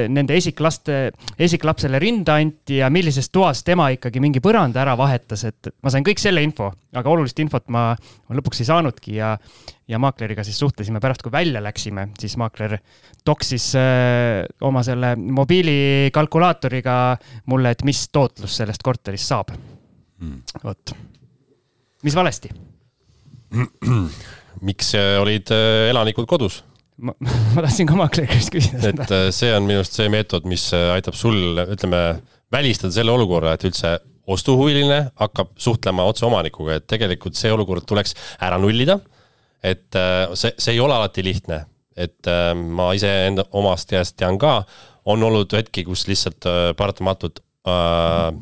[0.09, 5.73] nende esiklaste, esiklapsele rinda anti ja millises toas tema ikkagi mingi põranda ära vahetas, et
[5.83, 9.35] ma sain kõik selle info, aga olulist infot ma, ma lõpuks ei saanudki ja,
[9.91, 11.03] ja maakleriga siis suhtlesime.
[11.03, 12.79] Pärast, kui välja läksime, siis maakler
[13.25, 16.99] toksis öö, oma selle mobiilikalkulaatoriga
[17.51, 19.51] mulle, et mis tootlus sellest korterist saab.
[20.23, 20.41] Mm..
[20.63, 20.95] vot
[22.05, 22.53] mis valesti?
[24.69, 26.63] miks äh, olid äh, elanikud kodus?
[26.97, 27.15] ma,
[27.55, 29.07] ma tahtsin ka makleri käest küsida seda.
[29.07, 32.03] et äh, see on minu arust see meetod, mis aitab sul, ütleme,
[32.55, 33.97] välistada selle olukorra, et üldse
[34.31, 39.01] ostuhuviline hakkab suhtlema otse omanikuga, et tegelikult see olukord tuleks ära nullida.
[39.65, 39.97] et
[40.37, 41.63] see, see ei ole alati lihtne,
[41.97, 44.59] et ma iseenda omast käest tean ka,
[45.09, 48.33] on olnud hetki, kus lihtsalt paratamatult äh,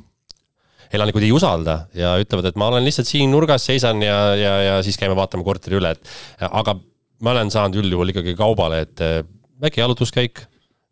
[0.93, 4.79] elanikud ei usalda ja ütlevad, et ma olen lihtsalt siin nurgas, seisan ja, ja, ja
[4.85, 6.77] siis käime vaatame korteri üle, et aga
[7.23, 9.05] ma olen saanud üldjuhul ikkagi kaubale, et
[9.63, 10.47] väike jalutuskäik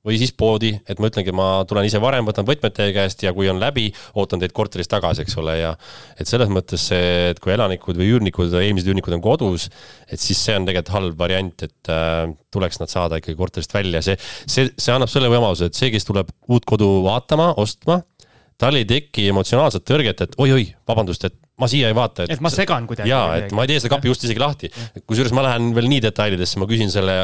[0.06, 3.35] või siis poodi, et ma ütlengi, ma tulen ise varem, võtan võtmed teie käest ja
[3.36, 5.74] kui on läbi, ootan teid korteris tagasi, eks ole, ja
[6.16, 9.68] et selles mõttes see, et kui elanikud või üürnikud, eelmised üürnikud on kodus,
[10.09, 12.22] et siis see on tegelikult halb variant, et äh,
[12.52, 14.16] tuleks nad saada ikkagi korterist välja, see,
[14.48, 18.01] see, see annab selle võimaluse, et see, kes tuleb uut kodu vaatama, ostma,
[18.60, 22.34] tal ei teki emotsionaalset tõrget, et oi-oi, vabandust, et ma siia ei vaata, et.
[22.34, 23.10] et ma segan kuidagi.
[23.10, 24.70] jaa, et ma ei tee seda kapi ust isegi lahti.
[25.08, 27.16] kusjuures ma lähen veel nii detailidesse, ma küsin selle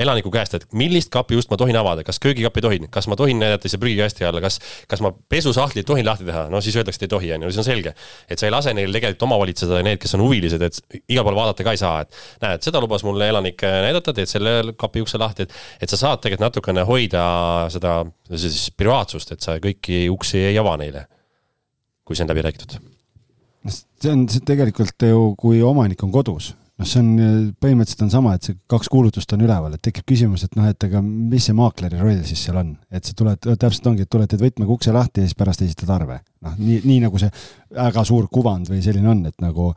[0.00, 3.40] elaniku käest, et millist kapi ust ma tohin avada, kas köögikappi tohin, kas ma tohin
[3.42, 4.58] näidata siia prügikasti alla, kas,
[4.90, 7.62] kas ma pesusahtlit tohin lahti teha, no siis öeldakse, et ei tohi, on ju, see
[7.62, 7.94] on selge.
[8.28, 11.66] et sa ei lase neil tegelikult omavalitseda need, kes on huvilised, et igal pool vaadata
[11.66, 15.46] ka ei saa, et näed, seda lubas mulle elanik näidata, teed selle kapi ukse lahti,
[15.46, 17.24] et, et sa saad tegelikult natukene hoida
[17.72, 18.00] seda
[18.34, 21.06] siis privaatsust, et sa kõiki uksi ei ava neile,
[22.04, 22.78] kui see on läbi räägitud
[23.72, 27.10] see on see tegelikult ju, kui omanik on kodus, noh, see on
[27.60, 30.86] põhimõtteliselt on sama, et see kaks kuulutust on üleval, et tekib küsimus, et noh, et
[30.88, 34.30] aga mis see maakleri roll siis seal on, et sa tuled, täpselt ongi, et tuled,
[34.30, 36.20] teed võtmega ukse lahti ja siis pärast esitad arve.
[36.46, 37.32] noh, nii, nii nagu see
[37.74, 39.72] väga suur kuvand või selline on, et nagu,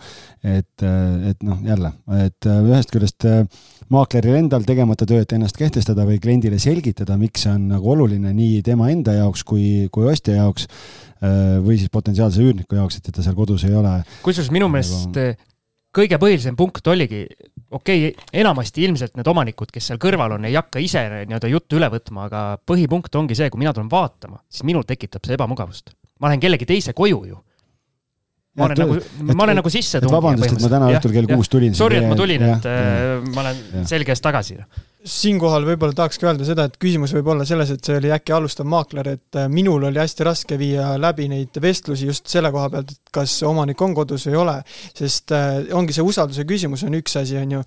[0.46, 3.26] et, et noh, jälle, et ühest küljest
[3.92, 8.34] maakleril endal tegemata töö, et ennast kehtestada või kliendile selgitada, miks see on nagu oluline
[8.38, 10.70] nii tema enda jaoks kui, kui ostja jaoks
[11.22, 14.00] Äh, või siis potentsiaalse üürniku jaoks, et, ta seal kodus ei ole.
[14.26, 15.36] kusjuures minu meelest äh,
[15.96, 17.26] kõige põhilisem punkt oligi,
[17.72, 21.80] okei okay,, enamasti ilmselt need omanikud, kes seal kõrval on, ei hakka ise nii-öelda juttu
[21.80, 25.96] üle võtma, aga põhipunkt ongi see, kui mina tulen vaatama, siis minul tekitab see ebamugavust.
[26.22, 27.40] ma lähen kellegi teise koju ju
[28.60, 28.98] ma olen nagu,
[29.34, 30.16] ma olen nagu sisse tulnud.
[30.18, 31.76] vabandust, et ma täna õhtul kell kuus tulin.
[31.76, 34.60] Sorry, et ma tulin, et ja, ja, ma olen selge eest tagasi
[35.08, 38.68] siinkohal võib-olla tahakski öelda seda, et küsimus võib olla selles, et see oli äkki alustav
[38.70, 42.92] maakler, et äh, minul oli hästi raske viia läbi neid vestlusi just selle koha pealt,
[42.94, 44.56] et kas omanik on kodus või ei ole.
[44.98, 47.64] sest äh, ongi see usalduse küsimus on üks asi, on ju.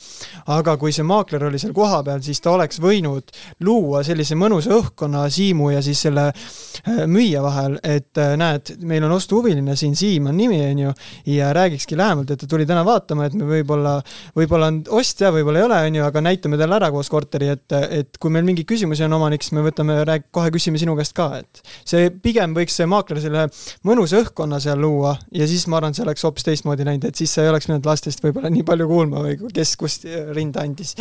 [0.55, 3.35] aga kui see maakler oli seal kohapeal, siis ta oleks võinud
[3.67, 9.17] luua sellise mõnusa õhkkonna Siimu ja siis selle äh, müüja vahel, et näed, meil on
[9.19, 10.95] ostuhuviline siin, Siim on nimi, on ju,
[11.35, 13.99] ja räägikski lähemalt, et ta tuli täna vaatama, et me võib-olla,
[14.39, 17.51] võib-olla on ostja, võib-olla ei ole, on ju, aga näitame talle ära koos korteri korteri,
[17.57, 20.97] et, et kui meil mingeid küsimusi on omanik, siis me võtame, rääg-, kohe küsime sinu
[20.99, 23.47] käest ka, et see pigem võiks see maakler selle
[23.89, 27.33] mõnusa õhkkonna seal luua ja siis ma arvan, see oleks hoopis teistmoodi läinud, et siis
[27.35, 30.95] sa ei oleks pidanud lastest võib-olla nii palju kuulma või kes kust rinda andis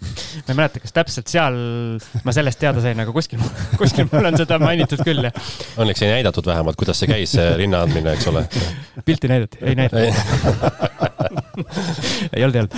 [0.44, 1.56] ma ei mäleta, kas täpselt seal
[2.24, 3.42] ma sellest teada sain, aga kuskil,
[3.80, 5.52] kuskil mul on seda mainitud küll, jah.
[5.80, 8.46] Õnneks ei näidatud vähemalt, kuidas see käis, see rinna andmine, eks ole.
[9.08, 10.00] pilti näidati, ei näidatud
[12.36, 12.74] ei olnud, ei olnud.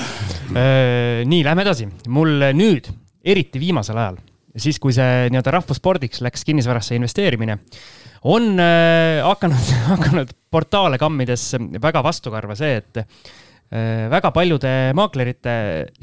[1.31, 1.89] Nii, lähme edasi.
[2.13, 2.91] mul nüüd,
[3.25, 4.19] eriti viimasel ajal,
[4.59, 7.59] siis kui see nii-öelda rahvusspordiks läks kinnisvarasse investeerimine,
[8.33, 13.07] on hakanud, hakanud portaale kammides väga vastukarva see, et
[14.13, 15.53] väga paljude maaklerite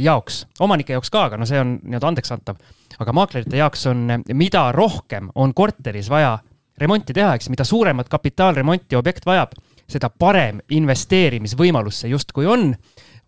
[0.02, 2.58] jaoks, omanike jaoks ka, aga no see on nii-öelda andeksantav,
[3.00, 6.40] aga maaklerite jaoks on, mida rohkem on korteris vaja
[6.82, 9.54] remonti teha, eks, mida suuremat kapitaalremonti objekt vajab
[9.90, 12.72] seda parem investeerimisvõimalus see justkui on,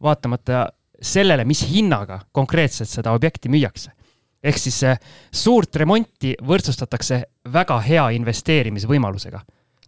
[0.02, 0.68] vaatamata
[1.02, 3.92] sellele, mis hinnaga konkreetselt seda objekti müüakse.
[4.44, 4.82] ehk siis
[5.32, 7.24] suurt remonti võrdsustatakse
[7.54, 9.42] väga hea investeerimisvõimalusega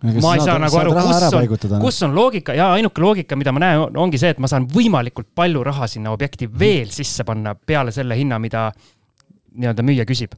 [0.03, 3.63] ma ei saa nagu aru, kus on, kus on loogika ja ainuke loogika, mida ma
[3.63, 7.93] näen, ongi see, et ma saan võimalikult palju raha sinna objekti veel sisse panna peale
[7.95, 8.67] selle hinna, mida
[9.53, 10.35] nii-öelda müüja küsib.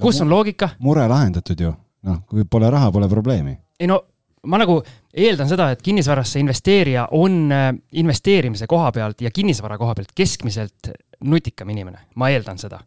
[0.00, 0.74] kus on loogika?
[0.78, 1.74] mure lahendatud ju,
[2.08, 3.56] noh, kui pole raha, pole probleemi.
[3.80, 4.02] ei no
[4.48, 4.78] ma nagu
[5.12, 7.68] eeldan seda, et kinnisvarasse investeerija on äh,
[8.00, 10.90] investeerimise koha pealt ja kinnisvara koha pealt keskmiselt
[11.28, 12.80] nutikam inimene, ma eeldan seda.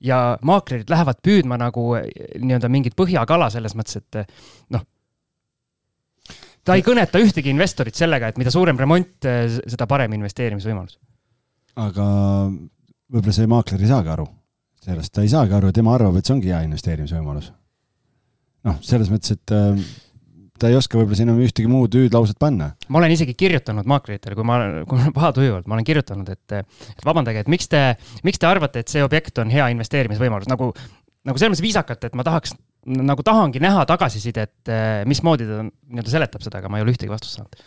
[0.00, 2.06] ja maaklerid lähevad püüdma nagu äh,
[2.40, 4.26] nii-öelda mingit põhjakala selles mõttes, et äh,
[4.76, 4.86] noh.
[6.70, 11.00] Ta ei kõneta ühtegi investorit sellega, et mida suurem remont, seda parem investeerimisvõimalus.
[11.80, 12.04] aga
[13.10, 14.28] võib-olla see maakler ei saagi aru
[14.84, 17.50] sellest, ta ei saagi aru, tema arvab, et see ongi hea investeerimisvõimalus.
[18.68, 19.82] noh, selles mõttes, et äh,
[20.60, 22.72] ta ei oska võib-olla sinna ühtegi muud hüüdlauset panna.
[22.88, 27.06] ma olen isegi kirjutanud maakleritele, kui ma, kui ma pahatujuvalt, ma olen kirjutanud, et, et
[27.06, 27.82] vabandage, et miks te,
[28.26, 30.72] miks te arvate, et see objekt on hea investeerimisvõimalus, nagu,
[31.28, 34.72] nagu selles mõttes viisakalt, et ma tahaks, nagu tahangi näha tagasisidet,
[35.08, 37.60] mismoodi ta nii-öelda seletab seda, aga ma ei ole ühtegi vastust saanud.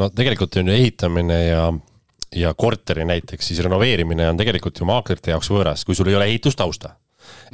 [0.00, 1.66] no tegelikult on ju ehitamine ja
[2.34, 6.28] ja korteri näiteks siis renoveerimine on tegelikult ju maaklerite jaoks võõras, kui sul ei ole
[6.32, 6.96] ehitustausta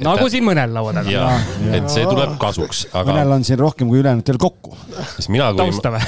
[0.01, 1.27] nagu siin mõnel laua taga.
[1.75, 3.13] et see tuleb kasuks, aga.
[3.13, 4.75] mõnel on siin rohkem kui ülejäänutel kokku.
[5.15, 5.61] siis mina kui.
[5.61, 6.01] tausta või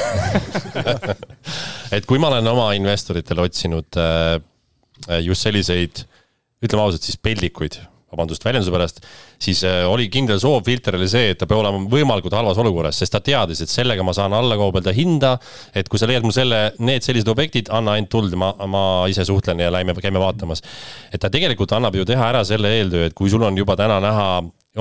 [1.95, 4.37] et kui ma olen oma investoritele otsinud äh,
[5.23, 6.05] just selliseid,
[6.63, 7.79] ütleme ausalt siis peldikuid
[8.13, 9.01] vabandust väljenduse pärast,
[9.41, 13.15] siis äh, oli kindel soov filteril see, et ta peab olema võimalikult halvas olukorras, sest
[13.15, 15.35] ta teadis, et sellega ma saan alla kaubelda hinda.
[15.73, 19.25] et kui sa leiad mul selle, need sellised objektid, anna ainult tuld, ma, ma ise
[19.25, 20.63] suhtlen ja lähme, käime vaatamas.
[21.11, 23.99] et ta tegelikult annab ju teha ära selle eeltöö, et kui sul on juba täna
[24.03, 24.27] näha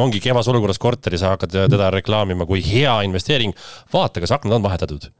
[0.02, 3.52] ongi kehvas olukorras korteri, sa hakkad teda reklaamima kui hea investeering,
[3.92, 5.10] vaata, kas aknad on vahetatud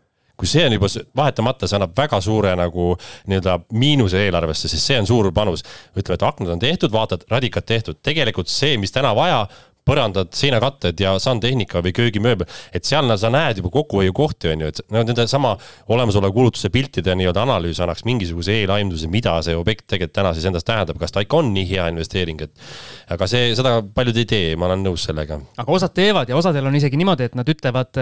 [0.43, 0.91] kui see on juba
[1.23, 2.93] vahetamata, see annab väga suure nagu
[3.31, 5.63] nii-öelda miinuse eelarvesse, sest see on suur panus.
[5.95, 9.45] ütleme, et aknad on tehtud, vaatad, radikad tehtud, tegelikult see, mis täna vaja,
[9.87, 14.81] põrandad, seinakatted ja sandtehnika või köögimööbel, et seal sa näed juba kokkuhoiukohti, on ju, et
[14.95, 15.57] no nende sama
[15.91, 20.69] olemasoleva kulutuse piltide nii-öelda analüüs annaks mingisuguse eelaimduse, mida see objekt tegelikult täna siis endast
[20.69, 24.53] tähendab, kas ta ikka on nii hea investeering, et aga see, seda paljud ei tee,
[24.55, 25.41] ma olen nõus sellega.
[25.59, 27.99] aga osad teevad ja osadel on isegi niimoodi, et nad ütlevad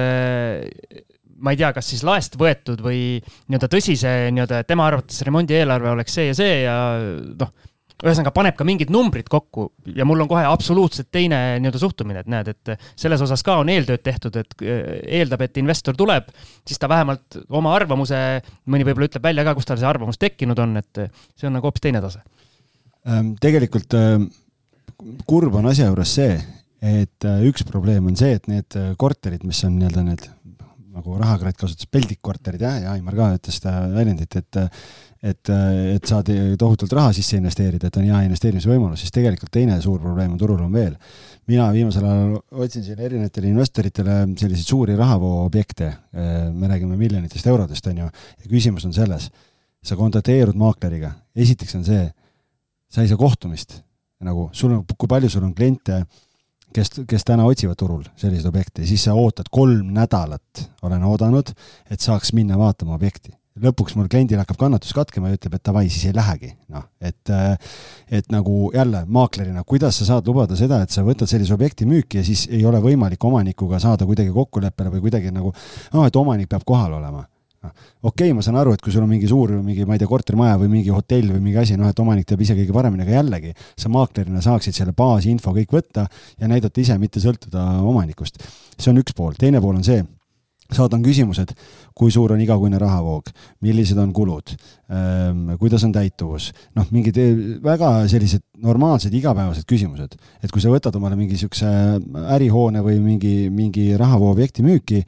[1.41, 3.19] ma ei tea, kas siis laest võetud või
[3.49, 6.77] nii-öelda tõsise nii-öelda, et tema arvates remondi eelarve oleks see ja see ja
[7.41, 7.53] noh,
[8.01, 12.31] ühesõnaga paneb ka mingid numbrid kokku ja mul on kohe absoluutselt teine nii-öelda suhtumine, et
[12.33, 16.31] näed, et selles osas ka on eeltööd tehtud, et eh, eeldab, et investor tuleb,
[16.69, 18.21] siis ta vähemalt oma arvamuse,
[18.71, 21.03] mõni võib-olla ütleb välja ka, kust tal see arvamus tekkinud on, et
[21.37, 22.23] see on nagu hoopis teine tase.
[23.09, 24.27] Ehm, tegelikult ehm,
[25.29, 26.41] kurb on asja juures see,
[26.81, 30.29] et eh, üks probleem on see, et need korterid, mis on nii-öelda need
[31.01, 34.61] nagu Rahakratt kasutas peldikkorterid jah, ja Aimar ka ütles seda väljendit, et
[35.21, 39.99] et, et saad tohutult raha sisse investeerida, et on hea investeerimisvõimalus, siis tegelikult teine suur
[40.01, 40.95] probleem turul on veel.
[41.51, 45.91] mina viimasel ajal otsin siin erinevatele investoritele selliseid suuri rahavooobjekte,
[46.55, 49.29] me räägime miljonitest eurodest, on ju, ja küsimus on selles,
[49.83, 52.07] sa kontakteerud maakleriga, esiteks on see,
[52.89, 53.81] sa ei saa kohtumist,
[54.25, 56.05] nagu sul on, kui palju sul on kliente
[56.75, 61.53] kes, kes täna otsivad turul selliseid objekte, siis sa ootad kolm nädalat, olen oodanud,
[61.91, 63.35] et saaks minna vaatama objekti.
[63.61, 67.33] lõpuks mul kliendil hakkab kannatus katkema ja ütleb, et davai, siis ei lähegi, noh, et
[68.09, 72.23] et nagu jälle maaklerina, kuidas sa saad lubada seda, et sa võtad sellise objekti müüki
[72.23, 75.53] ja siis ei ole võimalik omanikuga saada kuidagi kokkuleppele või kuidagi nagu
[75.93, 77.27] noh, et omanik peab kohal olema
[77.65, 77.73] noh,
[78.03, 80.11] okei okay,, ma saan aru, et kui sul on mingi suur, mingi, ma ei tea,
[80.11, 83.19] kortermaja või mingi hotell või mingi asi, noh, et omanik teab ise kõige paremini, aga
[83.19, 86.07] jällegi, sa maaklerina saaksid selle baasinfo kõik võtta
[86.41, 88.41] ja näidata ise, mitte sõltuda omanikust.
[88.79, 90.01] see on üks pool, teine pool on see,
[90.75, 91.53] saadan küsimused,
[91.99, 93.31] kui suur on igakuine rahavoog,
[93.67, 94.53] millised on kulud,
[94.91, 100.17] ehm, kuidas on täituvus, noh, mingid eh, väga sellised normaalsed igapäevased küsimused.
[100.43, 101.67] et kui sa võtad omale mingi niisuguse
[102.37, 105.05] ärihoone või mingi, mingi rahavoo objekti müüki,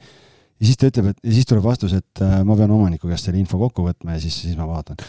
[0.59, 3.29] ja siis ta ütleb, et ja siis tuleb vastus, et äh, ma pean omaniku käest
[3.29, 4.99] selle info kokku võtma ja siis, siis ma vaatan.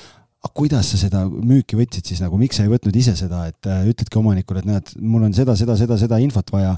[0.44, 3.70] aga kuidas sa seda müüki võtsid siis nagu, miks sa ei võtnud ise seda, et
[3.70, 6.76] äh, ütledki omanikule, et näed, mul on seda, seda, seda, seda infot vaja.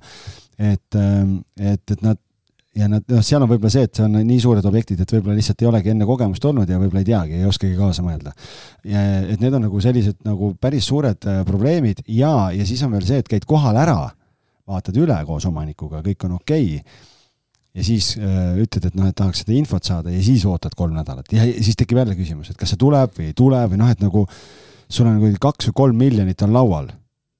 [0.59, 2.21] et, ähm, et, et nad
[2.77, 5.37] ja nad, noh, seal on võib-olla see, et see on nii suured objektid, et võib-olla
[5.39, 8.35] lihtsalt ei olegi enne kogemust olnud ja võib-olla ei teagi, ei oskagi kaasa mõelda.
[8.85, 9.03] ja
[9.33, 13.09] et need on nagu sellised nagu päris suured äh, probleemid ja, ja siis on veel
[13.09, 13.99] see, et käid kohal ära,
[14.69, 17.15] vaatad üle koos omanikuga, kõik on okei okay
[17.77, 20.97] ja siis äh, ütled, et noh, et tahaks seda infot saada ja siis ootad kolm
[20.97, 23.91] nädalat ja siis tekib jälle küsimus, et kas see tuleb või ei tule või noh,
[23.93, 24.25] et nagu
[24.89, 26.89] sul on nagu kaks või kolm miljonit on laual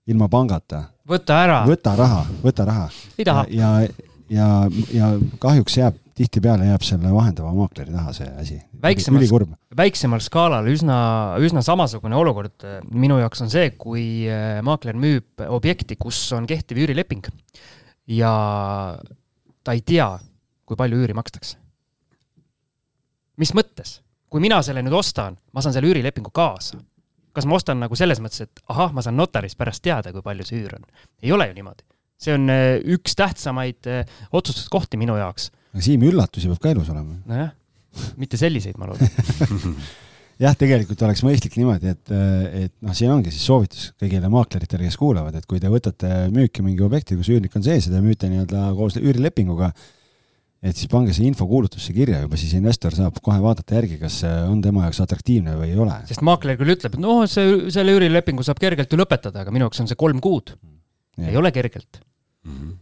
[0.07, 0.87] ilma pangata.
[1.09, 1.61] võta ära.
[1.69, 2.91] võta raha, võta raha.
[3.17, 3.47] ei taha.
[3.51, 3.71] ja,
[4.33, 4.51] ja,
[4.95, 8.61] ja kahjuks jääb, tihtipeale jääb selle vahendava maakleri taha see asi.
[8.83, 10.99] väiksemal, väiksemal skaalal üsna,
[11.43, 16.85] üsna samasugune olukord minu jaoks on see, kui äh, maakler müüb objekti, kus on kehtiv
[16.85, 17.31] üürileping
[18.13, 18.33] ja
[19.67, 20.09] ta ei tea,
[20.67, 21.59] kui palju üüri makstakse.
[23.37, 24.01] mis mõttes?
[24.31, 26.79] kui mina selle nüüd ostan, ma saan selle üürilepingu kaasa.
[27.37, 30.47] kas ma ostan nagu selles mõttes, et ahah, ma saan notarist pärast teada, kui palju
[30.47, 30.89] see üür on?
[31.23, 31.87] ei ole ju niimoodi.
[32.23, 35.51] see on äh, üks tähtsamaid äh, otsustuskohti minu jaoks.
[35.75, 37.19] aga Siim, üllatusi peab ka elus olema.
[37.27, 37.55] nojah,
[38.17, 39.11] mitte selliseid, ma loodan
[40.43, 42.15] jah, tegelikult oleks mõistlik niimoodi, et,
[42.67, 46.65] et noh, siin ongi siis soovitus kõigile maakleritele, kes kuulavad, et kui te võtate müüki
[46.67, 49.73] mingi objekti, kus üürnik on sees ja te müüte nii-öelda koos üürilepinguga,
[50.67, 54.23] et siis pange see info kuulutusse kirja juba, siis investor saab kohe vaadata järgi, kas
[54.25, 56.01] see on tema jaoks atraktiivne või ei ole.
[56.09, 59.69] sest maakler küll ütleb, et noh, see, selle üürilepingu saab kergelt ju lõpetada, aga minu
[59.69, 60.57] jaoks on see kolm kuud.
[61.23, 62.03] ei ole kergelt
[62.45, 62.57] mm.
[62.57, 62.75] -hmm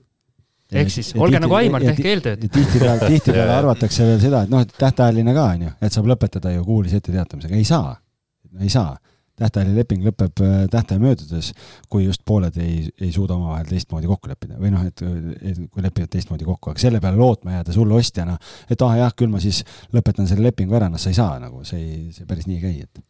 [0.82, 2.44] ehk siis ja, olge ja, nagu Aimar, tehke eeltööd.
[2.44, 6.54] tihtipeale, tihtipeale arvatakse veel seda, et noh, et tähtajaline ka on ju, et saab lõpetada
[6.54, 7.96] ju kuulise etteteatamisega, ei saa,
[8.60, 8.94] ei saa
[9.38, 11.50] tähtajaline leping lõpeb äh, tähtaja möödudes,
[11.90, 16.12] kui just pooled ei, ei suuda omavahel teistmoodi kokku leppida või noh, et, kui lepivad
[16.12, 18.36] teistmoodi kokku, aga selle peale lootma jääda sulle ostjana,
[18.70, 19.64] et ah jah, küll ma siis
[19.94, 22.64] lõpetan selle lepingu ära, noh, sa ei saa nagu, see ei, see päris nii ei
[22.64, 23.04] käi, et.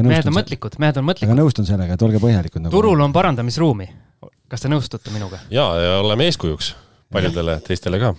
[0.00, 1.28] mehed on mõtlikud, mehed on mõtlikud.
[1.28, 2.72] aga nõustun sellega, et olge põhjalikud nagu.
[2.72, 3.90] turul on parandamisruumi.
[4.48, 5.40] Kas te nõustute minuga?
[5.50, 6.74] ja, ja oleme eeskujuks
[7.12, 8.10] paljudele teistele ka.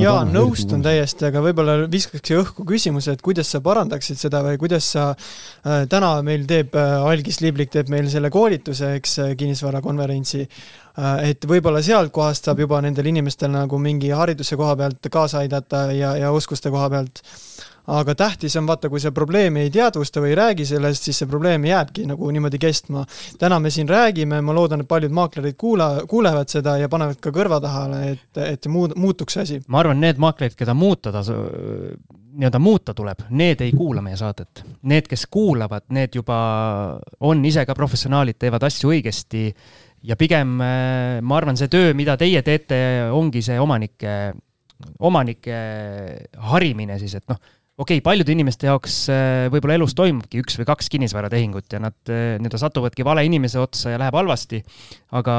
[0.00, 4.88] jaa, nõustun täiesti, aga võib-olla viskaks õhku küsimuse, et kuidas sa parandaksid seda või kuidas
[4.94, 10.40] sa äh,, täna meil teeb äh, Algis Liblik teeb meil selle koolituse, eks, äh, kinnisvarakonverentsi
[10.46, 15.44] äh,, et võib-olla sealt kohast saab juba nendel inimestel nagu mingi hariduse koha pealt kaasa
[15.44, 17.20] aidata ja, ja oskuste koha pealt
[17.90, 21.28] aga tähtis on vaata, kui sa probleemi ei teadvusta või ei räägi sellest, siis see
[21.30, 23.04] probleem jääbki nagu niimoodi kestma.
[23.38, 27.32] täna me siin räägime, ma loodan, et paljud maaklerid kuula, kuulevad seda ja panevad ka
[27.34, 29.60] kõrva tahale, et, et muud, muutuks see asi.
[29.68, 31.36] ma arvan, need maaklerid, keda muuta tasu,
[32.30, 34.64] nii-öelda muuta tuleb, need ei kuula meie saadet.
[34.82, 36.40] Need, kes kuulavad, need juba
[37.26, 39.48] on ise ka professionaalid, teevad asju õigesti
[40.06, 42.78] ja pigem ma arvan, see töö, mida teie teete,
[43.12, 44.18] ongi see omanike,
[45.04, 45.56] omanike
[46.52, 47.40] harimine siis, et noh
[47.80, 51.96] okei okay,, paljude inimeste jaoks äh, võib-olla elus toimubki üks või kaks kinnisvaratehingut ja nad
[52.12, 54.60] äh, nii-öelda satuvadki vale inimese otsa ja läheb halvasti,
[55.16, 55.36] aga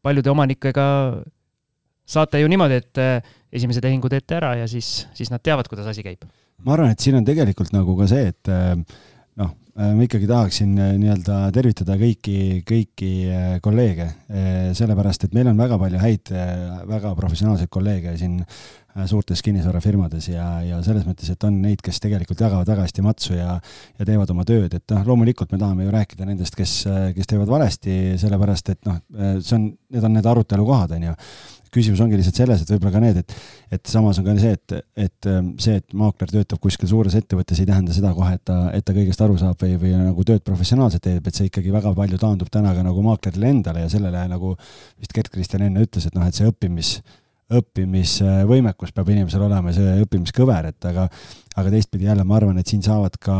[0.00, 0.86] paljude omanikega
[2.10, 5.90] saate ju niimoodi, et äh, esimese tehingu teete ära ja siis, siis nad teavad, kuidas
[5.92, 6.24] asi käib.
[6.64, 8.54] ma arvan, et siin on tegelikult nagu ka see, et
[9.76, 13.10] ma ikkagi tahaksin nii-öelda tervitada kõiki, kõiki
[13.62, 14.08] kolleege,
[14.76, 16.32] sellepärast et meil on väga palju häid,
[16.90, 18.40] väga professionaalseid kolleege siin
[19.06, 23.36] suurtes kinnisvarafirmades ja, ja selles mõttes, et on neid, kes tegelikult jagavad väga hästi matsu
[23.36, 23.52] ja
[24.00, 26.74] ja teevad oma tööd, et noh, loomulikult me tahame ju rääkida nendest, kes,
[27.14, 28.98] kes teevad valesti, sellepärast et noh,
[29.38, 31.16] see on, need on need arutelukohad, on ju
[31.74, 33.34] küsimus ongi lihtsalt selles, et võib-olla ka need, et,
[33.76, 34.74] et samas on ka see, et,
[35.06, 38.58] et ähm, see, et maakler töötab kuskil suures ettevõttes, ei tähenda seda kohe, et ta,
[38.76, 41.94] et ta kõigest aru saab või, või nagu tööd professionaalselt teeb, et see ikkagi väga
[41.96, 46.16] palju taandub täna ka nagu maaklerile endale ja sellele nagu vist Gerd-Kristjan enne ütles, et
[46.18, 46.96] noh, et see õppimis,
[47.60, 51.06] õppimisvõimekus peab inimesel olema, see õppimiskõver, et aga,
[51.58, 53.38] aga teistpidi jälle ma arvan, et siin saavad ka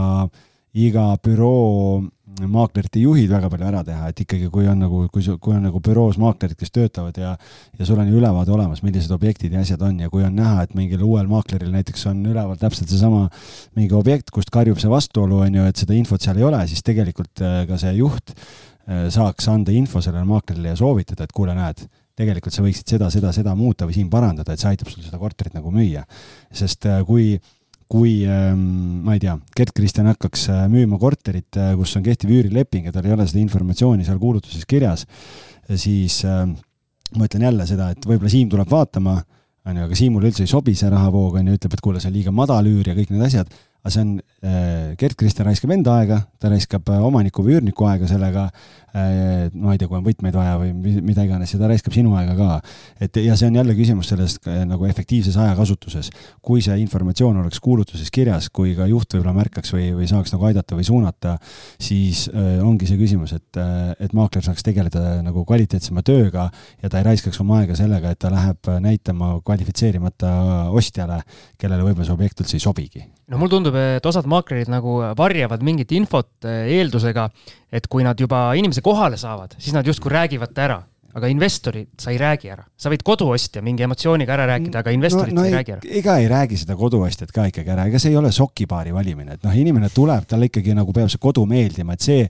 [0.78, 2.01] iga büroo
[2.49, 5.83] maaklerite juhid väga palju ära teha, et ikkagi, kui on nagu, kui, kui on nagu
[5.85, 7.35] büroos maaklerid, kes töötavad ja
[7.79, 10.65] ja sul on ju ülevaade olemas, millised objektid ja asjad on ja kui on näha,
[10.65, 13.29] et mingil uuel maakleril näiteks on üleval täpselt seesama
[13.77, 16.85] mingi objekt, kust karjub see vastuolu, on ju, et seda infot seal ei ole, siis
[16.87, 21.57] tegelikult äh, ka see juht äh, saaks anda info sellele maaklerile ja soovitada, et kuule,
[21.59, 21.87] näed
[22.21, 25.21] tegelikult sa võiksid seda, seda, seda muuta või siin parandada, et see aitab sul seda
[25.21, 26.05] korterit nagu müüa.
[26.53, 27.39] sest äh, kui,
[27.91, 28.61] kui ähm,
[29.07, 33.09] ma ei tea, Gerd-Kristjan hakkaks äh, müüma korterit, äh, kus on kehtiv üürileping ja tal
[33.09, 35.07] ei ole seda informatsiooni seal kuulutuses kirjas,
[35.79, 39.17] siis ma ütlen jälle seda, et võib-olla Siim tuleb vaatama,
[39.67, 42.11] on ju, aga Siimule üldse ei sobi see rahavoog, on ju, ütleb, et kuule, see
[42.11, 43.51] on liiga madal üür ja kõik need asjad
[43.81, 44.12] aga see on,
[45.01, 48.47] Gerd-Kristjan raiskab enda aega, ta raiskab omaniku või üürniku aega sellega,
[48.93, 52.16] Äh, ma ei tea, kui on võtmeid vaja või mida iganes ja ta raiskab sinu
[52.19, 52.57] aega ka.
[52.98, 56.11] et ja see on jälle küsimus sellest äh, nagu efektiivses ajakasutuses.
[56.43, 60.48] kui see informatsioon oleks kuulutuses kirjas, kui ka juht võib-olla märkaks või, või saaks nagu
[60.48, 61.36] aidata või suunata,
[61.78, 63.62] siis äh, ongi see küsimus, et,
[64.01, 66.48] et maakler saaks tegeleda nagu kvaliteetsema tööga
[66.82, 70.35] ja ta ei raiskaks oma aega sellega, et ta läheb näitama kvalifitseerimata
[70.74, 71.23] ostjale,
[71.59, 75.64] kellele võib-olla see objekt üldse ei sobigi no mulle tundub, et osad maaklerid nagu varjavad
[75.66, 77.28] mingit infot eeldusega,
[77.72, 80.80] et kui nad juba inimese kohale saavad, siis nad justkui räägivad ta ära.
[81.10, 85.34] Aga investorid sa ei räägi ära, sa võid koduostja mingi emotsiooniga ära rääkida, aga investorit
[85.34, 85.94] no, no, sa ei räägi ära.
[85.98, 89.42] ega ei räägi seda koduostjat ka ikkagi ära, ega see ei ole sokipaari valimine, et
[89.42, 92.28] noh, inimene tuleb, talle ikkagi nagu peab see kodu meeldima, et see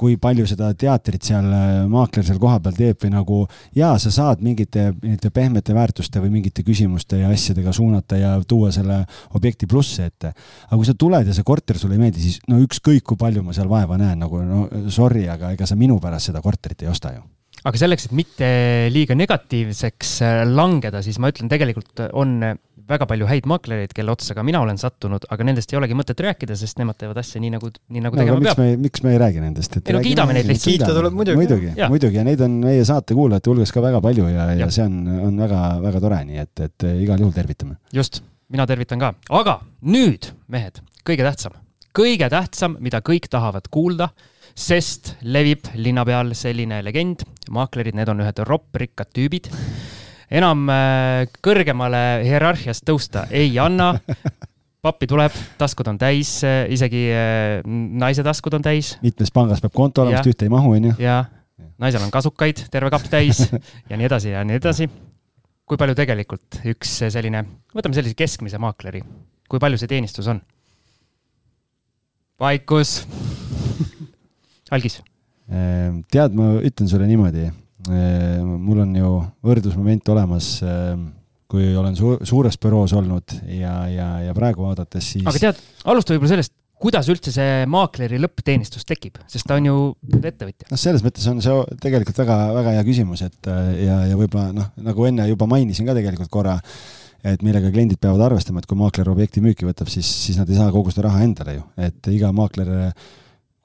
[0.00, 3.40] kui palju seda teatrit seal äh, maakler seal kohapeal teeb või nagu
[3.76, 8.72] jaa, sa saad mingite, mingite pehmete väärtuste või mingite küsimuste ja asjadega suunata ja tuua
[8.74, 9.02] selle
[9.36, 10.32] objekti plusse ette.
[10.68, 13.44] aga kui sa tuled ja see korter sulle ei meeldi, siis no ükskõik, kui palju
[13.44, 16.92] ma seal vaeva näen, nagu no sorry, aga ega sa minu pärast seda korterit ei
[16.92, 17.26] osta ju
[17.66, 18.48] aga selleks, et mitte
[18.92, 22.38] liiga negatiivseks äh, langeda, siis ma ütlen, tegelikult on
[22.90, 26.20] väga palju häid maaklereid, kelle otsa ka mina olen sattunud, aga nendest ei olegi mõtet
[26.24, 28.82] rääkida, sest nemad teevad asja nii nagu, nii nagu no, tegema peab.
[28.82, 29.78] miks me ei räägi nendest?
[29.80, 30.74] ei no kiidame neid lihtsalt.
[30.74, 31.38] kiita tuleb muidugi.
[31.40, 34.70] muidugi, muidugi ja neid on meie saate kuulajate hulgas ka väga palju ja, ja, ja
[34.74, 34.98] see on,
[35.30, 37.78] on väga-väga tore, nii et, et igal juhul tervitame.
[37.94, 41.56] just, mina tervitan ka, aga nüüd, mehed, kõige tähtsam,
[41.96, 44.10] kõige tähtsam, mida kõik tahavad kuulda
[44.58, 47.22] sest levib linna peal selline legend,
[47.54, 49.50] maaklerid, need on ühed ropprikkad tüübid
[50.30, 53.94] enam äh, kõrgemale hierarhiast tõusta ei anna.
[54.80, 56.38] pappi tuleb, taskud on täis,
[56.72, 57.02] isegi
[58.00, 58.94] naise taskud on täis.
[59.02, 60.94] mitmes pangas peab konto olema, sest ühte ei mahu, onju.
[61.02, 61.24] ja,
[61.82, 63.42] naisel on kasukaid, terve kapp täis
[63.90, 64.88] ja nii edasi ja nii edasi.
[65.68, 67.44] kui palju tegelikult üks selline,
[67.76, 69.04] võtame sellise keskmise maakleri,
[69.52, 70.40] kui palju see teenistus on?
[72.40, 73.02] vaikus
[74.74, 75.00] algis.
[75.50, 77.50] Ehm, tead, ma ütlen sulle niimoodi,
[77.88, 79.10] mul on ju
[79.46, 81.08] võrdlusmoment olemas, ehm,
[81.50, 85.26] kui olen su suures büroos olnud ja, ja, ja praegu vaadates siis.
[85.26, 89.76] aga tead, alusta võib-olla sellest, kuidas üldse see maakleri lõppteenistus tekib, sest ta on ju
[90.20, 90.70] ettevõtja.
[90.70, 93.50] noh, selles mõttes on see tegelikult väga-väga hea küsimus, et
[93.80, 96.56] ja, ja võib-olla noh, nagu enne juba mainisin ka tegelikult korra,
[97.26, 100.56] et millega kliendid peavad arvestama, et kui maakler objekti müüki võtab, siis, siis nad ei
[100.60, 102.94] saa kogu seda raha endale ju, et iga maakler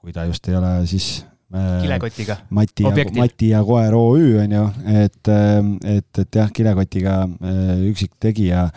[0.06, 2.36] kui ta just ei ole siis äh, kilekotiga.
[2.50, 4.64] Mati ja, Mati ja Koer OÜ on ju,
[5.02, 8.70] et, äh, et, et jah, kilekotiga äh, üksiktegija,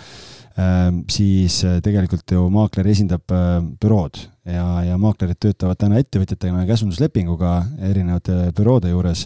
[1.07, 3.31] siis tegelikult ju maakler esindab
[3.79, 7.53] bürood ja, ja maaklerid töötavad täna ettevõtjatena käsunduslepinguga
[7.87, 9.23] erinevate büroode juures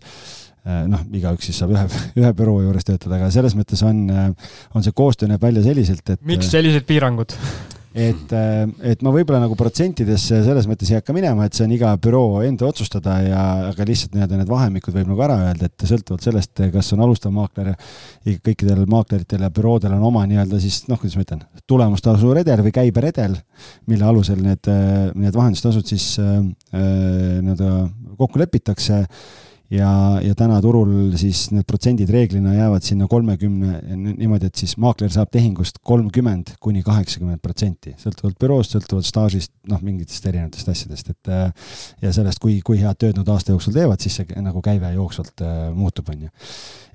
[0.62, 1.88] noh, igaüks siis saab ühe,
[2.22, 6.22] ühe büroo juures töötada, aga selles mõttes on, on see koostöö näeb välja selliselt, et.
[6.22, 7.34] miks sellised piirangud
[7.94, 11.76] et, äh, et ma võib-olla nagu protsentidesse selles mõttes ei hakka minema, et see on
[11.76, 15.86] iga büroo enda otsustada ja, aga lihtsalt nii-öelda need vahemikud võib nagu ära öelda, et
[15.90, 17.74] sõltuvalt sellest, kas on alustav maakler,
[18.26, 22.74] kõikidel maakleritel ja büroodel on oma nii-öelda siis noh, kuidas ma ütlen, tulemustasu redel või
[22.76, 23.38] käiberedel,
[23.92, 24.74] mille alusel need,
[25.14, 26.38] need vahendustasud siis äh,
[26.74, 26.92] äh
[27.44, 27.72] nii-öelda
[28.18, 29.04] kokku lepitakse
[29.72, 35.12] ja, ja täna turul siis need protsendid reeglina jäävad sinna kolmekümne, niimoodi, et siis maakler
[35.14, 41.34] saab tehingust kolmkümmend kuni kaheksakümmend protsenti, sõltuvalt büroost, sõltuvalt staažist, noh, mingitest erinevatest asjadest, et
[42.04, 45.44] ja sellest, kui, kui head tööd nad aasta jooksul teevad, siis see nagu käive jooksvalt
[45.46, 46.32] äh, muutub, on ju.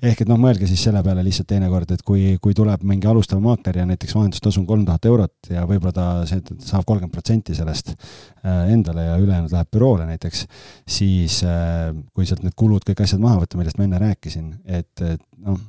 [0.05, 3.41] ehk et noh, mõelge siis selle peale lihtsalt teinekord, et kui, kui tuleb mingi alustav
[3.43, 7.57] maakler ja näiteks vahendustasu on kolm tuhat eurot ja võib-olla ta, see saab kolmkümmend protsenti
[7.57, 10.45] sellest äh, endale ja ülejäänud läheb büroole näiteks,
[10.87, 14.91] siis äh, kui sealt need kulud, kõik asjad maha võtta, millest ma enne rääkisin, et,
[14.99, 15.59] et noh,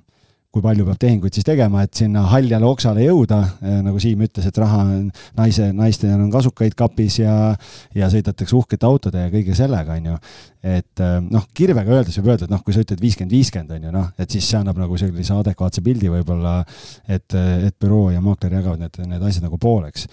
[0.50, 4.48] kui palju peab tehinguid siis tegema, et sinna haljale oksale jõuda, eh, nagu Siim ütles,
[4.48, 5.04] et raha on
[5.38, 7.34] naise, naistel on kasukaid kapis ja,
[7.94, 10.16] ja sõidetakse uhkete autode ja kõige sellega, on ju.
[10.72, 13.86] et eh, noh, kirvega öeldes võib öelda, et noh, kui sa ütled viiskümmend, viiskümmend on
[13.86, 16.58] ju noh, et siis see annab nagu sellise adekvaatse pildi võib-olla,
[17.06, 20.10] et, et büroo ja maakler jagavad need, need asjad nagu pooleks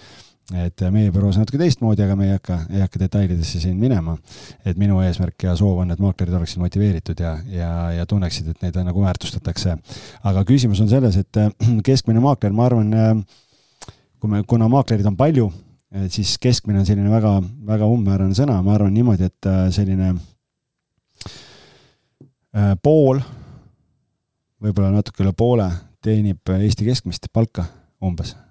[0.56, 4.16] et meie büroos natuke teistmoodi, aga me ei hakka, ei hakka detailidesse siin minema.
[4.64, 8.62] et minu eesmärk ja soov on, et maaklerid oleksid motiveeritud ja, ja, ja tunneksid, et
[8.62, 9.76] neid nagu väärtustatakse.
[10.24, 11.40] aga küsimus on selles, et
[11.88, 13.24] keskmine maakler, ma arvan,
[14.18, 15.50] kui me, kuna maaklerid on palju,
[16.08, 17.38] siis keskmine on selline väga,
[17.68, 20.14] väga umbmäärane sõna, ma arvan niimoodi, et äh, selline
[22.56, 23.20] äh, pool,
[24.64, 25.70] võib-olla natuke üle poole
[26.04, 27.64] teenib Eesti keskmist palka
[28.04, 28.47] umbes äh,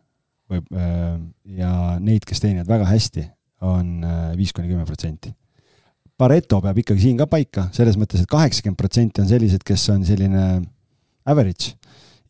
[0.49, 3.25] ja neid, kes teenivad väga hästi,
[3.67, 5.33] on äh, viis kuni kümme protsenti.
[6.17, 9.83] Pareto peab ikkagi siin ka paika, selles mõttes et, et kaheksakümmend protsenti on sellised, kes
[9.93, 10.45] on selline
[11.29, 11.75] average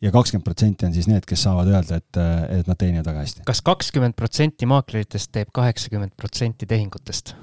[0.03, 2.19] ja kakskümmend protsenti on siis need, kes saavad öelda, et,
[2.59, 3.45] et nad teenivad väga hästi.
[3.47, 7.35] kas kakskümmend protsenti maakleritest teeb kaheksakümmend protsenti tehingutest?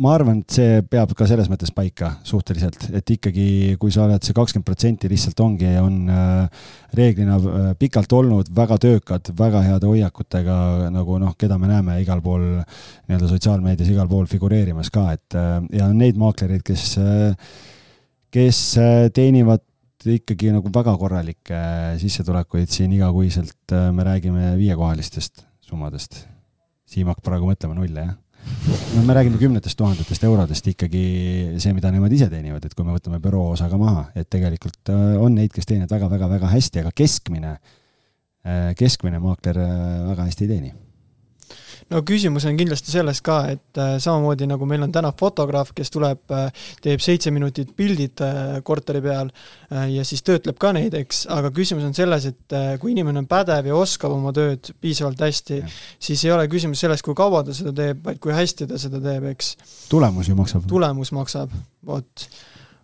[0.00, 4.24] Ma arvan, et see peab ka selles mõttes paika suhteliselt, et ikkagi, kui sa oled
[4.24, 6.64] see kakskümmend protsenti lihtsalt ongi, on äh,
[6.98, 10.56] reeglina äh, pikalt olnud väga töökad, väga heade hoiakutega,
[10.94, 15.54] nagu noh, keda me näeme igal pool nii-öelda sotsiaalmeedias igal pool figureerimas ka, et äh,
[15.78, 16.96] ja neid maaklereid, kes,
[18.34, 18.64] kes
[19.14, 19.64] teenivad
[20.04, 21.60] ikkagi nagu väga korralikke
[22.02, 26.26] sissetulekuid siin igakuiselt, me räägime viiekohalistest summadest.
[26.90, 28.20] Siim hakkab praegu mõtlema nulle, jah
[28.94, 31.04] no me räägime kümnetest tuhandetest eurodest ikkagi
[31.58, 34.92] see, mida nemad ise teenivad, et kui me võtame büroo osa ka maha, et tegelikult
[34.92, 37.56] äh, on neid, kes teenivad väga-väga-väga hästi, aga keskmine,
[38.46, 40.74] äh, keskmine maakler äh, väga hästi ei teeni
[41.94, 45.92] no küsimus on kindlasti selles ka, et äh, samamoodi nagu meil on täna fotograaf, kes
[45.94, 49.30] tuleb, äh, teeb seitse minutit pildid äh, korteri peal
[49.90, 53.66] ja siis töötleb ka neid, eks, aga küsimus on selles, et kui inimene on pädev
[53.66, 55.60] ja oskab oma tööd piisavalt hästi,
[55.98, 59.00] siis ei ole küsimus selles, kui kaua ta seda teeb, vaid kui hästi ta seda
[59.02, 59.54] teeb, eks.
[59.90, 60.68] tulemus ju maksab.
[60.70, 61.56] tulemus maksab,
[61.88, 62.28] vot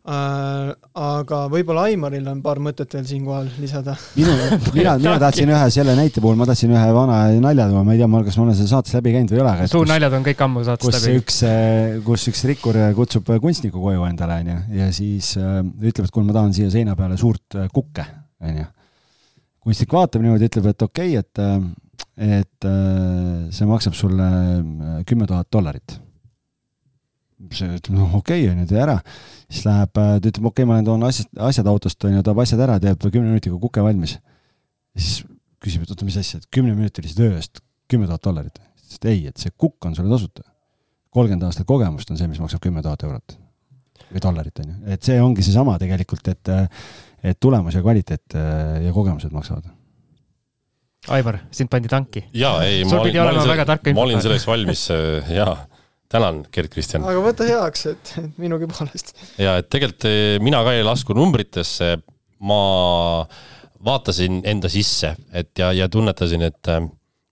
[0.00, 3.92] aga võib-olla Aimaril on paar mõtet veel siinkohal lisada.
[4.16, 4.32] minu,
[4.72, 8.00] mina, mina tahtsin ühe selle näite puhul, ma tahtsin ühe vana nalja tuua, ma ei
[8.00, 9.68] tea, kas ma olen seda saates läbi käinud või ei ole.
[9.74, 11.20] suunaljad on kõik ammu saates kus läbi.
[11.20, 11.38] üks,
[12.08, 16.38] kus üks rikkur kutsub kunstniku koju endale, onju, ja siis äh, ütleb, et kuule, ma
[16.40, 18.06] tahan siia seina peale suurt äh, kukke,
[18.40, 18.68] onju.
[19.60, 21.50] kunstnik vaatab niimoodi, ütleb, et okei okay,,
[22.16, 22.70] et, et
[23.52, 24.30] see maksab sulle
[25.04, 26.00] kümme tuhat dollarit
[27.56, 28.98] see ütleb, noh okei okay, on ju, tee ära.
[29.48, 32.42] siis läheb, ta ütleb, okei okay,, ma lähen toon asjad, asjad autost, on ju, toob
[32.44, 34.18] asjad ära, teeb kümne minutiga kuke valmis.
[34.98, 35.24] siis
[35.64, 38.62] küsib, et oota, mis asja, et kümneminutilise töö eest kümme tuhat dollarit.
[38.94, 40.46] et ei, et see kukk on sulle tasuta.
[41.10, 43.36] kolmkümmend aastat kogemust on see, mis maksab kümme tuhat eurot
[44.10, 46.54] või dollarit, on ju, et see ongi seesama tegelikult, et
[47.20, 48.36] et tulemus ja kvaliteet
[48.86, 49.68] ja kogemused maksavad
[51.08, 52.26] Aivar, sind pandi tanki.
[52.36, 55.54] jaa, ei, ma olin, ma olin, ma olin selleks valmis, äh, jaa.
[56.10, 57.04] Tänan, Gerd-Kristjan.
[57.06, 58.12] aga võta heaks, et,
[58.42, 59.14] minugi poolest.
[59.40, 61.96] ja, et tegelikult äh, mina ka ei lasku numbritesse,
[62.46, 62.60] ma
[63.84, 66.82] vaatasin enda sisse, et ja, ja tunnetasin, et äh,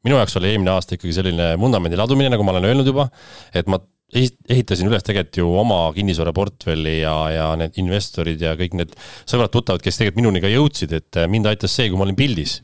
[0.07, 3.09] minu jaoks oli eelmine aasta ikkagi selline vundamendi ladumine, nagu ma olen öelnud juba,
[3.57, 8.95] et ma ehitasin üles tegelikult ju oma kinnisvaraportfelli ja, ja need investorid ja kõik need
[9.29, 12.57] sõbrad-tuttavad, kes tegelikult minuni ka jõudsid, et mind aitas see, kui ma olin pildis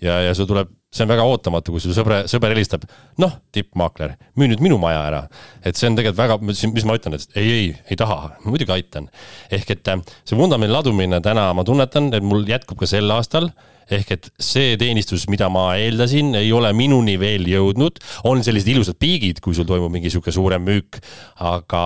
[0.00, 2.86] ja, ja sul tuleb, see on väga ootamatu, kui su sõbre, sõber helistab,
[3.22, 5.22] noh, tippmaakler, müü nüüd minu maja ära.
[5.62, 9.08] et see on tegelikult väga, mis ma ütlen, et ei, ei, ei taha, muidugi aitan.
[9.50, 13.50] ehk et äh, see vundamendi ladumine täna ma tunnetan, et mul jätkub ka sel aastal
[13.92, 18.98] ehk et see teenistus, mida ma eeldasin, ei ole minuni veel jõudnud, on sellised ilusad
[18.98, 20.98] piigid, kui sul toimub mingi sihuke suurem müük,
[21.38, 21.82] aga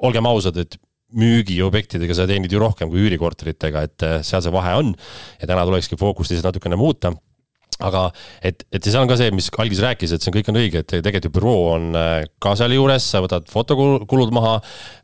[0.00, 0.74] olgem ausad, et
[1.14, 4.90] müügiobjektidega sa teenid ju rohkem kui üürikorteritega, et äh, seal see vahe on.
[5.38, 7.14] ja täna tulekski fookust lihtsalt natukene muuta
[7.82, 8.04] aga
[8.44, 10.92] et, et see on ka see, mis Algis rääkis, et see kõik on õige, et
[10.94, 14.58] tegelikult ju büroo on äh, ka sealjuures, sa võtad fotokulud maha.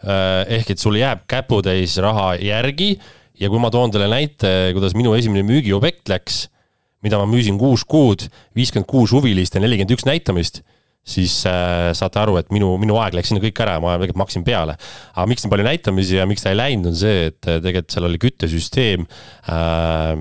[0.04, 2.94] Äh, ehk et sul jääb käputäis raha järgi
[3.40, 6.44] ja kui ma toon teile näite, kuidas minu esimene müügiobjekt läks,
[7.04, 8.26] mida ma müüsin kuus kuud,
[8.56, 10.62] viiskümmend kuus huvilist ja nelikümmend üks näitamist
[11.10, 14.20] siis äh, saate aru, et minu, minu aeg läks sinna kõik ära ja ma tegelikult
[14.20, 14.76] maksin peale.
[15.14, 17.96] aga miks nii palju näitamisi ja miks ta ei läinud, on see, et äh, tegelikult
[17.96, 20.12] seal oli küttesüsteem äh,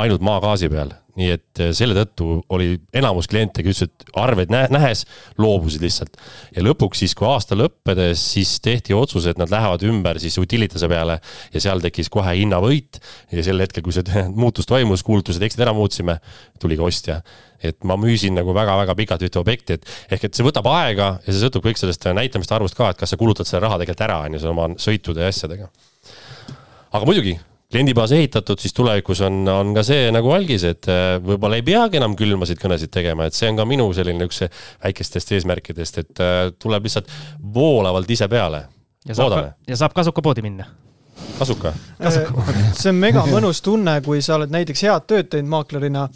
[0.00, 5.04] ainult maagaasi peal nii et eh, selle tõttu oli enamus kliente, kes ütlesid, arveid nähes,
[5.40, 6.16] loobusid lihtsalt.
[6.56, 10.88] ja lõpuks siis, kui aasta lõppedes, siis tehti otsus, et nad lähevad ümber siis Utilitase
[10.88, 11.18] peale
[11.52, 13.00] ja seal tekkis kohe hinnavõit.
[13.32, 16.18] ja sel hetkel, kui see muutus toimus, kuulutuse tekstid ära muutsime,
[16.60, 17.20] tuli ka ostja.
[17.62, 21.28] et ma müüsin nagu väga-väga pikalt ühte objekti, et ehk et see võtab aega ja
[21.28, 24.20] see sõltub kõik sellest näitamiste arvust ka, et kas sa kulutad selle raha tegelikult ära,
[24.24, 25.68] on ju, oma sõitude ja asjadega.
[26.92, 27.36] aga muidugi
[27.72, 32.00] kliendibaas ehitatud, siis tulevikus on, on ka see nagu algis, et äh, võib-olla ei peagi
[32.00, 36.44] enam külmasid kõnesid tegema, et see on ka minu selline üks väikestest eesmärkidest, et äh,
[36.62, 37.10] tuleb lihtsalt
[37.54, 38.66] voolavalt ise peale.
[39.08, 39.38] ja saab,
[39.68, 40.68] ja saab kasukapoodi minna
[41.38, 42.44] kasuka, kasuka..
[42.76, 46.06] see on mega mõnus tunne, kui sa oled näiteks head tööd teinud maaklerina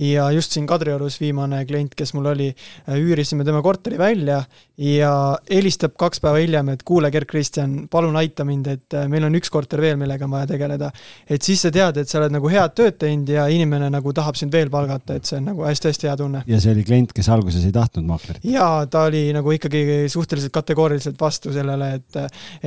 [0.00, 2.50] ja just siin Kadriorus viimane klient, kes mul oli,
[2.98, 4.42] üürisime tema korteri välja
[4.80, 5.12] ja
[5.50, 9.52] helistab kaks päeva hiljem, et kuule, Gerd-Kristjan, palun aita mind, et äh, meil on üks
[9.54, 10.90] korter veel, millega on vaja tegeleda.
[11.30, 14.38] et siis sa tead, et sa oled nagu head tööd teinud ja inimene nagu tahab
[14.38, 16.42] sind veel palgata, et see on nagu hästi-hästi hea tunne.
[16.50, 18.42] ja see oli klient, kes alguses ei tahtnud maaklerit?
[18.50, 22.20] jaa, ta oli nagu ikkagi suhteliselt kategooriliselt vastu sellele, et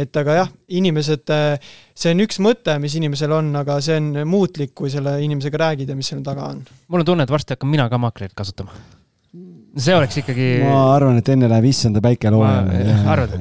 [0.08, 4.12] et aga jah, inimesed äh, see on üks mõte, mis inimesel on, aga see on
[4.30, 6.62] muutlik, kui selle inimesega räägid ja mis selle taga on.
[6.88, 8.76] mul on tunne, et varsti hakkan mina ka maaklerit kasutama.
[9.78, 10.50] see oleks ikkagi.
[10.66, 12.84] ma arvan, et enne läheb issanda päike loojale.
[13.14, 13.34] arvad?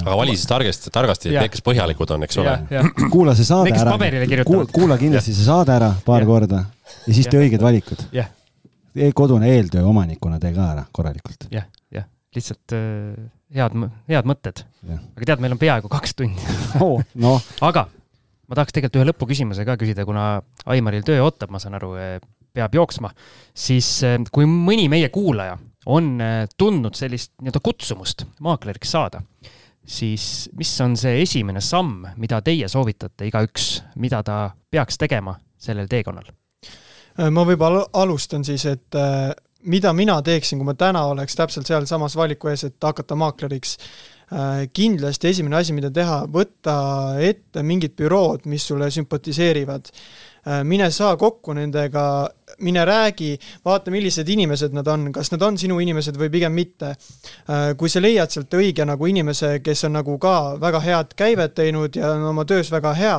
[0.00, 2.58] aga vali siis targasti, targasti, et need, kes põhjalikud on, eks ole.
[3.14, 3.94] kuula see saade ära,
[4.74, 6.30] kuula kindlasti see saade ära paar ja.
[6.32, 6.66] korda
[7.06, 8.06] ja siis tee õiged valikud.
[9.14, 11.46] Kodune eeltöö omanikuna tee ka ära korralikult.
[11.54, 13.76] jah, jah, lihtsalt äh, head,
[14.10, 14.64] head mõtted.
[14.88, 17.38] aga tead, meil on peaaegu kaks tundi oh, no.
[17.64, 17.86] aga
[18.48, 20.40] ma tahaks tegelikult ühe lõpuküsimuse ka küsida, kuna
[20.72, 22.16] Aimaril töö ootab, ma saan aru, eh,
[22.56, 23.12] peab jooksma,
[23.56, 25.58] siis eh, kui mõni meie kuulaja
[25.88, 29.22] on eh, tundnud sellist nii-öelda kutsumust maakleriks saada,
[29.88, 33.68] siis mis on see esimene samm, mida teie soovitate igaüks,
[34.00, 36.32] mida ta peaks tegema sellel teekonnal?
[37.34, 38.94] ma võib-olla alustan siis, et
[39.62, 43.76] mida mina teeksin, kui ma täna oleks täpselt sealsamas valiku ees, et hakata maakleriks,
[44.32, 46.78] äh, kindlasti esimene asi, mida teha, võtta
[47.24, 49.90] ette mingid bürood, mis sulle sümpatiseerivad.
[50.46, 52.04] Äh, mine saa kokku nendega
[52.58, 56.94] mine räägi, vaata, millised inimesed nad on, kas nad on sinu inimesed või pigem mitte.
[57.48, 61.54] Äh, kui sa leiad sealt õige nagu inimese, kes on nagu ka väga head käivet
[61.58, 63.16] teinud ja on oma töös väga hea,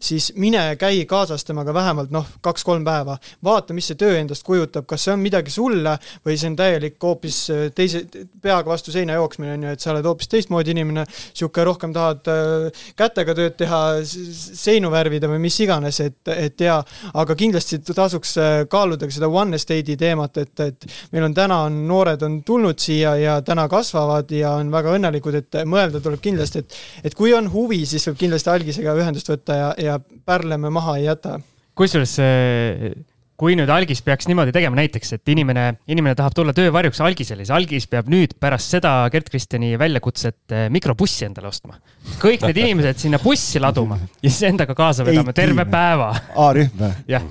[0.00, 3.18] siis mine käi kaasas temaga vähemalt noh, kaks-kolm päeva.
[3.44, 5.96] vaata, mis see töö endast kujutab, kas see on midagi sulle
[6.26, 8.04] või see on täielik hoopis äh, teise,
[8.42, 12.32] peaga vastu seina jooksmine, on ju, et sa oled hoopis teistmoodi inimene, niisugune rohkem tahad
[12.32, 16.80] äh, kätega tööd teha, seinu värvida või mis iganes, et, et jaa,
[17.14, 18.36] aga kindlasti tasuks
[18.70, 22.80] kaaluda ka seda one estate'i teemat, et, et meil on täna on noored on tulnud
[22.80, 27.34] siia ja täna kasvavad ja on väga õnnelikud, et mõelda tuleb kindlasti, et et kui
[27.36, 31.38] on huvi, siis võib kindlasti algisega ühendust võtta ja, ja Pärlemäe maha ei jäta.
[31.74, 32.18] kusjuures
[33.40, 37.54] kui nüüd algis peaks niimoodi tegema näiteks, et inimene, inimene tahab tulla töövarjuks algisele, siis
[37.56, 41.78] algis peab nüüd pärast seda Gerd Kristjani väljakutset eh, mikrobussi endale ostma.
[42.20, 46.12] kõik need inimesed sinna bussi laduma ja siis endaga kaasa vedama terve päeva.
[46.48, 46.96] A-rühm või?
[47.08, 47.24] jah,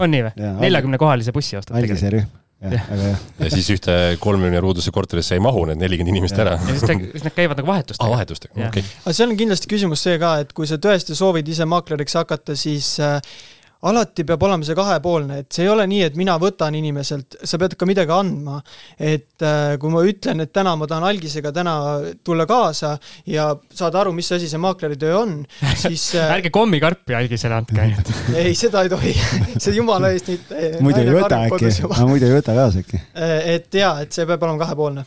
[0.00, 0.52] on nii või?
[0.64, 2.30] neljakümne kohalise bussi ostad algise rühm
[2.62, 3.14] ja, ja.
[3.42, 6.56] ja siis ühte kolmekümne ruuduse korterisse ei mahu need nelikümmend inimest ära.
[6.60, 8.14] ja siis, ta, siis nad käivad nagu vahetustega ah,.
[8.16, 9.00] vahetustega, okei okay..
[9.02, 12.56] aga seal on kindlasti küsimus see ka, et kui sa tõesti soovid ise maakleriks hakata,
[12.58, 13.18] siis äh,
[13.82, 17.58] alati peab olema see kahepoolne, et see ei ole nii, et mina võtan inimeselt, sa
[17.58, 18.60] pead ka midagi andma.
[18.98, 21.74] et äh, kui ma ütlen, et täna ma tahan algisega täna
[22.24, 22.94] tulla kaasa
[23.26, 25.32] ja saada aru, mis asi see maakleritöö on,
[25.74, 28.12] siis äh, ärge kommikarpi algisele andke ainult.
[28.38, 29.14] Ei, seda ei tohi.
[29.62, 31.72] See jumala eest nüüd äh, muidu ei võta äkki,
[32.08, 33.00] muidu ei võta kaasa äkki.
[33.54, 35.04] et jaa, et see peab olema kahepoolne.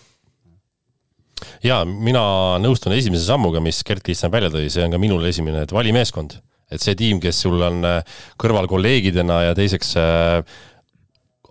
[1.64, 2.22] Ja mina
[2.62, 5.96] nõustun esimese sammuga, mis Gerd Kristjan välja tõi, see on ka minul esimene, et vali
[5.96, 6.38] meeskond
[6.72, 10.40] et see tiim, kes sul on äh, kõrval kolleegidena ja teiseks äh,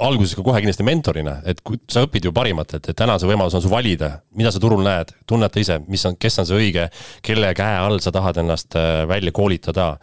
[0.05, 3.55] alguses ka kohe kindlasti mentorina, et kui sa õpid ju parimatelt, et täna see võimalus
[3.55, 6.89] on sul valida, mida sa turul näed, tunneta ise, mis on, kes on see õige,
[7.25, 9.97] kelle käe all sa tahad ennast äh, välja koolitada.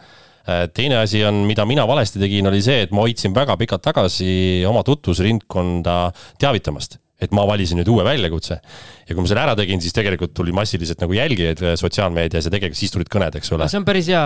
[0.74, 4.64] teine asi on, mida mina valesti tegin, oli see, et ma hoidsin väga pikalt tagasi
[4.66, 6.10] oma tutvusringkonda
[6.42, 8.58] teavitamast et ma valisin nüüd uue väljakutse.
[9.06, 12.80] ja kui ma selle ära tegin, siis tegelikult tuli massiliselt nagu jälgijaid sotsiaalmeedias ja tegelikult
[12.80, 13.70] siis tulid kõned, eks ole.
[13.70, 14.24] see on päris hea,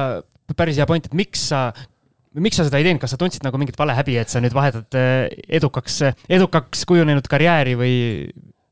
[0.56, 1.68] päris hea point, et miks sa
[2.42, 4.98] miks sa seda ei teinud, kas sa tundsid nagu mingit valehäbi, et sa nüüd vahetad
[4.98, 5.28] eh,
[5.58, 7.94] edukaks, edukaks kujunenud karjääri või?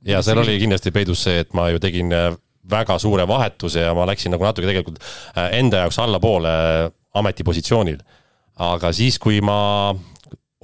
[0.05, 2.33] ja seal oli kindlasti peidus see, et ma ju tegin eh,
[2.71, 6.53] väga suure vahetuse ja ma läksin nagu natuke tegelikult eh, enda jaoks allapoole
[7.17, 8.03] ametipositsioonil.
[8.65, 9.95] aga siis, kui ma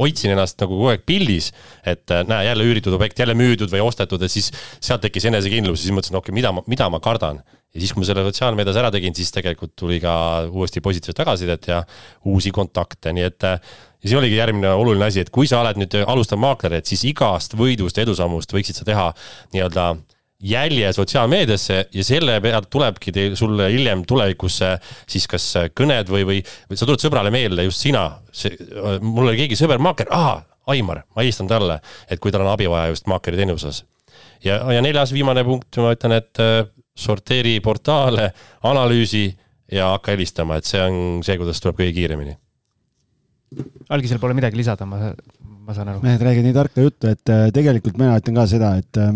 [0.00, 1.50] hoidsin ennast nagu kogu aeg pildis,
[1.86, 4.50] et näe, jälle üüritud objekt, jälle müüdud või ostetud, et siis
[4.80, 7.42] sealt tekkis enesekindlus ja siis mõtlesin, okei okay,, mida ma, mida ma kardan.
[7.70, 10.12] Ja siis, kui ma selle sotsiaalmeedias ära tegin, siis tegelikult tuli ka
[10.50, 11.84] uuesti positiivset tagasisidet ja
[12.26, 15.94] uusi kontakte, nii et ja see oligi järgmine oluline asi, et kui sa oled nüüd
[16.02, 19.10] alustav maakler, et siis igast võidust ja edusammust võiksid sa teha
[19.54, 19.92] nii-öelda
[20.40, 24.60] jälje sotsiaalmeediasse ja selle pealt tulebki teil, sulle hiljem tulevikus
[25.08, 25.46] siis kas
[25.76, 26.38] kõned või, või,
[26.70, 28.56] või sa tuled sõbrale meelde, just sina, see,
[29.04, 30.40] mul oli keegi sõber maaker, aa,
[30.70, 31.80] Aimar, ma helistan talle,
[32.10, 33.82] et kui tal on abi vaja just maakeri teenuses.
[34.44, 36.40] ja, ja neljas viimane punkt, ma ütlen, et
[37.00, 38.30] sorteeri portaale,
[38.68, 39.24] analüüsi
[39.72, 42.36] ja hakka helistama, et see on see, kuidas tuleb kõige kiiremini.
[43.90, 45.12] algisel pole midagi lisada, ma,
[45.66, 46.02] ma saan aru.
[46.04, 49.14] mehed räägivad nii tarka juttu, et äh, tegelikult mina ütlen ka seda, et äh,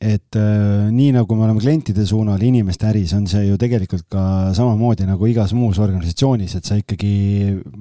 [0.00, 4.22] et äh, nii nagu me oleme klientide suunal inimeste äris, on see ju tegelikult ka
[4.56, 7.12] samamoodi nagu igas muus organisatsioonis, et sa ikkagi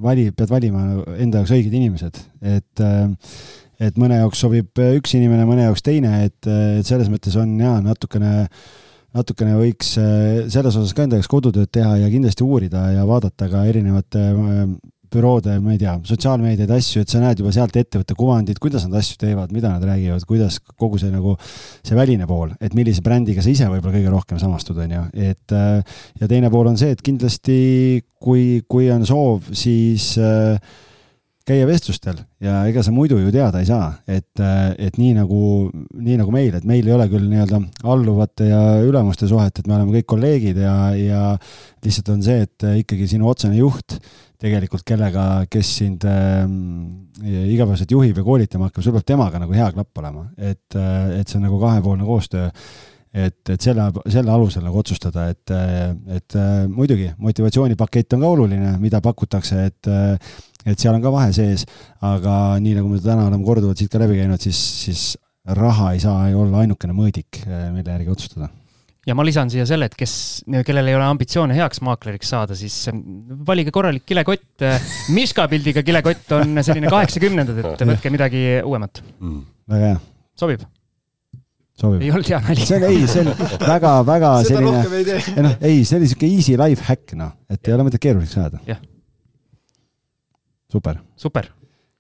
[0.03, 0.83] vali, pead valima
[1.15, 3.07] enda jaoks õiged inimesed, et äh,
[3.79, 7.77] et mõne jaoks sobib üks inimene, mõne jaoks teine, et, et selles mõttes on jaa,
[7.85, 8.49] natukene
[9.15, 13.63] natukene võiks selles osas ka enda jaoks kodutööd teha ja kindlasti uurida ja vaadata ka
[13.71, 14.25] erinevate
[15.13, 18.99] büroode, ma ei tea, sotsiaalmeediaid, asju, et sa näed juba sealt ettevõtte kuvandit, kuidas nad
[19.01, 21.35] asju teevad, mida nad räägivad, kuidas kogu see nagu,
[21.85, 25.57] see väline pool, et millise brändiga sa ise võib-olla kõige rohkem samastud, on ju, et
[26.21, 27.57] ja teine pool on see, et kindlasti
[28.21, 30.59] kui, kui on soov, siis äh,
[31.49, 32.19] käia vestlustel.
[32.43, 34.41] Ja ega sa muidu ju teada ei saa, et,
[34.77, 35.41] et nii nagu,
[35.97, 39.77] nii nagu meil, et meil ei ole küll nii-öelda alluvate ja ülemuste suhet, et me
[39.77, 41.23] oleme kõik kolleegid ja, ja
[41.85, 43.97] lihtsalt on see, et ikkagi sinu otsene juht
[44.39, 46.45] tegelikult, kellega, kes sind äh,
[47.27, 51.39] igapäevaselt juhib ja koolitama hakkab, sul peab temaga nagu hea klapp olema, et, et see
[51.39, 52.53] on nagu kahepoolne koostöö.
[53.09, 55.49] Et, et selle, selle alusel nagu otsustada, et,
[56.13, 56.35] et
[56.69, 59.89] muidugi motivatsioonipakett on ka oluline, mida pakutakse, et
[60.67, 61.63] et seal on ka vahe sees,
[62.05, 65.03] aga nii nagu me täna oleme korduvalt siit ka läbi käinud, siis, siis
[65.57, 68.51] raha ei saa olla ainukene mõõdik, mille järgi otsustada
[69.09, 70.13] ja ma lisan siia selle, et kes,
[70.67, 72.75] kellel ei ole ambitsioone heaks maakleriks saada, siis
[73.47, 74.65] valige korralik kilekott.
[75.17, 79.39] Miška pildiga kilekott on selline kaheksakümnendad, et võtke midagi uuemat mm..
[79.73, 80.03] väga hea.
[80.39, 80.65] sobib?
[81.79, 82.03] sobib.
[82.03, 82.65] ei olnud hea nali.
[82.69, 83.31] see on, ei, see on
[83.73, 84.83] väga-väga selline,
[85.33, 88.43] ei noh, ei, see oli sihuke easy life hack, noh, et ei ole mõtet keeruliseks
[88.43, 88.81] ajada.
[90.69, 91.01] super.
[91.17, 91.53] super.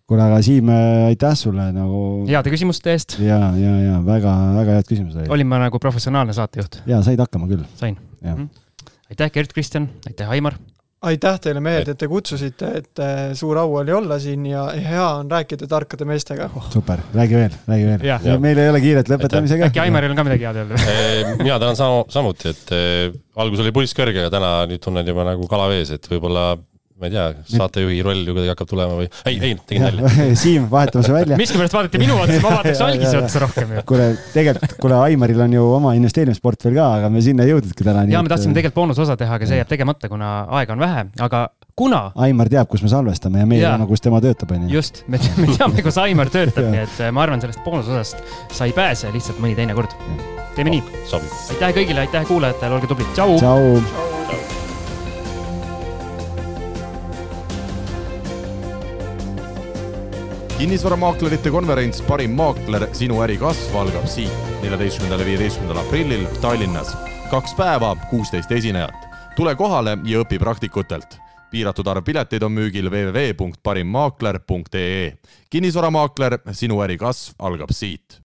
[0.09, 0.71] Kuule, aga Siim,
[1.09, 2.01] aitäh sulle nagu.
[2.29, 3.19] heade küsimuste eest.
[3.23, 5.35] ja, ja, ja väga-väga head küsimused olid.
[5.37, 6.81] olin ma nagu professionaalne saatejuht?
[6.89, 7.63] ja, said hakkama küll.
[7.79, 7.97] sain.
[8.23, 8.91] Mm -hmm.
[9.13, 10.57] aitäh, Gerd Kristjan, aitäh, Aimar
[11.07, 15.05] aitäh teile, mehed, et te kutsusite, et äh, suur au oli olla siin ja hea
[15.21, 16.65] on rääkida tarkade meestega oh..
[16.73, 18.03] super, räägi veel, räägi veel.
[18.03, 19.69] Ja, meil ei ole kiiret lõpetamisega.
[19.69, 20.81] äkki Aimaril on ka midagi head öelda
[21.45, 21.79] mina tänan
[22.11, 25.93] samuti, et äh, algus oli pulss kõrge, aga täna nüüd tunnen juba nagu kala vees,
[25.95, 26.51] et võib-olla
[26.99, 30.09] ma ei tea, saatejuhi roll ju kuidagi hakkab tulema või, ei, ei, tegin nalja.
[30.41, 31.37] Siim, vahetame su välja.
[31.39, 33.85] miskipärast vaadati minu otsa, ma vaataks algise otsa rohkem ju.
[33.89, 38.03] kuule, tegelikult, kuule, Aimaril on ju oma investeerimisportfell ka, aga me sinna ei jõudnudki täna.
[38.11, 41.45] ja me tahtsime tegelikult boonusosa teha, aga see jääb tegemata, kuna aega on vähe, aga
[41.79, 44.67] kuna Aimar teab, kus me salvestame ja meie teame, kus tema töötab, onju.
[44.75, 48.67] just, me me teame, kus Aimar töötab, nii et äh, ma arvan, sellest boonusosast sa
[48.67, 49.95] ei pääse lihtsalt mõni teine kord.
[50.59, 51.31] teeme nii, sobib.
[51.55, 53.39] aitäh kõigile, aitäh kuulajatele, olge tublid, tšau.
[53.39, 54.58] tšau.
[60.59, 66.89] Kinnisvaramaaklerite konverents Parim maakler, sinu äri kasv algab siit, neljateistkümnendal ja viieteistkümnendal aprillil Tallinnas.
[67.31, 68.95] kaks päeva, kuusteist esinejat.
[69.35, 71.17] tule kohale ja õpi praktikutelt.
[71.51, 75.13] piiratud arv pileteid on müügil www.parimmaakler.ee.
[75.49, 78.17] kinnisvaramaakler, sinu äri kasv algab siit